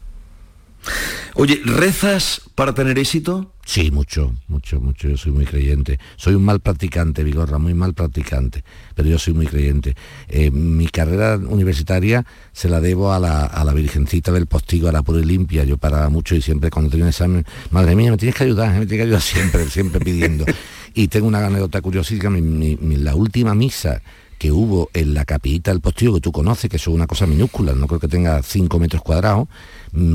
Oye, 1.35 1.61
¿rezas 1.63 2.41
para 2.55 2.73
tener 2.73 2.99
éxito? 2.99 3.53
Sí, 3.65 3.91
mucho, 3.91 4.33
mucho, 4.47 4.81
mucho. 4.81 5.07
Yo 5.07 5.15
soy 5.15 5.31
muy 5.31 5.45
creyente. 5.45 5.99
Soy 6.15 6.33
un 6.33 6.43
mal 6.43 6.59
practicante, 6.59 7.23
Vigorra, 7.23 7.59
muy 7.59 7.73
mal 7.73 7.93
practicante, 7.93 8.63
pero 8.95 9.07
yo 9.07 9.19
soy 9.19 9.33
muy 9.33 9.45
creyente. 9.45 9.95
Eh, 10.27 10.49
mi 10.49 10.87
carrera 10.87 11.37
universitaria 11.37 12.25
se 12.51 12.67
la 12.67 12.81
debo 12.81 13.13
a 13.13 13.19
la, 13.19 13.45
a 13.45 13.63
la 13.63 13.73
Virgencita 13.73 14.31
del 14.31 14.47
Postigo, 14.47 14.89
a 14.89 14.91
la 14.91 15.03
pura 15.03 15.19
y 15.19 15.25
limpia. 15.25 15.63
Yo 15.65 15.77
paraba 15.77 16.09
mucho 16.09 16.35
y 16.35 16.41
siempre 16.41 16.71
cuando 16.71 16.89
tenía 16.89 17.05
un 17.05 17.09
examen, 17.09 17.45
madre 17.69 17.95
mía, 17.95 18.11
me 18.11 18.17
tienes 18.17 18.35
que 18.35 18.45
ayudar, 18.45 18.69
me 18.71 18.87
tienes 18.87 18.97
que 18.97 19.03
ayudar 19.03 19.21
siempre, 19.21 19.69
siempre 19.69 19.99
pidiendo. 20.01 20.45
y 20.93 21.07
tengo 21.07 21.27
una 21.27 21.45
anécdota 21.45 21.81
curiosísima, 21.81 22.31
mi, 22.31 22.75
la 22.97 23.15
última 23.15 23.53
misa 23.55 24.01
que 24.37 24.51
hubo 24.51 24.89
en 24.93 25.13
la 25.13 25.25
capillita 25.25 25.71
del 25.71 25.81
Postigo, 25.81 26.15
que 26.15 26.21
tú 26.21 26.31
conoces, 26.31 26.69
que 26.69 26.77
es 26.77 26.87
una 26.87 27.07
cosa 27.07 27.27
minúscula, 27.27 27.73
no 27.73 27.87
creo 27.87 27.99
que 27.99 28.07
tenga 28.07 28.41
5 28.41 28.79
metros 28.79 29.01
cuadrados, 29.03 29.47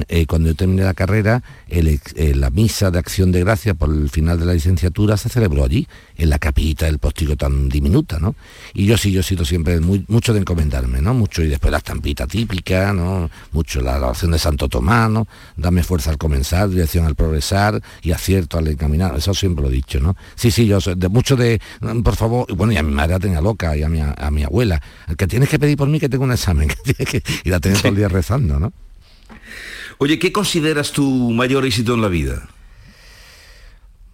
eh, 0.08 0.26
cuando 0.26 0.48
yo 0.48 0.54
terminé 0.54 0.82
la 0.82 0.94
carrera, 0.94 1.42
el, 1.68 2.00
eh, 2.14 2.34
la 2.34 2.50
misa 2.50 2.90
de 2.90 2.98
acción 2.98 3.32
de 3.32 3.40
gracia 3.40 3.74
por 3.74 3.90
el 3.90 4.08
final 4.08 4.38
de 4.38 4.46
la 4.46 4.54
licenciatura 4.54 5.16
se 5.16 5.28
celebró 5.28 5.64
allí, 5.64 5.86
en 6.16 6.30
la 6.30 6.38
capillita 6.38 6.86
del 6.86 6.98
postigo 6.98 7.36
tan 7.36 7.68
diminuta, 7.68 8.18
¿no? 8.18 8.34
Y 8.72 8.86
yo 8.86 8.96
sí, 8.96 9.10
yo 9.10 9.20
he 9.20 9.22
sido 9.22 9.44
siempre 9.44 9.80
muy, 9.80 10.04
mucho 10.08 10.32
de 10.32 10.40
encomendarme, 10.40 11.00
¿no? 11.00 11.14
Mucho, 11.14 11.42
y 11.42 11.48
después 11.48 11.72
la 11.72 11.78
estampita 11.78 12.26
típica, 12.26 12.92
¿no? 12.92 13.30
Mucho 13.52 13.80
la 13.80 13.96
oración 13.98 14.30
de 14.30 14.38
Santo 14.38 14.68
Tomás, 14.68 15.10
¿no? 15.10 15.26
Dame 15.56 15.82
fuerza 15.82 16.10
al 16.10 16.18
comenzar, 16.18 16.68
dirección 16.68 17.06
al 17.06 17.14
progresar 17.14 17.80
y 18.02 18.12
acierto 18.12 18.58
al 18.58 18.68
encaminar, 18.68 19.16
eso 19.16 19.34
siempre 19.34 19.62
lo 19.62 19.70
he 19.70 19.74
dicho, 19.74 20.00
¿no? 20.00 20.16
Sí, 20.36 20.50
sí, 20.50 20.66
yo 20.66 20.78
de 20.80 21.08
mucho 21.08 21.36
de, 21.36 21.60
por 22.02 22.16
favor, 22.16 22.54
bueno, 22.54 22.72
y 22.72 22.76
a 22.76 22.82
mi 22.82 22.92
madre 22.92 23.12
la 23.14 23.20
tenía 23.20 23.40
loca, 23.40 23.76
y 23.76 23.82
a 23.82 23.88
mi, 23.88 24.00
a 24.00 24.30
mi 24.30 24.44
abuela, 24.44 24.80
el 25.08 25.16
que 25.16 25.26
tienes 25.26 25.48
que 25.48 25.58
pedir 25.58 25.76
por 25.76 25.88
mí 25.88 25.98
que 25.98 26.08
tengo 26.08 26.24
un 26.24 26.32
examen, 26.32 26.68
que, 26.84 27.22
y 27.44 27.50
la 27.50 27.56
sí. 27.56 27.70
todo 27.72 27.88
el 27.88 27.96
día 27.96 28.08
rezando, 28.08 28.58
¿no? 28.60 28.72
Oye, 29.98 30.18
¿qué 30.18 30.32
consideras 30.32 30.92
tu 30.92 31.30
mayor 31.30 31.64
éxito 31.64 31.94
en 31.94 32.02
la 32.02 32.08
vida? 32.08 32.48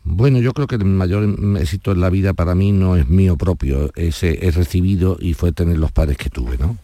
Bueno, 0.05 0.41
yo 0.41 0.53
creo 0.53 0.67
que 0.67 0.77
el 0.77 0.85
mayor 0.85 1.37
éxito 1.59 1.93
en 1.93 2.01
la 2.01 2.11
vida 2.11 2.33
para 2.33 2.55
mí 2.55 2.73
no 2.73 2.97
es 2.97 3.09
mío 3.09 3.37
propio, 3.37 3.93
es, 3.95 4.23
es 4.23 4.55
recibido 4.55 5.17
y 5.21 5.35
fue 5.35 5.53
tener 5.53 5.79
los 5.79 5.93
padres 5.93 6.17
que 6.17 6.31
tuve, 6.31 6.57
¿no? 6.59 6.77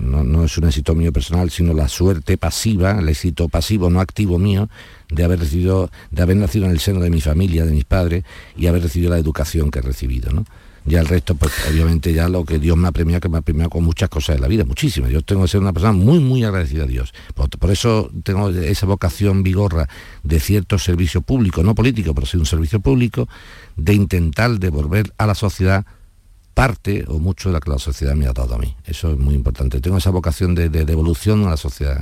No, 0.00 0.22
no, 0.22 0.44
es 0.44 0.56
un 0.56 0.64
éxito 0.64 0.94
mío 0.94 1.12
personal, 1.12 1.50
sino 1.50 1.74
la 1.74 1.88
suerte 1.88 2.38
pasiva, 2.38 2.98
el 2.98 3.08
éxito 3.08 3.48
pasivo, 3.48 3.90
no 3.90 4.00
activo 4.00 4.38
mío, 4.38 4.68
de 5.10 5.24
haber 5.24 5.40
recibido, 5.40 5.90
de 6.10 6.22
haber 6.22 6.36
nacido 6.36 6.66
en 6.66 6.70
el 6.70 6.78
seno 6.78 7.00
de 7.00 7.10
mi 7.10 7.20
familia, 7.20 7.64
de 7.64 7.72
mis 7.72 7.84
padres, 7.84 8.24
y 8.56 8.68
haber 8.68 8.82
recibido 8.82 9.10
la 9.10 9.18
educación 9.18 9.70
que 9.70 9.80
he 9.80 9.82
recibido, 9.82 10.32
¿no? 10.32 10.46
Ya 10.86 11.00
el 11.00 11.06
resto, 11.06 11.34
pues 11.34 11.52
obviamente 11.70 12.12
ya 12.12 12.28
lo 12.28 12.44
que 12.44 12.58
Dios 12.58 12.76
me 12.76 12.88
ha 12.88 12.92
premiado, 12.92 13.20
que 13.20 13.28
me 13.28 13.38
ha 13.38 13.42
premiado 13.42 13.70
con 13.70 13.84
muchas 13.84 14.08
cosas 14.08 14.36
de 14.36 14.42
la 14.42 14.48
vida, 14.48 14.64
muchísimas. 14.64 15.10
Yo 15.10 15.22
tengo 15.22 15.42
que 15.42 15.48
ser 15.48 15.60
una 15.60 15.72
persona 15.72 15.92
muy, 15.92 16.18
muy 16.18 16.44
agradecida 16.44 16.84
a 16.84 16.86
Dios. 16.86 17.14
Por, 17.34 17.70
eso 17.70 18.10
tengo 18.22 18.50
esa 18.50 18.86
vocación 18.86 19.42
vigorra 19.42 19.88
de 20.22 20.40
cierto 20.40 20.78
servicio 20.78 21.22
público, 21.22 21.62
no 21.62 21.74
político, 21.74 22.14
pero 22.14 22.26
sí 22.26 22.36
un 22.36 22.46
servicio 22.46 22.80
público, 22.80 23.28
de 23.76 23.94
intentar 23.94 24.58
devolver 24.58 25.12
a 25.16 25.26
la 25.26 25.34
sociedad 25.34 25.86
parte 26.52 27.04
o 27.08 27.18
mucho 27.18 27.48
de 27.48 27.54
la 27.54 27.60
que 27.60 27.70
la 27.70 27.78
sociedad 27.78 28.14
me 28.14 28.26
ha 28.26 28.32
dado 28.32 28.54
a 28.54 28.58
mí. 28.58 28.76
Eso 28.84 29.10
es 29.10 29.18
muy 29.18 29.34
importante. 29.34 29.80
Tengo 29.80 29.96
esa 29.96 30.10
vocación 30.10 30.54
de, 30.54 30.68
de 30.68 30.84
devolución 30.84 31.46
a 31.46 31.50
la 31.50 31.56
sociedad. 31.56 31.98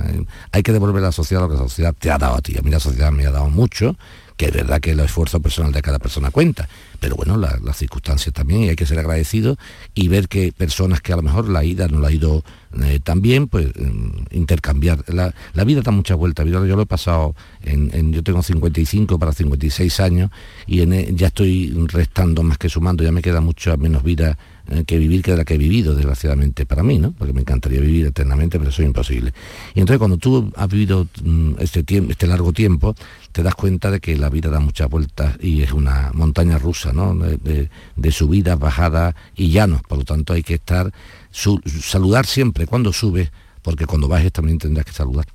Hay 0.51 0.61
que 0.61 0.71
devolver 0.71 1.01
a 1.03 1.07
la 1.07 1.11
sociedad 1.11 1.41
lo 1.41 1.49
que 1.49 1.55
la 1.55 1.63
sociedad 1.63 1.95
te 1.97 2.11
ha 2.11 2.17
dado 2.17 2.35
a 2.35 2.41
ti. 2.41 2.55
A 2.57 2.61
mí 2.61 2.69
la 2.69 2.79
sociedad 2.79 3.11
me 3.11 3.25
ha 3.25 3.31
dado 3.31 3.49
mucho, 3.49 3.97
que 4.37 4.45
es 4.45 4.53
verdad 4.53 4.79
que 4.79 4.91
el 4.91 4.99
esfuerzo 4.99 5.39
personal 5.39 5.71
de 5.71 5.81
cada 5.81 5.99
persona 5.99 6.31
cuenta, 6.31 6.67
pero 6.99 7.15
bueno, 7.15 7.37
la, 7.37 7.59
las 7.63 7.77
circunstancias 7.77 8.33
también 8.33 8.63
y 8.63 8.69
hay 8.69 8.75
que 8.75 8.85
ser 8.85 8.99
agradecido 8.99 9.57
y 9.93 10.07
ver 10.07 10.27
que 10.27 10.51
personas 10.51 11.01
que 11.01 11.13
a 11.13 11.17
lo 11.17 11.21
mejor 11.21 11.49
la 11.49 11.63
ida 11.63 11.87
no 11.87 11.99
la 11.99 12.07
ha 12.07 12.11
ido 12.11 12.43
eh, 12.81 12.99
tan 13.03 13.21
bien, 13.21 13.47
pues 13.47 13.67
eh, 13.67 13.91
intercambiar. 14.31 15.03
La, 15.07 15.33
la, 15.53 15.63
vida 15.63 15.81
da 15.81 15.91
muchas 15.91 16.17
vueltas, 16.17 16.47
yo, 16.47 16.59
lo 16.59 16.81
he 16.81 16.85
pasado, 16.85 17.35
en, 17.61 18.11
yo 18.11 18.23
tengo 18.23 18.41
55 18.41 19.19
para 19.19 19.31
56 19.31 19.99
años 19.99 20.31
y 20.65 20.81
en, 20.81 21.15
ya 21.15 21.27
estoy 21.27 21.71
restando 21.87 22.41
más 22.41 22.57
que 22.57 22.69
sumando, 22.69 23.03
ya 23.03 23.11
me 23.11 23.21
queda 23.21 23.41
mucha 23.41 23.77
menos 23.77 24.03
vida 24.03 24.37
eh, 24.69 24.85
que 24.85 24.97
vivir 24.97 25.21
que 25.21 25.35
la 25.35 25.43
que 25.43 25.55
he 25.55 25.57
vivido, 25.57 25.93
desgraciadamente, 25.93 26.65
para 26.65 26.83
mí, 26.83 26.97
¿no? 26.97 27.11
Porque 27.11 27.33
me 27.33 27.41
encantaría 27.41 27.81
vivir 27.81 28.07
eternamente, 28.07 28.57
pero 28.57 28.71
eso 28.71 28.81
es 28.81 28.87
imposible. 28.87 29.33
Y 29.75 29.81
entonces 29.81 29.99
cuando 29.99 30.17
tú 30.17 30.51
has 30.55 30.69
vivido 30.69 31.07
mm, 31.21 31.55
este, 31.59 31.83
tiempo, 31.83 32.11
este 32.11 32.27
largo 32.27 32.53
tiempo, 32.53 32.95
te 33.33 33.43
das 33.43 33.55
cuenta 33.55 33.91
de 33.91 33.99
que 33.99 34.15
la 34.15 34.29
vida 34.29 34.49
da 34.49 34.59
muchas 34.59 34.87
vueltas 34.87 35.37
y 35.41 35.63
es 35.63 35.73
una 35.73 36.11
montaña 36.13 36.59
rusa, 36.59 36.93
¿no? 36.93 37.15
De, 37.15 38.11
subidas, 38.11 38.57
bajadas 38.57 39.15
y 39.35 39.49
llanos. 39.49 39.81
Por 39.81 39.97
lo 39.97 40.05
tanto, 40.05 40.33
hay 40.33 40.43
que 40.43 40.53
estar, 40.53 40.93
saludar 41.31 42.27
siempre 42.27 42.67
cuando 42.67 42.93
subes, 42.93 43.31
porque 43.63 43.87
cuando 43.87 44.07
bajes 44.07 44.31
también 44.31 44.59
tendrás 44.59 44.85
que 44.85 44.93
saludar. 44.93 45.25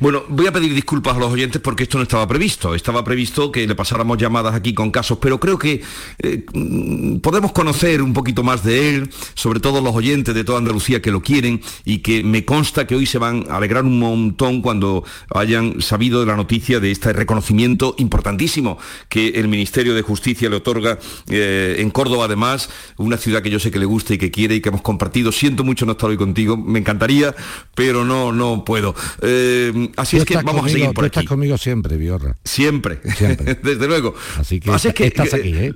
Bueno, 0.00 0.24
voy 0.28 0.46
a 0.46 0.52
pedir 0.52 0.74
disculpas 0.74 1.16
a 1.16 1.18
los 1.18 1.32
oyentes 1.32 1.60
porque 1.60 1.84
esto 1.84 1.98
no 1.98 2.02
estaba 2.02 2.26
previsto. 2.26 2.74
Estaba 2.74 3.04
previsto 3.04 3.50
que 3.50 3.66
le 3.66 3.74
pasáramos 3.74 4.18
llamadas 4.18 4.54
aquí 4.54 4.74
con 4.74 4.90
casos, 4.90 5.18
pero 5.20 5.38
creo 5.40 5.58
que 5.58 5.82
eh, 6.18 6.44
mm, 6.52 7.18
podemos 7.18 7.52
conocer 7.52 8.02
un 8.02 8.12
poquito 8.12 8.42
más 8.42 8.64
de 8.64 8.94
él, 8.94 9.10
sobre 9.34 9.60
todo 9.60 9.80
los 9.80 9.94
oyentes 9.94 10.34
de 10.34 10.44
toda 10.44 10.58
Andalucía 10.58 11.00
que 11.00 11.10
lo 11.10 11.22
quieren 11.22 11.60
y 11.84 11.98
que 11.98 12.22
me 12.22 12.44
consta 12.44 12.86
que 12.86 12.94
hoy 12.94 13.06
se 13.06 13.18
van 13.18 13.46
a 13.48 13.56
alegrar 13.56 13.84
un 13.84 13.98
montón 13.98 14.62
cuando 14.62 15.04
hayan 15.34 15.80
sabido 15.80 16.20
de 16.20 16.26
la 16.26 16.36
noticia 16.36 16.80
de 16.80 16.90
este 16.90 17.12
reconocimiento 17.12 17.94
importantísimo 17.98 18.78
que 19.08 19.28
el 19.28 19.48
Ministerio 19.48 19.94
de 19.94 20.02
Justicia 20.02 20.48
le 20.50 20.56
otorga 20.56 20.98
eh, 21.28 21.76
en 21.78 21.90
Córdoba, 21.90 22.26
además, 22.26 22.68
una 22.96 23.16
ciudad 23.16 23.42
que 23.42 23.50
yo 23.50 23.58
sé 23.58 23.70
que 23.70 23.78
le 23.78 23.86
gusta 23.86 24.14
y 24.14 24.18
que 24.18 24.30
quiere 24.30 24.56
y 24.56 24.60
que 24.60 24.68
hemos 24.68 24.82
compartido. 24.82 25.32
Siento 25.32 25.64
mucho 25.64 25.86
no 25.86 25.92
estar 25.92 26.10
hoy 26.10 26.16
contigo, 26.16 26.56
me 26.56 26.78
encantaría, 26.78 27.34
pero 27.74 28.04
no, 28.04 28.32
no 28.32 28.64
puedo. 28.64 28.94
Eh, 29.22 29.53
eh, 29.54 29.90
así 29.96 30.16
Tú 30.16 30.22
es 30.22 30.28
que 30.28 30.34
vamos 30.36 30.52
conmigo, 30.54 30.66
a 30.66 30.68
seguir 30.70 30.86
por 30.86 30.94
tú 30.94 31.00
aquí. 31.06 31.18
estás 31.20 31.28
conmigo 31.28 31.58
siempre, 31.58 31.96
Biorra. 31.96 32.36
Siempre, 32.44 33.00
desde 33.62 33.86
luego. 33.86 34.14
Así 34.38 34.60
que, 34.60 34.70
Así 34.70 34.88
es 34.88 34.94
que- 34.94 35.06
estás 35.06 35.30
que- 35.30 35.36
aquí, 35.36 35.54
¿eh? 35.54 35.74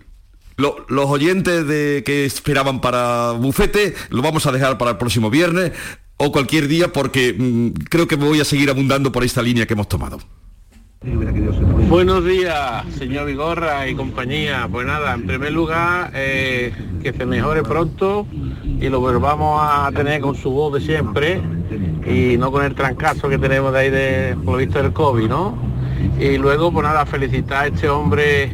Lo- 0.57 0.85
los 0.89 1.07
oyentes 1.07 1.67
de, 1.69 2.03
que 2.05 2.25
esperaban 2.25 2.81
para 2.81 3.31
bufete 3.33 3.95
lo 4.11 4.23
vamos 4.23 4.45
a 4.47 4.53
dejar 4.53 4.77
para 4.77 4.91
el 4.93 4.97
próximo 4.97 5.31
viernes 5.31 5.71
o 6.17 6.33
cualquier 6.33 6.67
día 6.67 6.93
porque 6.93 7.33
mm, 7.39 7.69
creo 7.89 8.09
que 8.09 8.17
voy 8.17 8.41
a 8.41 8.45
seguir 8.45 8.69
abundando 8.69 9.13
por 9.13 9.23
esta 9.23 9.41
línea 9.41 9.67
que 9.67 9.75
hemos 9.75 9.89
tomado. 9.89 10.19
Buenos 11.01 12.25
días, 12.25 12.85
señor 12.99 13.27
Vigorra 13.27 13.87
y 13.89 13.95
compañía. 13.95 14.69
Pues 14.71 14.85
nada, 14.85 15.15
en 15.15 15.27
primer 15.29 15.53
lugar, 15.53 16.11
eh, 16.13 16.73
que 17.01 17.13
se 17.13 17.25
mejore 17.25 17.63
pronto 17.63 18.27
y 18.65 18.89
lo 18.89 18.99
volvamos 18.99 19.61
a 19.63 19.93
tener 19.93 20.21
con 20.21 20.35
su 20.35 20.51
voz 20.51 20.75
de 20.75 20.81
siempre 20.81 21.41
y 22.05 22.37
no 22.37 22.51
con 22.51 22.65
el 22.65 22.75
trancazo 22.75 23.29
que 23.29 23.39
tenemos 23.39 23.73
de 23.73 23.79
ahí 23.79 23.91
de, 23.91 24.37
por 24.45 24.59
visto, 24.59 24.83
del 24.83 24.93
COVID, 24.93 25.29
¿no? 25.29 25.57
Y 26.19 26.37
luego, 26.37 26.73
pues 26.73 26.85
nada, 26.85 27.07
felicitar 27.07 27.65
a 27.65 27.67
este 27.69 27.89
hombre, 27.89 28.51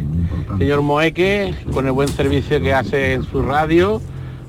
señor 0.59 0.83
Moeque, 0.83 1.55
con 1.73 1.87
el 1.87 1.93
buen 1.93 2.09
servicio 2.09 2.61
que 2.61 2.75
hace 2.75 3.15
en 3.15 3.23
su 3.25 3.41
radio, 3.41 4.03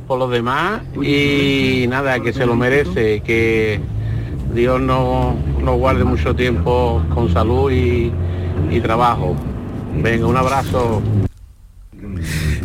por 0.05 0.19
los 0.19 0.29
demás 0.29 0.81
y 1.01 1.85
nada, 1.87 2.19
que 2.19 2.33
se 2.33 2.45
lo 2.45 2.55
merece, 2.55 3.21
que 3.21 3.79
Dios 4.55 4.79
nos 4.79 5.35
nos 5.61 5.77
guarde 5.77 6.05
mucho 6.05 6.33
tiempo 6.33 7.01
con 7.13 7.31
salud 7.31 7.71
y, 7.71 8.11
y 8.71 8.79
trabajo. 8.79 9.35
Venga, 10.01 10.27
un 10.27 10.37
abrazo. 10.37 11.01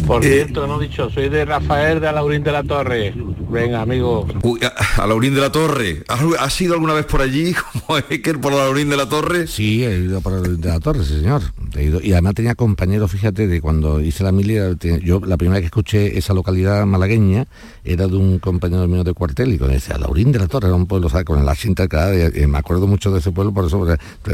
Por 0.07 0.25
cierto, 0.25 0.67
no 0.67 0.81
he 0.81 0.89
dicho, 0.89 1.09
soy 1.11 1.29
de 1.29 1.45
Rafael 1.45 2.01
de 2.01 2.09
Alaurín 2.09 2.43
de 2.43 2.53
la 2.53 2.63
Torre. 2.65 3.15
Venga, 3.51 3.83
amigo. 3.83 4.27
Uy, 4.43 4.61
a, 4.63 5.03
a 5.03 5.07
Laurín 5.07 5.35
de 5.35 5.41
la 5.41 5.51
Torre. 5.51 6.03
¿Has, 6.09 6.21
has 6.39 6.61
ido 6.61 6.75
alguna 6.75 6.95
vez 6.95 7.05
por 7.07 7.21
allí, 7.21 7.53
como 7.87 7.99
Eker, 7.99 8.41
por 8.41 8.53
Laurín 8.53 8.89
de 8.89 8.97
la 8.97 9.09
Torre? 9.09 9.47
Sí, 9.47 9.85
he 9.85 9.99
ido 9.99 10.21
por 10.21 10.35
el 10.47 10.61
de 10.61 10.69
la 10.69 10.79
torre, 10.81 11.05
sí, 11.05 11.15
señor. 11.21 11.43
He 11.77 11.85
ido- 11.85 12.01
y 12.01 12.13
además 12.13 12.35
tenía 12.35 12.55
compañeros, 12.55 13.11
fíjate, 13.11 13.47
de 13.49 13.61
cuando 13.61 14.01
hice 14.01 14.23
la 14.25 14.33
milia, 14.33 14.71
yo 15.03 15.21
la 15.25 15.37
primera 15.37 15.55
vez 15.57 15.63
que 15.63 15.67
escuché 15.67 16.17
esa 16.19 16.33
localidad 16.35 16.87
malagueña 16.87 17.47
era 17.85 18.07
de 18.07 18.17
un 18.17 18.39
compañero 18.39 18.87
mío 18.89 19.03
de 19.05 19.15
cuartel 19.15 19.53
y 19.53 19.59
cuando 19.59 19.75
decía 19.75 19.99
Laurín 19.99 20.31
de 20.33 20.39
la 20.39 20.47
Torre, 20.49 20.69
era 20.69 20.77
un 20.77 20.87
pueblo, 20.87 21.09
¿sabes? 21.09 21.25
Con 21.25 21.41
el 21.41 21.49
asiento 21.49 21.87
cada 21.89 22.13
me 22.13 22.59
acuerdo 22.59 22.87
mucho 22.87 23.11
de 23.11 23.19
ese 23.19 23.33
pueblo, 23.33 23.53
por 23.53 23.67
eso, 23.67 23.85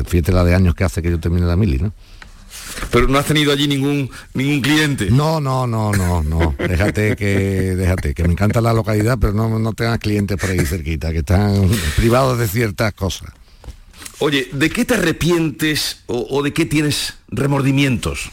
fíjate 0.06 0.32
la 0.32 0.44
de 0.44 0.54
años 0.54 0.74
que 0.74 0.84
hace 0.84 1.00
que 1.02 1.10
yo 1.10 1.18
termine 1.20 1.46
la 1.46 1.56
mili, 1.56 1.78
¿no? 1.78 1.92
Pero 2.90 3.08
no 3.08 3.18
has 3.18 3.26
tenido 3.26 3.52
allí 3.52 3.68
ningún 3.68 4.10
ningún 4.34 4.60
cliente. 4.60 5.10
No, 5.10 5.40
no, 5.40 5.66
no, 5.66 5.92
no, 5.92 6.22
no. 6.22 6.54
Déjate 6.58 7.16
que, 7.16 7.76
déjate, 7.76 8.14
que 8.14 8.24
me 8.24 8.32
encanta 8.32 8.60
la 8.60 8.72
localidad, 8.72 9.18
pero 9.20 9.32
no, 9.32 9.58
no 9.58 9.72
tengas 9.72 9.98
clientes 9.98 10.36
por 10.36 10.50
ahí 10.50 10.64
cerquita, 10.64 11.12
que 11.12 11.18
están 11.18 11.68
privados 11.96 12.38
de 12.38 12.48
ciertas 12.48 12.92
cosas. 12.92 13.30
Oye, 14.18 14.48
¿de 14.52 14.70
qué 14.70 14.84
te 14.84 14.94
arrepientes 14.94 16.02
o, 16.06 16.26
o 16.30 16.42
de 16.42 16.52
qué 16.52 16.64
tienes 16.64 17.14
remordimientos? 17.28 18.30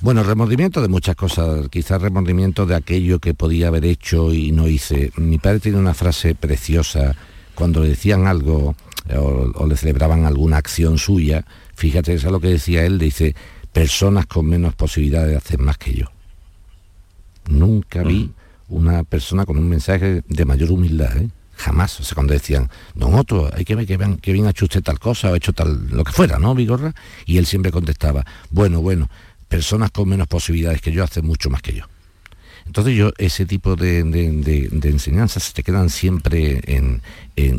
Bueno, 0.00 0.22
remordimiento 0.22 0.82
de 0.82 0.88
muchas 0.88 1.16
cosas, 1.16 1.68
quizás 1.70 2.02
remordimiento 2.02 2.66
de 2.66 2.74
aquello 2.74 3.18
que 3.18 3.32
podía 3.32 3.68
haber 3.68 3.86
hecho 3.86 4.32
y 4.34 4.52
no 4.52 4.68
hice. 4.68 5.10
Mi 5.16 5.38
padre 5.38 5.60
tiene 5.60 5.78
una 5.78 5.94
frase 5.94 6.34
preciosa 6.34 7.16
cuando 7.54 7.82
le 7.82 7.88
decían 7.88 8.26
algo 8.26 8.76
eh, 9.08 9.16
o, 9.16 9.50
o 9.54 9.66
le 9.66 9.76
celebraban 9.76 10.26
alguna 10.26 10.58
acción 10.58 10.98
suya, 10.98 11.46
fíjate, 11.74 12.12
eso 12.12 12.26
es 12.26 12.32
lo 12.32 12.40
que 12.40 12.48
decía 12.48 12.84
él, 12.84 12.98
dice, 12.98 13.34
personas 13.80 14.24
con 14.24 14.46
menos 14.46 14.74
posibilidades 14.74 15.32
de 15.32 15.36
hacer 15.36 15.58
más 15.58 15.76
que 15.76 15.92
yo. 15.92 16.06
Nunca 17.50 18.02
vi 18.02 18.30
una 18.68 19.04
persona 19.04 19.44
con 19.44 19.58
un 19.58 19.68
mensaje 19.68 20.22
de 20.26 20.44
mayor 20.46 20.70
humildad, 20.72 21.14
¿eh? 21.18 21.28
Jamás. 21.56 22.00
O 22.00 22.02
sea, 22.02 22.14
cuando 22.14 22.32
decían, 22.32 22.70
don 22.94 23.12
Otto, 23.14 23.50
hay 23.54 23.66
que 23.66 23.74
ver 23.74 23.86
que 23.86 23.98
bien, 23.98 24.16
que 24.16 24.32
bien 24.32 24.46
ha 24.46 24.50
hecho 24.50 24.64
usted 24.64 24.82
tal 24.82 24.98
cosa 24.98 25.30
o 25.30 25.34
ha 25.34 25.36
hecho 25.36 25.52
tal, 25.52 25.88
lo 25.90 26.04
que 26.04 26.12
fuera, 26.12 26.38
¿no, 26.38 26.54
Vigorra? 26.54 26.94
Y 27.26 27.36
él 27.36 27.44
siempre 27.44 27.70
contestaba, 27.70 28.24
bueno, 28.50 28.80
bueno, 28.80 29.10
personas 29.48 29.90
con 29.90 30.08
menos 30.08 30.26
posibilidades 30.26 30.80
que 30.80 30.90
yo 30.92 31.04
hacen 31.04 31.26
mucho 31.26 31.50
más 31.50 31.60
que 31.60 31.74
yo. 31.74 31.84
Entonces 32.64 32.96
yo, 32.96 33.12
ese 33.18 33.44
tipo 33.44 33.76
de, 33.76 34.02
de- 34.04 34.32
de- 34.32 34.68
de 34.72 34.88
enseñanzas 34.88 35.42
se 35.44 35.52
te 35.52 35.62
quedan 35.62 35.90
siempre 35.90 36.60
en, 36.64 37.02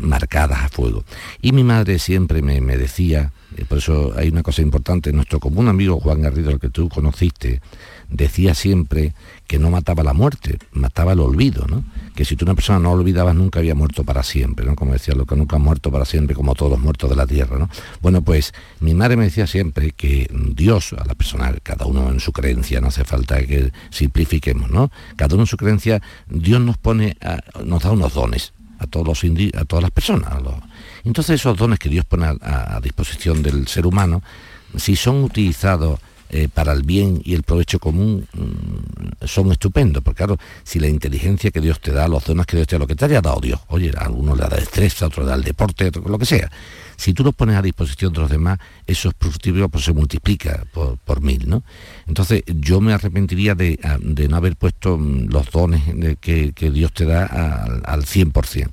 marcadas 0.02 0.60
a 0.64 0.70
fuego. 0.70 1.04
Y 1.42 1.52
mi 1.52 1.64
madre 1.64 2.00
siempre 2.00 2.42
me, 2.42 2.62
me 2.62 2.78
decía, 2.78 3.32
eh, 3.56 3.66
por 3.66 3.78
eso 3.78 4.14
hay 4.18 4.30
una 4.30 4.44
cosa 4.44 4.62
importante, 4.62 5.14
nuestro 5.14 5.40
común 5.40 5.68
amigo 5.68 6.00
Juan 6.00 6.22
Garrido, 6.22 6.50
al 6.50 6.60
que 6.60 6.70
tú 6.70 6.90
conociste, 6.90 7.62
decía 8.10 8.54
siempre 8.56 9.14
que 9.48 9.60
no 9.60 9.70
mataba 9.70 10.04
la 10.04 10.14
muerte, 10.14 10.58
mataba 10.72 11.14
el 11.14 11.20
olvido, 11.20 11.66
¿no? 11.68 11.84
Que 12.16 12.26
si 12.26 12.36
tú 12.36 12.46
una 12.46 12.56
persona 12.56 12.80
no 12.80 12.92
olvidabas 12.92 13.36
nunca 13.36 13.60
había 13.60 13.76
muerto 13.76 14.04
para 14.04 14.24
siempre, 14.24 14.66
¿no? 14.66 14.76
Como 14.76 14.94
decía, 14.94 15.14
lo 15.16 15.26
que 15.26 15.36
nunca 15.36 15.58
ha 15.58 15.60
muerto 15.60 15.92
para 15.92 16.06
siempre, 16.06 16.36
como 16.36 16.56
todos 16.56 16.72
los 16.72 16.80
muertos 16.82 17.10
de 17.10 17.16
la 17.16 17.28
tierra, 17.28 17.58
¿no? 17.60 17.70
Bueno, 18.02 18.22
pues 18.22 18.54
mi 18.80 18.94
madre 18.94 19.16
me 19.18 19.26
decía 19.26 19.46
siempre 19.48 19.92
que 19.92 20.28
Dios, 20.56 20.94
a 20.94 21.06
la 21.06 21.16
persona, 21.16 21.54
cada 21.64 21.86
uno 21.86 22.10
en 22.10 22.20
su 22.20 22.32
creencia, 22.32 22.82
no 22.82 22.88
hace 22.88 23.04
falta 23.06 23.42
que 23.46 23.72
simplifiquemos, 23.90 24.70
¿no? 24.72 24.92
Cada 25.16 25.36
uno 25.36 25.44
en 25.44 25.48
su 25.48 25.58
creencia, 25.58 26.02
Dios 26.30 26.62
nos 26.62 26.78
pone, 26.78 27.16
a- 27.22 27.40
nos 27.64 27.84
da 27.84 27.92
unos 27.92 28.14
dones 28.14 28.54
a 28.80 28.88
todos 28.88 29.08
los 29.08 29.24
a 29.56 29.66
todas 29.66 29.84
las 29.84 29.92
personas. 29.92 30.32
Entonces 31.04 31.40
esos 31.40 31.58
dones 31.58 31.80
que 31.80 31.90
Dios 31.90 32.06
pone 32.06 32.28
a 32.28 32.80
disposición 32.82 33.42
del 33.42 33.68
ser 33.68 33.86
humano, 33.86 34.22
si 34.76 34.96
son 34.96 35.24
utilizados 35.24 36.00
eh, 36.30 36.48
para 36.54 36.74
el 36.74 36.84
bien 36.84 37.22
y 37.24 37.34
el 37.34 37.44
provecho 37.44 37.80
común, 37.80 38.28
mm, 38.34 39.26
son 39.26 39.52
estupendos. 39.52 40.04
Porque 40.04 40.18
claro, 40.18 40.38
si 40.64 40.80
la 40.80 40.88
inteligencia 40.88 41.52
que 41.52 41.62
Dios 41.62 41.80
te 41.80 41.92
da, 41.92 42.08
los 42.08 42.26
dones 42.26 42.46
que 42.46 42.58
Dios 42.58 42.68
te 42.68 42.76
da, 42.76 42.80
lo 42.80 42.88
que 42.88 42.96
te 42.96 43.06
haya 43.06 43.22
dado 43.22 43.40
Dios, 43.42 43.60
oye, 43.68 43.92
a 43.98 44.10
uno 44.10 44.36
le 44.36 44.42
da 44.44 44.50
destreza, 44.50 45.06
a 45.06 45.08
otro 45.10 45.24
le 45.24 45.30
da 45.30 45.36
el 45.36 45.44
deporte, 45.44 45.86
otro 45.88 46.04
lo 46.08 46.18
que 46.20 46.26
sea. 46.26 46.52
Si 46.96 47.14
tú 47.14 47.24
los 47.24 47.36
pones 47.36 47.56
a 47.56 47.62
disposición 47.62 48.12
de 48.14 48.20
los 48.22 48.30
demás, 48.30 48.58
eso 48.88 49.10
es 49.10 49.16
fructífero, 49.20 49.70
pues 49.70 49.84
se 49.86 49.94
multiplica 49.94 50.66
por, 50.74 51.22
mil, 51.22 51.48
¿no? 51.48 51.64
Entonces, 52.08 52.44
yo 52.48 52.82
me 52.82 52.94
arrepentiría 52.94 53.54
de, 53.56 53.80
a- 53.84 53.98
de 54.02 54.28
no 54.28 54.38
haber 54.38 54.56
puesto 54.56 54.98
mm, 54.98 55.28
los 55.30 55.52
dones 55.52 55.84
que, 56.20 56.54
que 56.54 56.72
Dios 56.72 56.92
te 56.94 57.06
da 57.06 57.26
al- 57.26 57.84
al 57.86 58.04
100%. 58.06 58.70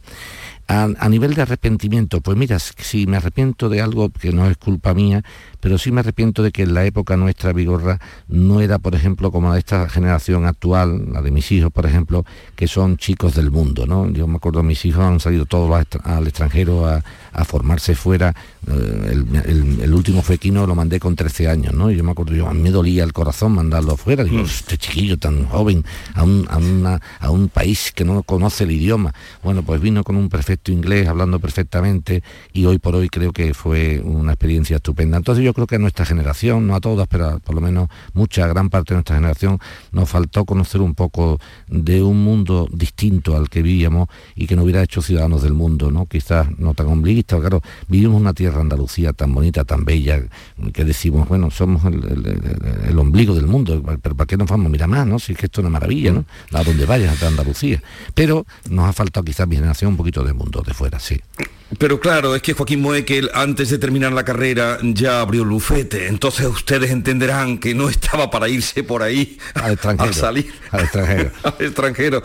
A, 0.67 0.89
a 0.99 1.09
nivel 1.11 1.35
de 1.35 1.43
arrepentimiento, 1.43 2.23
pues 2.23 2.39
mira, 2.39 2.59
si 2.59 3.07
me 3.07 3.19
arrepiento 3.19 3.69
de 3.69 3.83
algo 3.83 4.09
que 4.09 4.33
no 4.33 4.49
es 4.49 4.57
culpa 4.57 4.95
mía, 4.95 5.23
pero 5.65 5.79
sí 5.79 5.91
me 5.91 6.01
arrepiento 6.01 6.43
de 6.43 6.53
que 6.53 6.65
en 6.65 6.75
la 6.75 6.85
época 6.85 7.17
nuestra 7.17 7.55
vigorra 7.55 7.99
no 8.29 8.61
era, 8.61 8.79
por 8.79 8.95
ejemplo, 8.95 9.33
como 9.33 9.49
la 9.49 9.55
de 9.55 9.61
esta 9.61 9.89
generación 9.89 10.45
actual, 10.45 11.11
la 11.11 11.23
de 11.23 11.31
mis 11.31 11.51
hijos, 11.53 11.73
por 11.73 11.87
ejemplo, 11.87 12.23
que 12.55 12.69
son 12.69 12.99
chicos 12.99 13.35
del 13.35 13.51
mundo, 13.51 13.87
¿no? 13.87 14.11
Yo 14.11 14.27
me 14.27 14.37
acuerdo, 14.37 14.63
mis 14.63 14.85
hijos 14.85 15.03
han 15.03 15.21
salido 15.21 15.47
todos 15.47 15.73
al 16.05 16.27
extranjero 16.27 16.87
a, 16.87 17.03
a 17.33 17.45
formarse 17.47 17.95
fuera. 17.95 18.35
eh, 18.69 19.11
El, 19.13 19.27
el- 19.47 19.81
el 19.81 19.95
último 19.95 20.21
fequino 20.21 20.67
lo 20.67 20.75
mandé 20.75 21.01
con 21.01 21.17
13 21.17 21.49
años, 21.49 21.73
¿no? 21.73 21.91
Y 21.91 21.97
yo 21.97 22.05
me 22.05 22.11
acuerdo, 22.11 22.35
yo 22.35 22.47
a 22.47 22.53
mí 22.53 22.61
me 22.61 22.71
dolía 22.71 23.03
el 23.03 23.15
corazón 23.15 23.53
mandarlo 23.53 23.97
fuera. 23.97 24.23
Digo, 24.23 24.43
este 24.43 24.77
chiquillo 24.77 25.17
tan 25.19 25.47
joven 25.47 25.83
a 26.15 26.25
un, 26.25 26.47
a, 26.51 26.59
una- 26.59 27.01
a 27.21 27.31
un 27.31 27.49
país 27.49 27.91
que 27.95 28.05
no 28.05 28.23
conoce 28.23 28.65
el 28.65 28.73
idioma. 28.73 29.15
Bueno, 29.43 29.63
pues 29.63 29.81
vino 29.81 30.05
con 30.05 30.17
un 30.17 30.29
perfecto 30.29 30.73
inglés, 30.73 31.09
hablando 31.09 31.39
perfectamente, 31.41 32.23
y 32.53 32.67
hoy 32.67 32.77
por 32.79 32.95
hoy 32.97 33.09
creo 33.09 33.33
que 33.33 33.55
fue 33.55 34.03
una 34.05 34.33
experiencia 34.33 34.77
estupenda. 34.77 35.17
Entonces 35.17 35.43
yo 35.43 35.54
creo 35.55 35.67
que 35.67 35.77
a 35.77 35.79
nuestra 35.79 36.05
generación, 36.05 36.67
no 36.67 36.75
a 36.75 36.81
todas, 36.81 37.07
pero 37.09 37.39
por 37.41 37.55
lo 37.55 37.61
menos 37.61 37.89
mucha, 38.13 38.47
gran 38.47 38.69
parte 38.69 38.93
de 38.93 38.97
nuestra 38.97 39.17
generación, 39.17 39.59
nos 39.93 40.09
faltó 40.11 40.45
conocer 40.45 40.81
un 40.81 40.95
poco 40.95 41.41
de 41.69 42.03
un 42.03 42.23
mundo 42.23 42.69
distinto 42.73 43.37
al 43.37 43.49
que 43.49 43.63
vivíamos 43.63 44.09
y 44.35 44.47
que 44.47 44.57
nos 44.57 44.65
hubiera 44.65 44.83
hecho 44.83 45.01
ciudadanos 45.01 45.43
del 45.43 45.55
mundo, 45.55 45.91
¿no? 45.91 46.07
Quizás 46.07 46.49
no 46.59 46.75
tan 46.75 46.87
ombliguistas, 46.89 47.41
claro, 47.41 47.63
vivimos 47.89 48.21
una 48.21 48.35
tierra 48.35 48.61
Andalucía 48.61 49.13
tan 49.13 49.33
bonita, 49.33 49.65
tan 49.65 49.85
bella, 49.85 50.21
que 50.73 50.85
decimos, 50.85 51.29
bueno, 51.29 51.51
somos 51.51 51.85
el- 51.85 52.53
el 52.89 52.99
ombligo 52.99 53.35
del 53.35 53.47
mundo, 53.47 53.83
pero 54.03 54.15
¿para 54.15 54.27
qué 54.27 54.37
nos 54.37 54.49
vamos 54.49 54.67
a 54.67 54.69
mirar 54.71 54.89
más, 54.89 55.07
no? 55.07 55.19
Si 55.19 55.33
es 55.33 55.39
que 55.39 55.47
esto 55.47 55.61
es 55.61 55.65
una 55.65 55.71
maravilla, 55.71 56.13
¿no? 56.13 56.25
A 56.53 56.63
donde 56.65 56.85
vayas, 56.87 57.23
a 57.23 57.29
Andalucía. 57.29 57.83
Pero 58.15 58.47
nos 58.69 58.89
ha 58.89 58.93
faltado 58.93 59.25
quizás 59.25 59.47
mi 59.47 59.57
generación 59.57 59.93
un 59.93 59.97
poquito 59.97 60.25
de 60.25 60.33
mundo 60.33 60.63
de 60.67 60.75
fuera, 60.75 60.99
sí. 60.99 61.21
Pero 61.79 61.99
claro, 61.99 62.35
es 62.37 62.43
que 62.43 62.53
Joaquín 62.53 62.81
Moekel, 62.83 63.31
antes 63.35 63.71
de 63.71 63.79
terminar 63.79 64.13
la 64.13 64.25
carrera, 64.25 64.79
ya 64.83 65.21
abrió 65.21 65.44
el 65.45 65.51
bufete. 65.51 66.09
Entonces 66.09 66.47
ustedes 66.47 66.91
entenderán 66.91 67.59
que 67.59 67.75
no 67.75 67.89
estaba 67.89 68.31
para 68.31 68.49
irse 68.49 68.83
por 68.83 69.03
ahí 69.03 69.39
al 69.55 69.73
extranjero, 69.73 70.11
a 70.11 70.13
salir 70.13 70.53
al 70.71 70.81
extranjero. 70.81 71.31
al 71.43 71.55
extranjero. 71.59 72.23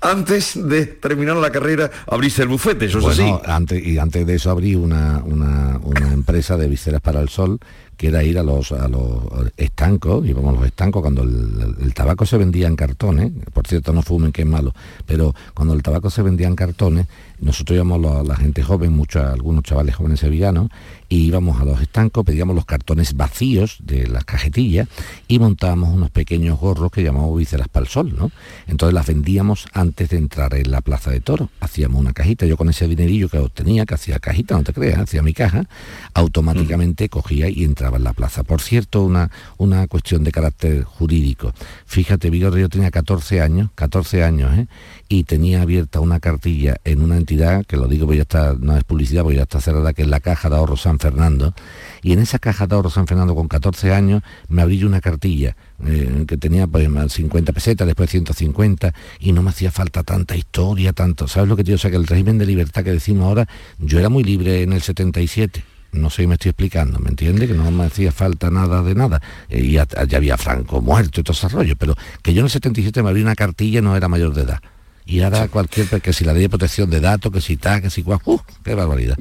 Antes 0.00 0.68
de 0.68 0.86
terminar 0.86 1.36
la 1.36 1.50
carrera, 1.50 1.90
abriste 2.06 2.42
el 2.42 2.48
bufete, 2.48 2.86
eso 2.86 3.00
bueno, 3.00 3.12
es 3.12 3.20
así. 3.20 3.50
Antes, 3.50 3.86
y 3.86 3.98
antes 3.98 4.26
de 4.26 4.34
eso 4.34 4.50
abrí 4.50 4.74
una, 4.74 5.22
una, 5.24 5.78
una 5.82 6.12
empresa 6.12 6.56
de 6.56 6.68
viseras 6.68 7.00
para 7.00 7.20
el 7.20 7.28
sol 7.28 7.58
que 7.98 8.08
era 8.08 8.22
ir 8.22 8.38
a 8.38 8.44
los, 8.44 8.70
a 8.70 8.86
los 8.86 9.24
estancos, 9.56 10.24
íbamos 10.24 10.54
a 10.54 10.60
los 10.60 10.66
estancos 10.66 11.02
cuando 11.02 11.24
el, 11.24 11.92
tabaco 11.94 12.24
se 12.24 12.38
vendía 12.38 12.68
en 12.68 12.76
cartones, 12.76 13.32
por 13.52 13.66
cierto 13.66 13.92
no 13.92 14.02
fumen 14.02 14.30
que 14.30 14.42
es 14.42 14.48
malo, 14.48 14.72
pero 15.04 15.34
cuando 15.52 15.74
el 15.74 15.82
tabaco 15.82 16.08
se 16.08 16.22
vendía 16.22 16.46
en 16.46 16.54
cartones, 16.54 17.08
nosotros 17.40 17.74
íbamos 17.74 18.04
a 18.04 18.22
la, 18.22 18.36
gente 18.36 18.62
joven, 18.62 18.92
muchos, 18.92 19.24
algunos 19.24 19.64
chavales 19.64 19.96
jóvenes 19.96 20.20
sevillanos, 20.20 20.70
y 21.08 21.24
íbamos 21.24 21.60
a 21.60 21.64
los 21.64 21.80
estancos, 21.80 22.24
pedíamos 22.24 22.54
los 22.54 22.66
cartones 22.66 23.16
vacíos 23.16 23.78
de 23.80 24.06
las 24.06 24.24
cajetillas 24.24 24.88
y 25.26 25.38
montábamos 25.38 25.88
unos 25.88 26.10
pequeños 26.10 26.60
gorros 26.60 26.92
que 26.92 27.02
llamamos 27.02 27.36
viseras 27.36 27.68
para 27.68 27.84
el 27.84 27.90
sol, 27.90 28.14
¿no? 28.16 28.30
Entonces 28.66 28.94
las 28.94 29.06
vendíamos 29.06 29.66
antes 29.72 30.10
de 30.10 30.18
entrar 30.18 30.54
en 30.54 30.70
la 30.70 30.82
plaza 30.82 31.10
de 31.10 31.20
toro. 31.20 31.48
Hacíamos 31.60 32.00
una 32.00 32.12
cajita, 32.12 32.44
yo 32.44 32.56
con 32.56 32.68
ese 32.68 32.86
dinerillo 32.86 33.28
que 33.28 33.38
obtenía, 33.38 33.86
que 33.86 33.94
hacía 33.94 34.18
cajita, 34.18 34.54
no 34.54 34.64
te 34.64 34.72
creas, 34.74 34.98
hacía 34.98 35.22
mi 35.22 35.32
caja, 35.32 35.66
automáticamente 36.12 37.08
cogía 37.08 37.48
y 37.48 37.64
entraba 37.64 37.87
en 37.96 38.04
la 38.04 38.12
plaza. 38.12 38.42
Por 38.44 38.60
cierto, 38.60 39.02
una, 39.02 39.30
una 39.56 39.86
cuestión 39.88 40.24
de 40.24 40.32
carácter 40.32 40.84
jurídico. 40.84 41.52
Fíjate, 41.86 42.30
Vigor, 42.30 42.56
yo 42.58 42.68
tenía 42.68 42.90
14 42.90 43.40
años, 43.40 43.70
14 43.74 44.24
años, 44.24 44.56
¿eh? 44.56 44.66
y 45.08 45.24
tenía 45.24 45.62
abierta 45.62 46.00
una 46.00 46.20
cartilla 46.20 46.76
en 46.84 47.02
una 47.02 47.16
entidad, 47.16 47.64
que 47.66 47.76
lo 47.76 47.88
digo 47.88 48.06
porque 48.06 48.18
ya 48.18 48.22
está, 48.22 48.54
no 48.58 48.76
es 48.76 48.84
publicidad, 48.84 49.22
porque 49.22 49.36
ya 49.36 49.42
está 49.42 49.60
cerrada, 49.60 49.92
que 49.92 50.02
es 50.02 50.08
la 50.08 50.20
Caja 50.20 50.50
de 50.50 50.56
Ahorro 50.56 50.76
San 50.76 50.98
Fernando, 50.98 51.54
y 52.02 52.12
en 52.12 52.18
esa 52.20 52.38
Caja 52.38 52.66
de 52.66 52.74
Ahorro 52.74 52.90
San 52.90 53.06
Fernando 53.06 53.34
con 53.34 53.48
14 53.48 53.92
años 53.92 54.22
me 54.48 54.62
abrí 54.62 54.84
una 54.84 55.00
cartilla 55.00 55.56
eh, 55.84 56.24
que 56.26 56.36
tenía 56.36 56.66
pues 56.66 56.88
50 57.08 57.52
pesetas, 57.52 57.86
después 57.86 58.10
150, 58.10 58.92
y 59.20 59.32
no 59.32 59.42
me 59.42 59.50
hacía 59.50 59.70
falta 59.70 60.02
tanta 60.02 60.36
historia, 60.36 60.92
tanto, 60.92 61.28
¿sabes 61.28 61.48
lo 61.48 61.56
que 61.56 61.64
te 61.64 61.68
digo? 61.68 61.76
O 61.76 61.78
sea, 61.78 61.90
que 61.90 61.96
el 61.96 62.06
régimen 62.06 62.38
de 62.38 62.46
libertad 62.46 62.84
que 62.84 62.92
decimos 62.92 63.26
ahora, 63.26 63.48
yo 63.78 63.98
era 63.98 64.08
muy 64.08 64.24
libre 64.24 64.62
en 64.62 64.72
el 64.72 64.82
77, 64.82 65.64
no 65.92 66.10
sé 66.10 66.22
si 66.22 66.26
me 66.26 66.34
estoy 66.34 66.50
explicando, 66.50 66.98
¿me 66.98 67.10
entiende? 67.10 67.46
Que 67.46 67.54
no 67.54 67.70
me 67.70 67.84
hacía 67.84 68.12
falta 68.12 68.50
nada 68.50 68.82
de 68.82 68.94
nada. 68.94 69.20
Eh, 69.48 69.60
y 69.60 69.72
ya, 69.72 69.86
ya, 70.06 70.18
había 70.18 70.36
Franco 70.36 70.80
muerto 70.80 71.20
y 71.20 71.24
todo 71.24 71.36
ese 71.36 71.48
rollo, 71.48 71.76
pero 71.76 71.94
que 72.22 72.34
yo 72.34 72.40
en 72.40 72.46
el 72.46 72.50
77 72.50 73.02
me 73.02 73.10
abrí 73.10 73.22
una 73.22 73.34
cartilla 73.34 73.80
no 73.80 73.96
era 73.96 74.08
mayor 74.08 74.34
de 74.34 74.42
edad. 74.42 74.60
Y 75.08 75.22
ahora 75.22 75.48
cualquier 75.48 75.86
que 76.02 76.12
si 76.12 76.22
la 76.22 76.34
ley 76.34 76.42
de 76.42 76.48
protección 76.50 76.90
de 76.90 77.00
datos 77.00 77.32
que 77.32 77.40
si 77.40 77.54
está 77.54 77.80
que 77.80 77.88
si 77.88 78.02
cual 78.02 78.18
¡uh! 78.26 78.38
qué 78.62 78.74
barbaridad 78.74 79.16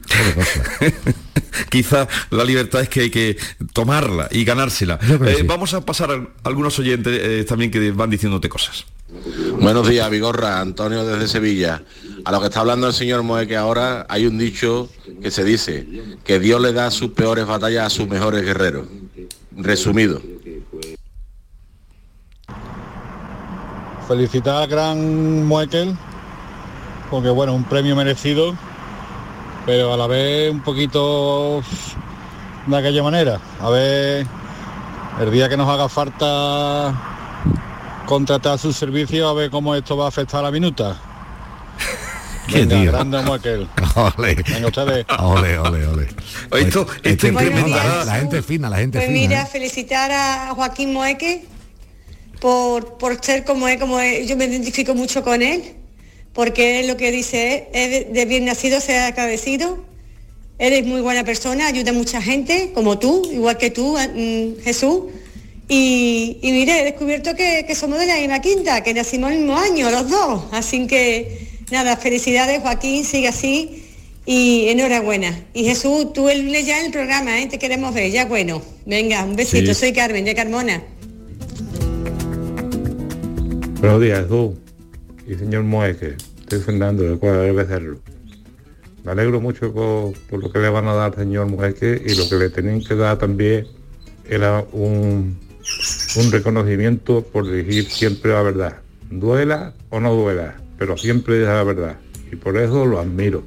quizá 1.70 2.09
la 2.30 2.43
libertad 2.43 2.82
es 2.82 2.89
que 2.89 3.01
hay 3.03 3.09
que 3.09 3.38
tomarla 3.72 4.28
y 4.30 4.43
ganársela. 4.43 4.99
Eh, 5.01 5.43
vamos 5.45 5.74
a 5.74 5.80
pasar 5.80 6.11
a 6.11 6.28
algunos 6.43 6.78
oyentes 6.78 7.18
eh, 7.24 7.45
también 7.47 7.72
que 7.72 7.91
van 7.91 8.09
diciéndote 8.09 8.49
cosas. 8.49 8.86
Buenos 9.61 9.88
días 9.88 10.09
Vigorra 10.11 10.59
Antonio 10.59 11.05
desde 11.05 11.30
Sevilla 11.30 11.82
a 12.28 12.32
lo 12.32 12.41
que 12.41 12.47
está 12.47 12.59
hablando 12.59 12.88
el 12.88 12.93
señor 12.93 13.23
Moe 13.23 13.47
que 13.47 13.55
ahora 13.55 14.05
hay 14.09 14.25
un 14.25 14.38
dicho 14.38 14.89
que 15.21 15.32
se 15.32 15.45
dice 15.45 15.88
que 16.25 16.41
Dios 16.41 16.59
le 16.59 16.73
da 16.73 16.91
sus 16.91 17.11
peores 17.11 17.47
batallas 17.47 17.86
a 17.86 17.89
sus 17.89 18.09
mejores 18.09 18.43
guerreros 18.43 18.86
resumido 19.55 20.21
felicitar 24.05 24.63
al 24.63 24.67
gran 24.67 25.45
Muekel, 25.45 25.95
porque 27.09 27.30
bueno, 27.30 27.53
un 27.53 27.63
premio 27.63 27.95
merecido, 27.95 28.55
pero 29.65 29.93
a 29.93 29.97
la 29.97 30.07
vez 30.07 30.51
un 30.51 30.61
poquito 30.61 31.61
de 32.65 32.78
aquella 32.78 33.03
manera. 33.03 33.39
A 33.61 33.69
ver, 33.69 34.28
el 35.21 35.32
día 35.32 35.47
que 35.47 35.57
nos 35.57 35.69
haga 35.69 35.88
falta 35.89 36.93
contratar 38.05 38.57
su 38.59 38.71
servicio, 38.71 39.28
a 39.30 39.34
ver 39.34 39.49
cómo 39.49 39.75
esto 39.75 39.95
va 39.95 40.05
a 40.05 40.09
afectar 40.09 40.41
a 40.41 40.43
la 40.43 40.51
minuta. 40.51 41.07
Qué 42.47 42.65
Venga, 42.65 42.91
grande 42.91 43.21
Muekel. 43.23 43.67
Ole. 43.95 44.35
Venga 44.35 44.67
ustedes. 44.67 45.05
Ole, 45.19 45.59
ole, 45.59 45.85
ole. 45.85 46.03
Esto, 46.03 46.87
esto 47.03 47.27
este, 47.27 47.31
la, 47.31 48.05
la, 48.05 48.15
gente 48.15 48.41
fina, 48.41 48.69
la 48.69 48.77
gente 48.77 48.99
pues 48.99 49.09
fina. 49.09 49.19
mira, 49.19 49.41
¿eh? 49.41 49.45
felicitar 49.51 50.11
a 50.11 50.53
Joaquín 50.55 50.93
Moeque 50.93 51.45
por, 52.39 52.97
por 52.97 53.23
ser 53.23 53.43
como 53.43 53.67
es, 53.67 53.79
como 53.79 53.99
es, 53.99 54.27
yo 54.27 54.37
me 54.37 54.45
identifico 54.45 54.95
mucho 54.95 55.23
con 55.23 55.41
él, 55.41 55.75
porque 56.33 56.79
es 56.79 56.87
lo 56.87 56.97
que 56.97 57.11
dice, 57.11 57.67
es 57.73 58.13
de, 58.13 58.25
bien 58.25 58.45
nacido, 58.45 58.79
sea 58.79 59.07
agradecido, 59.07 59.83
eres 60.59 60.85
muy 60.85 61.01
buena 61.01 61.23
persona, 61.23 61.67
ayuda 61.67 61.91
a 61.91 61.93
mucha 61.93 62.21
gente, 62.21 62.71
como 62.73 62.97
tú, 62.97 63.29
igual 63.31 63.57
que 63.57 63.71
tú, 63.71 63.97
mm, 63.97 64.63
Jesús. 64.63 65.05
Y, 65.69 66.39
y, 66.41 66.51
mire, 66.53 66.79
he 66.79 66.83
descubierto 66.85 67.35
que, 67.35 67.65
que, 67.67 67.75
somos 67.75 67.99
de 67.99 68.05
la 68.05 68.15
misma 68.15 68.39
quinta, 68.39 68.81
que 68.83 68.93
nacimos 68.93 69.31
el 69.31 69.39
mismo 69.39 69.57
año, 69.57 69.91
los 69.91 70.09
dos. 70.09 70.43
Así 70.53 70.87
que, 70.87 71.57
nada, 71.72 71.97
felicidades, 71.97 72.61
Joaquín, 72.61 73.03
sigue 73.03 73.28
así 73.28 73.84
y 74.26 74.68
enhorabuena. 74.68 75.45
Y 75.53 75.63
Jesús, 75.63 76.13
tú 76.13 76.30
el 76.30 76.45
lunes 76.45 76.65
ya 76.65 76.80
en 76.80 76.88
el 76.88 76.91
programa, 76.91 77.41
¿eh? 77.41 77.47
te 77.47 77.59
queremos 77.59 77.93
ver, 77.93 78.11
ya 78.11 78.26
bueno. 78.26 78.61
Venga, 78.86 79.24
un 79.24 79.36
besito, 79.36 79.74
soy 79.74 79.93
Carmen 79.93 80.26
de 80.26 80.36
Carmona. 80.36 80.84
Buenos 83.80 84.01
días, 84.01 84.28
tú 84.28 84.57
y 85.28 85.36
señor 85.36 85.63
Mueque. 85.63 86.15
Estoy 86.39 86.59
Fernando 86.59 87.03
de 87.03 87.18
Cuadra 87.18 87.41
de 87.41 87.51
Becerro. 87.51 87.99
Me 89.03 89.11
alegro 89.11 89.39
mucho 89.39 89.74
por, 89.74 90.13
lo 90.39 90.51
que 90.51 90.59
le 90.59 90.70
van 90.70 90.88
a 90.88 90.93
dar 90.93 91.13
al 91.13 91.20
señor 91.20 91.47
Mueque 91.47 92.01
y 92.05 92.15
lo 92.15 92.28
que 92.30 92.36
le 92.36 92.49
tenían 92.49 92.82
que 92.82 92.95
dar 92.95 93.18
también 93.18 93.68
era 94.30 94.65
un, 94.72 95.38
un 96.18 96.32
reconocimiento 96.32 97.24
por 97.24 97.47
decir 97.47 97.89
siempre 97.89 98.32
la 98.32 98.41
verdad. 98.41 98.78
Duela 99.09 99.74
o 99.89 99.99
no 99.99 100.13
duela, 100.13 100.55
pero 100.78 100.97
siempre 100.97 101.39
dice 101.39 101.47
la 101.47 101.63
verdad. 101.63 101.97
Y 102.32 102.36
por 102.36 102.57
eso 102.57 102.86
lo 102.86 102.99
admiro. 102.99 103.43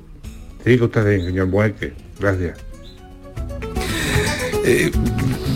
Sigue 0.64 0.84
usted, 0.84 1.24
señor 1.24 1.48
Mueque. 1.48 1.92
Gracias. 2.18 2.58
Eh, 4.64 4.90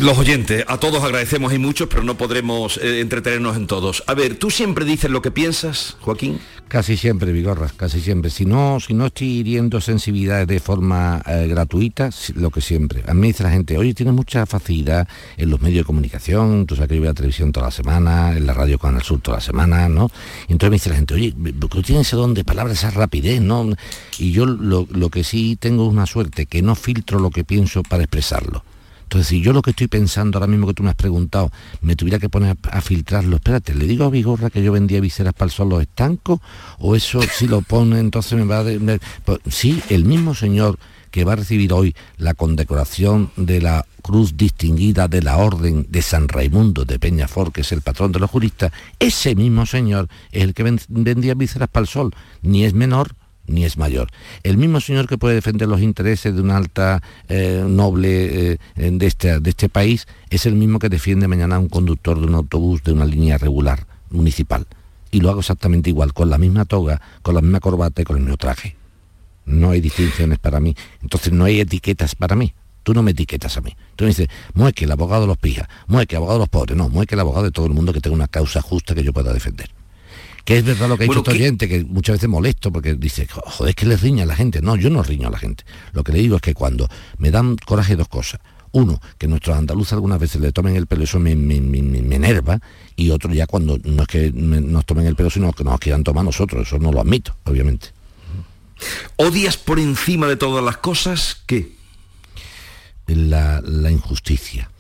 los 0.05 0.19
oyentes, 0.19 0.67
a 0.69 0.77
todos 0.77 1.03
agradecemos 1.03 1.55
y 1.55 1.59
muchos, 1.59 1.89
pero 1.89 2.03
no 2.03 2.19
podremos 2.19 2.77
eh, 2.77 3.01
entretenernos 3.01 3.57
en 3.57 3.67
todos. 3.67 4.05
A 4.07 4.13
ver, 4.13 4.37
¿tú 4.37 4.51
siempre 4.51 4.85
dices 4.85 5.11
lo 5.11 5.23
que 5.23 5.31
piensas, 5.31 5.97
Joaquín? 6.01 6.41
Casi 6.69 6.99
siempre, 6.99 7.33
Vigorra, 7.33 7.71
casi 7.75 8.03
siempre. 8.03 8.31
Si 8.31 8.45
no, 8.45 8.81
si 8.81 8.93
no 8.93 9.07
estoy 9.07 9.29
hiriendo 9.29 9.81
sensibilidades 9.81 10.47
de 10.47 10.61
forma 10.61 11.23
eh, 11.27 11.47
gratuita, 11.49 12.11
lo 12.35 12.51
que 12.51 12.61
siempre. 12.61 13.03
A 13.07 13.15
mí 13.15 13.29
dice 13.29 13.45
la 13.45 13.51
gente, 13.51 13.79
oye, 13.79 13.95
tienes 13.95 14.15
mucha 14.15 14.45
facilidad 14.45 15.09
en 15.39 15.49
los 15.49 15.63
medios 15.63 15.79
de 15.79 15.87
comunicación, 15.87 16.67
tú 16.67 16.77
sabes 16.77 16.91
que 16.91 16.97
yo 16.97 17.01
veo 17.01 17.11
la 17.11 17.15
televisión 17.15 17.51
toda 17.51 17.67
la 17.67 17.73
semana, 17.73 18.37
en 18.37 18.45
la 18.47 18.53
radio 18.53 18.79
con 18.79 18.97
el 18.97 19.03
sur 19.03 19.23
toda 19.23 19.39
la 19.39 19.43
semana, 19.43 19.89
¿no? 19.89 20.11
Entonces 20.49 20.71
me 20.71 20.77
dice 20.77 20.91
la 20.91 20.97
gente, 20.97 21.15
oye, 21.15 21.33
tú 21.33 21.83
tienes 21.83 22.09
ese 22.09 22.17
don 22.17 22.35
de 22.35 22.45
palabras, 22.45 22.77
esa 22.77 22.91
rapidez, 22.91 23.41
¿no? 23.41 23.71
Y 24.19 24.33
yo 24.33 24.45
lo, 24.45 24.87
lo 24.91 25.09
que 25.09 25.25
sí 25.25 25.57
tengo 25.59 25.87
es 25.87 25.93
una 25.93 26.05
suerte, 26.05 26.45
que 26.45 26.61
no 26.61 26.75
filtro 26.75 27.21
lo 27.21 27.31
que 27.31 27.43
pienso 27.43 27.83
para 27.83 28.03
expresarlo. 28.03 28.65
Entonces, 29.15 29.29
si 29.29 29.43
yo 29.43 29.53
lo 29.53 29.63
que 29.63 29.71
estoy 29.71 29.87
pensando 29.87 30.39
ahora 30.39 30.49
mismo 30.49 30.67
que 30.67 30.75
tú 30.75 30.83
me 30.83 30.91
has 30.91 30.97
preguntado, 30.97 31.53
me 31.83 31.95
tuviera 31.95 32.19
que 32.19 32.29
poner 32.29 32.57
a, 32.69 32.81
filtrarlo, 32.81 33.37
espérate, 33.37 33.73
¿le 33.73 33.87
digo 33.87 34.05
a 34.05 34.11
Vigorra 34.11 34.51
que 34.51 34.61
yo 34.61 34.73
vendía 34.73 35.01
viseras 35.01 35.33
para 35.35 35.47
el 35.47 35.53
sol 35.53 35.69
los 35.69 35.83
estancos? 35.83 36.41
¿O 36.81 36.97
eso 36.97 37.21
si 37.23 37.47
lo 37.47 37.63
pone 37.63 38.01
entonces 38.01 38.37
me 38.37 38.45
va 38.45 38.63
a... 38.63 38.99
Pues, 39.25 39.39
sí, 39.49 39.81
el 39.89 40.05
mismo 40.05 40.35
señor 40.35 40.81
que 41.13 41.23
va 41.23 41.35
a 41.35 41.37
recibir 41.37 41.73
hoy 41.73 41.95
la 42.17 42.35
condecoración 42.35 43.31
de 43.37 43.61
la 43.61 43.87
Cruz 44.03 44.37
Distinguida 44.37 45.07
de 45.07 45.23
la 45.23 45.37
Orden 45.37 45.87
de 45.89 46.03
San 46.03 46.27
Raimundo 46.27 46.85
de 46.85 46.99
Peñafort, 46.99 47.55
que 47.55 47.61
es 47.61 47.71
el 47.71 47.83
patrón 47.83 48.11
de 48.11 48.19
los 48.19 48.29
juristas, 48.29 48.73
ese 48.99 49.37
mismo 49.37 49.65
señor 49.65 50.09
es 50.33 50.43
el 50.43 50.55
que 50.55 50.65
vendía 50.89 51.35
viseras 51.35 51.69
para 51.69 51.83
el 51.83 51.89
sol, 51.89 52.13
ni 52.43 52.65
es 52.65 52.75
menor 52.75 53.15
ni 53.47 53.65
es 53.65 53.77
mayor. 53.77 54.09
El 54.43 54.57
mismo 54.57 54.81
señor 54.81 55.07
que 55.07 55.19
puede 55.19 55.35
defender 55.35 55.69
los 55.69 55.81
intereses 55.81 56.35
de 56.35 56.41
una 56.41 56.57
alta 56.57 57.03
eh, 57.29 57.65
noble 57.67 58.53
eh, 58.53 58.59
de, 58.77 59.07
este, 59.07 59.41
de 59.41 59.51
este 59.51 59.69
país 59.69 60.07
es 60.31 60.47
el 60.47 60.55
mismo 60.55 60.79
que 60.79 60.89
defiende 60.89 61.29
mañana 61.29 61.59
un 61.59 61.69
conductor 61.69 62.19
de 62.21 62.27
un 62.27 62.35
autobús 62.35 62.83
de 62.83 62.93
una 62.93 63.05
línea 63.05 63.39
regular 63.39 63.87
municipal. 64.11 64.67
Y 65.11 65.21
lo 65.21 65.31
hago 65.31 65.41
exactamente 65.41 65.91
igual, 65.91 66.13
con 66.13 66.31
la 66.31 66.39
misma 66.39 66.65
toga, 66.65 67.01
con 67.23 67.35
la 67.35 67.41
misma 67.41 67.61
corbata 67.61 68.03
y 68.03 68.05
con 68.05 68.17
el 68.17 68.23
mismo 68.23 68.37
traje. 68.37 68.77
No 69.47 69.71
hay 69.71 69.81
distinciones 69.81 70.39
para 70.39 70.59
mí. 70.59 70.75
Entonces 71.03 71.33
no 71.33 71.45
hay 71.45 71.61
etiquetas 71.61 72.15
para 72.15 72.35
mí. 72.35 72.55
Tú 72.83 72.95
no 72.95 73.03
me 73.03 73.13
etiquetas 73.13 73.57
a 73.57 73.61
mí. 73.61 73.77
Tú 73.97 74.05
me 74.05 74.09
dices, 74.09 74.29
mueque 74.55 74.85
el 74.85 74.93
abogado 74.93 75.27
los 75.27 75.39
pijas, 75.39 75.69
mueque 75.87 76.17
el 76.17 76.19
abogado 76.19 76.39
de 76.39 76.43
los 76.43 76.49
pobres. 76.49 76.77
No, 76.77 76.89
mueque 76.89 77.15
el 77.15 77.21
abogado 77.21 77.45
de 77.45 77.51
todo 77.51 77.67
el 77.67 77.73
mundo 77.73 77.93
que 77.93 78.01
tenga 78.01 78.17
una 78.17 78.29
causa 78.29 78.61
justa 78.61 78.95
que 78.95 79.05
yo 79.05 79.13
pueda 79.13 79.33
defender 79.33 79.71
que 80.45 80.59
es 80.59 80.65
verdad 80.65 80.89
lo 80.89 80.97
que 80.99 81.05
ha 81.05 81.07
dicho 81.09 81.23
bueno, 81.23 81.33
oyente, 81.37 81.69
que 81.69 81.85
muchas 81.85 82.17
veces 82.17 82.29
molesto 82.29 82.71
porque 82.73 82.95
dice, 82.95 83.27
joder, 83.29 83.71
es 83.71 83.77
que 83.77 83.87
le 83.87 83.97
riña 83.97 84.25
a 84.25 84.27
la 84.27 84.37
gente. 84.37 84.61
No, 84.61 84.77
yo 84.77 84.91
no 84.91 85.03
riño 85.03 85.29
a 85.29 85.31
la 85.31 85.39
gente. 85.39 85.65
Lo 85.93 86.05
que 86.05 86.13
le 86.13 86.19
digo 86.19 86.37
es 86.37 86.43
que 86.43 86.55
cuando 86.55 86.89
me 87.19 87.31
dan 87.31 87.57
coraje 87.57 87.97
dos 87.97 88.09
cosas. 88.09 88.41
Uno, 88.73 89.01
que 89.19 89.29
nuestros 89.29 89.57
andaluces 89.57 89.93
algunas 89.93 90.19
veces 90.19 90.41
le 90.41 90.51
tomen 90.51 90.75
el 90.75 90.87
pelo, 90.89 91.05
eso 91.05 91.21
me, 91.21 91.37
me, 91.37 91.61
me, 91.61 92.17
enerva. 92.17 92.59
Y 92.97 93.11
otro, 93.11 93.33
ya 93.33 93.47
cuando 93.47 93.79
no 93.85 94.03
es 94.03 94.09
que 94.09 94.33
nos 94.33 94.85
tomen 94.85 95.07
el 95.07 95.15
pelo, 95.15 95.31
sino 95.31 95.53
que 95.53 95.63
nos 95.63 95.79
quieran 95.79 96.03
tomar 96.03 96.25
nosotros. 96.25 96.67
Eso 96.67 96.79
no 96.81 96.91
lo 96.91 97.01
admito, 97.01 97.37
obviamente. 97.45 97.89
¿Odias 99.17 99.57
por 99.57 99.79
encima 99.79 100.27
de 100.27 100.37
todas 100.37 100.65
las 100.65 100.79
cosas 100.79 101.43
qué? 101.47 101.73
la, 103.07 103.61
la 103.65 103.91
injusticia. 103.93 104.71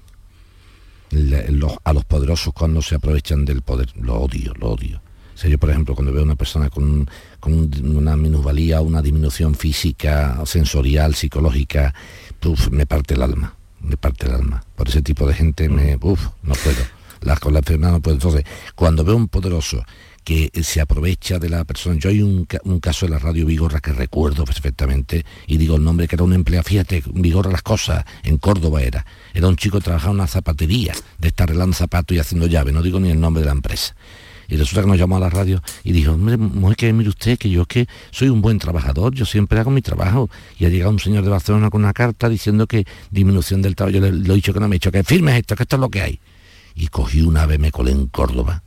La- 1.10 1.44
los- 1.48 1.76
a 1.84 1.92
los 1.92 2.04
poderosos 2.04 2.52
cuando 2.52 2.82
se 2.82 2.96
aprovechan 2.96 3.44
del 3.44 3.62
poder. 3.62 3.92
Lo 3.96 4.14
odio, 4.16 4.52
lo 4.58 4.70
odio. 4.70 5.00
O 5.34 5.36
sea, 5.36 5.50
yo, 5.50 5.58
por 5.58 5.70
ejemplo, 5.70 5.94
cuando 5.94 6.12
veo 6.12 6.22
a 6.22 6.24
una 6.24 6.36
persona 6.36 6.70
con, 6.70 7.08
con 7.40 7.52
un- 7.54 7.96
una 7.96 8.16
minusvalía, 8.16 8.80
una 8.80 9.02
disminución 9.02 9.54
física, 9.54 10.40
sensorial, 10.46 11.14
psicológica, 11.14 11.92
uf, 12.44 12.68
me 12.70 12.86
parte 12.86 13.14
el 13.14 13.22
alma, 13.22 13.54
me 13.80 13.96
parte 13.96 14.26
el 14.26 14.32
alma. 14.34 14.62
Por 14.76 14.88
ese 14.88 15.02
tipo 15.02 15.26
de 15.26 15.34
gente, 15.34 15.68
me, 15.68 15.96
uf, 16.00 16.28
no 16.42 16.54
puedo. 16.54 16.78
Las 17.20 17.40
con 17.40 17.52
la 17.54 17.60
enfermedad 17.60 17.92
no 17.92 18.00
puedo. 18.00 18.16
Entonces, 18.16 18.44
cuando 18.74 19.02
veo 19.04 19.16
un 19.16 19.28
poderoso 19.28 19.82
que 20.24 20.50
se 20.62 20.80
aprovecha 20.80 21.38
de 21.38 21.50
la 21.50 21.64
persona. 21.64 21.96
Yo 21.98 22.08
hay 22.08 22.22
un, 22.22 22.46
un 22.64 22.80
caso 22.80 23.04
de 23.04 23.10
la 23.10 23.18
radio 23.18 23.44
Vigorra 23.44 23.80
que 23.80 23.92
recuerdo 23.92 24.46
perfectamente 24.46 25.22
y 25.46 25.58
digo 25.58 25.76
el 25.76 25.84
nombre 25.84 26.08
que 26.08 26.16
era 26.16 26.24
un 26.24 26.32
empleado, 26.32 26.64
fíjate, 26.64 27.02
Vigorra 27.12 27.50
las 27.52 27.60
cosas, 27.60 28.06
en 28.22 28.38
Córdoba 28.38 28.80
era. 28.80 29.04
Era 29.34 29.48
un 29.48 29.56
chico 29.56 29.76
que 29.78 29.84
trabajaba 29.84 30.12
en 30.12 30.20
una 30.20 30.26
zapatería 30.26 30.94
de 31.18 31.28
estar 31.28 31.44
arreglando 31.50 31.76
zapatos 31.76 32.16
y 32.16 32.20
haciendo 32.20 32.46
llave, 32.46 32.72
no 32.72 32.80
digo 32.80 32.98
ni 33.00 33.10
el 33.10 33.20
nombre 33.20 33.42
de 33.42 33.46
la 33.48 33.52
empresa. 33.52 33.94
Y 34.48 34.56
resulta 34.56 34.82
que 34.82 34.88
nos 34.88 34.98
llamó 34.98 35.16
a 35.16 35.20
la 35.20 35.30
radio 35.30 35.62
y 35.82 35.92
dijo, 35.92 36.12
hombre, 36.12 36.36
mujer, 36.36 36.76
que 36.76 36.92
mire 36.92 37.08
usted, 37.08 37.38
que 37.38 37.50
yo 37.50 37.62
es 37.62 37.68
que 37.68 37.86
soy 38.10 38.28
un 38.28 38.40
buen 38.40 38.58
trabajador, 38.58 39.14
yo 39.14 39.24
siempre 39.24 39.58
hago 39.60 39.70
mi 39.70 39.82
trabajo. 39.82 40.28
Y 40.58 40.66
ha 40.66 40.68
llegado 40.68 40.90
un 40.90 40.98
señor 40.98 41.24
de 41.24 41.30
Barcelona 41.30 41.70
con 41.70 41.82
una 41.82 41.92
carta 41.92 42.28
diciendo 42.28 42.66
que 42.66 42.84
disminución 43.10 43.62
del 43.62 43.74
trabajo, 43.74 43.94
yo 43.94 44.00
le, 44.00 44.12
le 44.12 44.32
he 44.32 44.36
dicho 44.36 44.52
que 44.52 44.60
no 44.60 44.68
me 44.68 44.76
he 44.76 44.78
hecho, 44.78 44.92
que 44.92 45.04
firmes 45.04 45.36
esto, 45.36 45.56
que 45.56 45.62
esto 45.64 45.76
es 45.76 45.80
lo 45.80 45.88
que 45.88 46.02
hay. 46.02 46.20
Y 46.74 46.88
cogí 46.88 47.22
una 47.22 47.42
ave, 47.42 47.58
me 47.58 47.70
colé 47.70 47.92
en 47.92 48.06
Córdoba. 48.08 48.62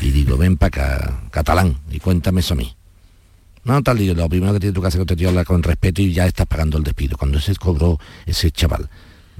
Y 0.00 0.10
digo, 0.10 0.36
ven 0.36 0.56
para 0.56 0.68
acá, 0.68 1.22
catalán, 1.30 1.78
y 1.90 2.00
cuéntame 2.00 2.40
eso 2.40 2.54
a 2.54 2.56
mí. 2.56 2.74
No, 3.64 3.82
tal, 3.82 3.98
digo, 3.98 4.14
lo 4.14 4.28
primero 4.28 4.52
que 4.54 4.60
tiene 4.60 4.72
tu 4.72 4.80
casa 4.80 4.98
es 4.98 5.04
que 5.04 5.14
te 5.14 5.26
hablar 5.26 5.44
con 5.44 5.62
respeto 5.62 6.00
y 6.00 6.12
ya 6.12 6.26
estás 6.26 6.46
pagando 6.46 6.78
el 6.78 6.84
despido. 6.84 7.16
Cuando 7.16 7.38
ese 7.38 7.54
cobró 7.56 7.98
ese 8.26 8.50
chaval 8.50 8.88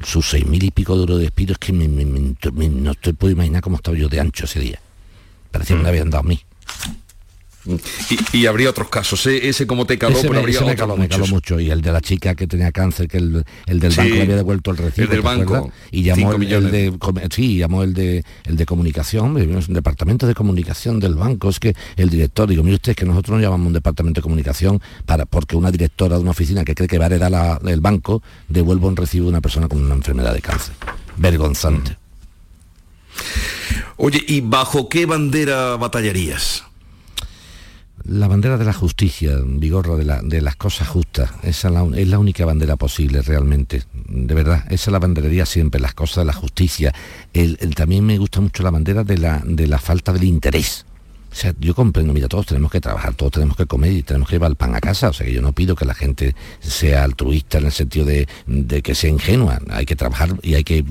sus 0.02 0.28
seis 0.28 0.46
mil 0.46 0.62
y 0.62 0.70
pico 0.70 0.94
de 0.94 1.00
euros 1.00 1.16
de 1.18 1.24
despido, 1.24 1.52
es 1.52 1.58
que 1.58 1.72
no 1.72 2.94
te 2.94 3.14
puedo 3.14 3.32
imaginar 3.32 3.62
cómo 3.62 3.76
estaba 3.76 3.96
yo 3.96 4.08
de 4.08 4.20
ancho 4.20 4.44
ese 4.44 4.60
día. 4.60 4.80
Parecía 5.50 5.76
que 5.76 5.82
me 5.82 5.88
habían 5.88 6.10
dado 6.10 6.24
a 6.24 6.28
mí. 6.28 6.40
Y, 8.32 8.38
y 8.38 8.46
habría 8.46 8.70
otros 8.70 8.88
casos. 8.88 9.26
¿eh? 9.26 9.46
Ese 9.48 9.66
como 9.66 9.84
te 9.84 9.98
caló, 9.98 10.14
Ese 10.14 10.22
pero 10.22 10.34
me, 10.34 10.38
habría 10.38 10.56
ese 10.56 10.64
me 10.64 10.74
caló, 10.74 10.96
me 10.96 11.06
caló 11.06 11.20
muchos. 11.26 11.34
mucho. 11.34 11.60
Y 11.60 11.70
el 11.70 11.82
de 11.82 11.92
la 11.92 12.00
chica 12.00 12.34
que 12.34 12.46
tenía 12.46 12.72
cáncer, 12.72 13.08
que 13.08 13.18
el, 13.18 13.44
el 13.66 13.80
del 13.80 13.92
Sí, 13.92 13.98
banco 13.98 14.14
le 14.14 14.22
había 14.22 14.36
devuelto 14.36 14.70
el 14.70 14.76
recibo. 14.78 15.04
el 15.04 15.10
del 15.10 15.18
¿te 15.20 15.24
banco? 15.26 15.70
Y 15.90 16.02
llamó 16.02 16.32
el, 16.32 16.70
de 16.70 16.94
sí, 17.30 17.58
llamó 17.58 17.82
el 17.82 17.92
de 17.92 18.24
el 18.44 18.56
de 18.56 18.64
comunicación, 18.64 19.36
un 19.36 19.74
departamento 19.74 20.26
de 20.26 20.34
comunicación 20.34 20.98
del 20.98 21.14
banco. 21.16 21.50
Es 21.50 21.60
que 21.60 21.74
el 21.96 22.08
director, 22.08 22.48
digo, 22.48 22.62
mire 22.62 22.76
usted, 22.76 22.90
es 22.92 22.96
que 22.96 23.04
nosotros 23.04 23.36
no 23.36 23.42
llamamos 23.42 23.66
un 23.66 23.72
departamento 23.74 24.20
de 24.20 24.22
comunicación 24.22 24.80
para 25.04 25.26
porque 25.26 25.54
una 25.54 25.70
directora 25.70 26.16
de 26.16 26.22
una 26.22 26.30
oficina 26.30 26.64
que 26.64 26.74
cree 26.74 26.88
que 26.88 26.96
va 26.96 27.04
a 27.04 27.08
heredar 27.08 27.30
la- 27.30 27.60
el 27.66 27.80
banco 27.82 28.22
devuelva 28.48 28.88
un 28.88 28.96
recibo 28.96 29.24
de 29.24 29.30
una 29.30 29.40
persona 29.42 29.68
con 29.68 29.84
una 29.84 29.94
enfermedad 29.94 30.32
de 30.32 30.40
cáncer. 30.40 30.72
Vergonzante. 31.18 31.98
Oye, 33.98 34.22
¿y 34.26 34.40
bajo 34.40 34.88
qué 34.88 35.06
bandera 35.06 35.76
batallarías? 35.76 36.64
La 38.04 38.28
bandera 38.28 38.56
de 38.56 38.64
la 38.64 38.72
justicia, 38.72 39.32
Vigorra, 39.44 39.96
de, 39.96 40.04
la- 40.04 40.22
de 40.22 40.40
las 40.40 40.56
cosas 40.56 40.88
justas, 40.88 41.30
esa 41.42 41.68
es 41.68 41.74
la, 41.74 41.84
es 41.98 42.08
la 42.08 42.18
única 42.18 42.46
bandera 42.46 42.76
posible 42.76 43.20
realmente, 43.22 43.82
de 44.08 44.34
verdad, 44.34 44.64
esa 44.70 44.90
la 44.92 44.98
banderaría 44.98 45.44
siempre, 45.44 45.80
las 45.80 45.94
cosas 45.94 46.18
de 46.18 46.24
la 46.26 46.32
justicia. 46.32 46.94
El- 47.34 47.58
el- 47.60 47.74
también 47.74 48.06
me 48.06 48.16
gusta 48.16 48.40
mucho 48.40 48.62
la 48.62 48.70
bandera 48.70 49.04
de 49.04 49.18
la, 49.18 49.42
de 49.44 49.66
la 49.66 49.78
falta 49.78 50.12
del 50.12 50.24
interés. 50.24 50.86
O 51.30 51.34
sea, 51.34 51.54
yo 51.60 51.74
comprendo, 51.74 52.12
mira, 52.12 52.26
todos 52.26 52.46
tenemos 52.46 52.70
que 52.70 52.80
trabajar, 52.80 53.14
todos 53.14 53.32
tenemos 53.32 53.56
que 53.56 53.66
comer 53.66 53.92
y 53.92 54.02
tenemos 54.02 54.28
que 54.28 54.36
llevar 54.36 54.50
el 54.50 54.56
pan 54.56 54.74
a 54.74 54.80
casa. 54.80 55.10
O 55.10 55.12
sea, 55.12 55.26
que 55.26 55.32
yo 55.32 55.42
no 55.42 55.52
pido 55.52 55.76
que 55.76 55.84
la 55.84 55.94
gente 55.94 56.34
sea 56.60 57.04
altruista 57.04 57.58
en 57.58 57.66
el 57.66 57.72
sentido 57.72 58.06
de, 58.06 58.26
de 58.46 58.82
que 58.82 58.94
sea 58.94 59.10
ingenua. 59.10 59.58
Hay 59.70 59.84
que 59.86 59.94
trabajar 59.94 60.30
y 60.42 60.54
hay 60.54 60.64
que, 60.64 60.84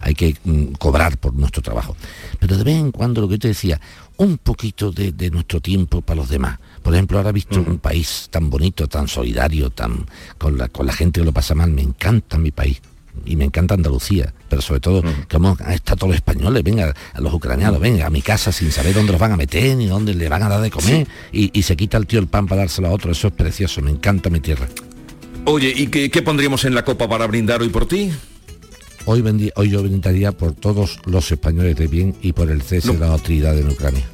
hay 0.00 0.14
que 0.14 0.36
mm, 0.44 0.72
cobrar 0.72 1.16
por 1.18 1.34
nuestro 1.34 1.62
trabajo. 1.62 1.96
Pero 2.40 2.56
de 2.56 2.64
vez 2.64 2.76
en 2.76 2.90
cuando, 2.90 3.20
lo 3.20 3.28
que 3.28 3.34
yo 3.34 3.40
te 3.40 3.48
decía, 3.48 3.80
un 4.16 4.38
poquito 4.38 4.90
de, 4.90 5.12
de 5.12 5.30
nuestro 5.30 5.60
tiempo 5.60 6.02
para 6.02 6.16
los 6.16 6.28
demás. 6.28 6.58
Por 6.82 6.92
ejemplo, 6.92 7.18
ahora 7.18 7.30
he 7.30 7.32
visto 7.34 7.60
un 7.60 7.78
país 7.78 8.28
tan 8.30 8.50
bonito, 8.50 8.88
tan 8.88 9.08
solidario, 9.08 9.70
tan 9.70 10.06
con 10.38 10.58
la, 10.58 10.68
con 10.68 10.86
la 10.86 10.92
gente 10.92 11.20
que 11.20 11.26
lo 11.26 11.32
pasa 11.32 11.54
mal. 11.54 11.70
Me 11.70 11.82
encanta 11.82 12.36
mi 12.36 12.50
país 12.50 12.80
y 13.24 13.36
me 13.36 13.44
encanta 13.44 13.74
Andalucía, 13.74 14.32
pero 14.48 14.62
sobre 14.62 14.80
todo 14.80 15.02
como 15.30 15.56
está 15.68 15.94
todos 15.96 16.08
los 16.08 16.16
españoles, 16.16 16.62
venga, 16.62 16.94
a 17.12 17.20
los 17.20 17.32
ucranianos, 17.34 17.80
venga 17.80 18.06
a 18.06 18.10
mi 18.10 18.22
casa 18.22 18.52
sin 18.52 18.70
saber 18.70 18.94
dónde 18.94 19.12
los 19.12 19.20
van 19.20 19.32
a 19.32 19.36
meter 19.36 19.76
ni 19.76 19.86
dónde 19.86 20.14
le 20.14 20.28
van 20.28 20.42
a 20.42 20.48
dar 20.48 20.60
de 20.60 20.70
comer 20.70 21.06
y, 21.32 21.50
y 21.58 21.62
se 21.62 21.76
quita 21.76 21.96
el 21.98 22.06
tío 22.06 22.20
el 22.20 22.26
pan 22.26 22.46
para 22.46 22.62
dárselo 22.62 22.88
a 22.88 22.90
otro, 22.90 23.10
eso 23.12 23.28
es 23.28 23.34
precioso, 23.34 23.80
me 23.82 23.90
encanta 23.90 24.30
mi 24.30 24.40
tierra. 24.40 24.68
Oye, 25.46 25.72
¿y 25.76 25.88
qué, 25.88 26.10
qué 26.10 26.22
pondríamos 26.22 26.64
en 26.64 26.74
la 26.74 26.84
copa 26.84 27.08
para 27.08 27.26
brindar 27.26 27.60
hoy 27.60 27.68
por 27.68 27.86
ti? 27.86 28.10
Hoy, 29.06 29.20
vendí- 29.20 29.52
hoy 29.56 29.68
yo 29.68 29.82
brindaría 29.82 30.32
por 30.32 30.52
todos 30.54 30.98
los 31.04 31.30
españoles 31.30 31.76
de 31.76 31.86
bien 31.86 32.14
y 32.22 32.32
por 32.32 32.50
el 32.50 32.62
cese 32.62 32.92
de 32.94 32.98
la 32.98 33.12
hostilidad 33.12 33.58
en 33.58 33.68
Ucrania. 33.68 34.04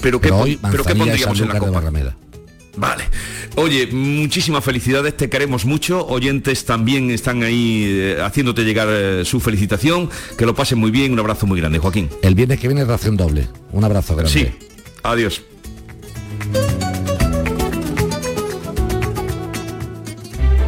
¿Pero 0.00 0.20
qué, 0.20 0.28
Pero 0.28 0.36
pon- 0.38 0.44
hoy 0.44 0.58
pero 0.70 0.84
qué 0.84 0.94
pondríamos 0.94 1.40
en 1.40 1.48
la 1.48 1.54
de 1.54 1.58
copa? 1.60 1.72
Barrameda. 1.72 2.16
Vale. 2.76 3.04
Oye, 3.56 3.88
muchísimas 3.88 4.64
felicidades, 4.64 5.16
te 5.16 5.28
queremos 5.28 5.64
mucho. 5.64 6.06
Oyentes 6.06 6.64
también 6.64 7.10
están 7.10 7.42
ahí 7.42 7.84
eh, 7.86 8.18
haciéndote 8.22 8.64
llegar 8.64 8.88
eh, 8.90 9.24
su 9.24 9.40
felicitación. 9.40 10.08
Que 10.38 10.46
lo 10.46 10.54
pasen 10.54 10.78
muy 10.78 10.90
bien. 10.90 11.12
Un 11.12 11.18
abrazo 11.18 11.46
muy 11.46 11.60
grande, 11.60 11.78
Joaquín. 11.78 12.08
El 12.22 12.34
viernes 12.34 12.60
que 12.60 12.68
viene 12.68 12.84
ración 12.84 13.16
doble. 13.16 13.48
Un 13.72 13.84
abrazo 13.84 14.14
grande. 14.16 14.32
Sí. 14.32 14.48
Adiós. 15.02 15.42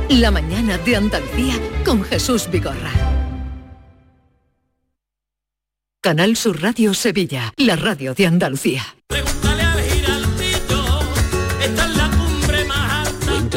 La 0.08 0.30
mañana 0.30 0.76
de 0.78 0.96
Andalucía 0.96 1.54
con 1.84 2.02
Jesús 2.04 2.48
Vigorra. 2.50 2.90
Canal 6.02 6.36
Sur 6.36 6.60
Radio 6.60 6.94
Sevilla, 6.94 7.52
la 7.56 7.76
radio 7.76 8.12
de 8.12 8.26
Andalucía. 8.26 8.82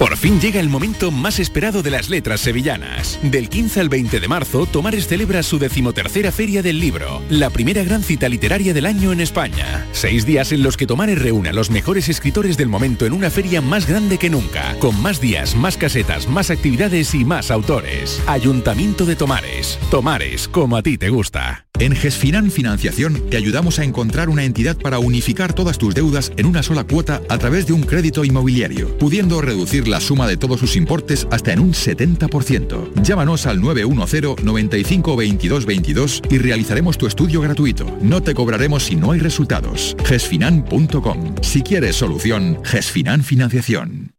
Por 0.00 0.16
fin 0.16 0.40
llega 0.40 0.60
el 0.60 0.70
momento 0.70 1.10
más 1.10 1.38
esperado 1.38 1.82
de 1.82 1.90
las 1.90 2.08
letras 2.08 2.40
sevillanas. 2.40 3.18
Del 3.22 3.50
15 3.50 3.80
al 3.80 3.90
20 3.90 4.18
de 4.18 4.28
marzo, 4.28 4.64
Tomares 4.64 5.06
celebra 5.06 5.42
su 5.42 5.58
decimotercera 5.58 6.32
Feria 6.32 6.62
del 6.62 6.80
Libro, 6.80 7.20
la 7.28 7.50
primera 7.50 7.84
gran 7.84 8.02
cita 8.02 8.26
literaria 8.26 8.72
del 8.72 8.86
año 8.86 9.12
en 9.12 9.20
España. 9.20 9.86
Seis 9.92 10.24
días 10.24 10.52
en 10.52 10.62
los 10.62 10.78
que 10.78 10.86
Tomares 10.86 11.20
reúne 11.20 11.50
a 11.50 11.52
los 11.52 11.68
mejores 11.70 12.08
escritores 12.08 12.56
del 12.56 12.70
momento 12.70 13.04
en 13.04 13.12
una 13.12 13.28
feria 13.28 13.60
más 13.60 13.86
grande 13.86 14.16
que 14.16 14.30
nunca, 14.30 14.74
con 14.78 14.98
más 15.02 15.20
días, 15.20 15.54
más 15.54 15.76
casetas, 15.76 16.26
más 16.26 16.48
actividades 16.48 17.14
y 17.14 17.26
más 17.26 17.50
autores. 17.50 18.22
Ayuntamiento 18.26 19.04
de 19.04 19.16
Tomares. 19.16 19.78
Tomares, 19.90 20.48
como 20.48 20.78
a 20.78 20.82
ti 20.82 20.96
te 20.96 21.10
gusta. 21.10 21.66
En 21.80 21.96
Gesfinan 21.96 22.50
Financiación 22.50 23.30
te 23.30 23.38
ayudamos 23.38 23.78
a 23.78 23.84
encontrar 23.84 24.28
una 24.28 24.44
entidad 24.44 24.76
para 24.76 24.98
unificar 24.98 25.54
todas 25.54 25.78
tus 25.78 25.94
deudas 25.94 26.30
en 26.36 26.44
una 26.44 26.62
sola 26.62 26.84
cuota 26.84 27.22
a 27.30 27.38
través 27.38 27.66
de 27.66 27.72
un 27.72 27.84
crédito 27.84 28.22
inmobiliario, 28.22 28.98
pudiendo 28.98 29.40
reducir 29.40 29.88
la 29.90 30.00
suma 30.00 30.26
de 30.26 30.36
todos 30.36 30.60
sus 30.60 30.76
importes 30.76 31.26
hasta 31.30 31.52
en 31.52 31.60
un 31.60 31.72
70%. 31.72 33.02
Llámanos 33.02 33.46
al 33.46 33.60
910 33.60 34.44
95 34.44 35.16
22 35.16 35.66
22 35.66 36.22
y 36.30 36.38
realizaremos 36.38 36.96
tu 36.96 37.06
estudio 37.06 37.40
gratuito. 37.40 37.86
No 38.00 38.22
te 38.22 38.34
cobraremos 38.34 38.84
si 38.84 38.96
no 38.96 39.12
hay 39.12 39.20
resultados. 39.20 39.96
Gesfinan.com. 40.04 41.34
Si 41.42 41.62
quieres 41.62 41.96
solución, 41.96 42.58
Gesfinan 42.64 43.22
Financiación. 43.22 44.09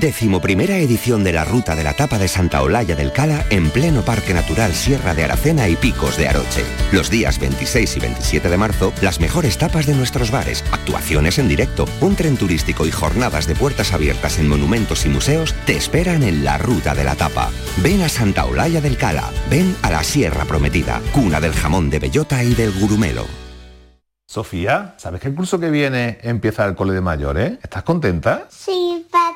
Decimoprimera 0.00 0.78
edición 0.78 1.22
de 1.22 1.32
la 1.32 1.44
Ruta 1.44 1.76
de 1.76 1.84
la 1.84 1.92
Tapa 1.92 2.18
de 2.18 2.26
Santa 2.26 2.62
Olalla 2.62 2.96
del 2.96 3.12
Cala 3.12 3.44
en 3.50 3.70
pleno 3.70 4.02
Parque 4.02 4.32
Natural 4.32 4.72
Sierra 4.72 5.14
de 5.14 5.24
Aracena 5.24 5.68
y 5.68 5.76
Picos 5.76 6.16
de 6.16 6.28
Aroche. 6.28 6.64
Los 6.92 7.10
días 7.10 7.38
26 7.38 7.96
y 7.96 8.00
27 8.00 8.48
de 8.48 8.56
marzo, 8.56 8.92
las 9.02 9.20
mejores 9.20 9.58
tapas 9.58 9.86
de 9.86 9.94
nuestros 9.94 10.30
bares, 10.30 10.64
actuaciones 10.72 11.38
en 11.38 11.48
directo, 11.48 11.84
un 12.00 12.16
tren 12.16 12.36
turístico 12.36 12.86
y 12.86 12.90
jornadas 12.90 13.46
de 13.46 13.54
puertas 13.54 13.92
abiertas 13.92 14.38
en 14.38 14.48
monumentos 14.48 15.04
y 15.04 15.10
museos 15.10 15.54
te 15.66 15.76
esperan 15.76 16.22
en 16.22 16.42
la 16.42 16.58
Ruta 16.58 16.94
de 16.94 17.04
la 17.04 17.14
Tapa. 17.14 17.50
Ven 17.82 18.02
a 18.02 18.08
Santa 18.08 18.46
Olalla 18.46 18.80
del 18.80 18.96
Cala, 18.96 19.30
ven 19.50 19.76
a 19.82 19.90
la 19.90 20.02
Sierra 20.02 20.46
Prometida, 20.46 21.02
cuna 21.12 21.40
del 21.40 21.52
jamón 21.52 21.90
de 21.90 21.98
bellota 21.98 22.42
y 22.42 22.54
del 22.54 22.72
gurumelo. 22.72 23.26
Sofía, 24.26 24.94
¿sabes 24.96 25.20
que 25.20 25.28
el 25.28 25.34
curso 25.34 25.60
que 25.60 25.68
viene 25.68 26.18
empieza 26.22 26.64
el 26.64 26.74
cole 26.74 26.94
de 26.94 27.02
mayores? 27.02 27.58
¿Estás 27.62 27.82
contenta? 27.82 28.46
Sí, 28.48 29.06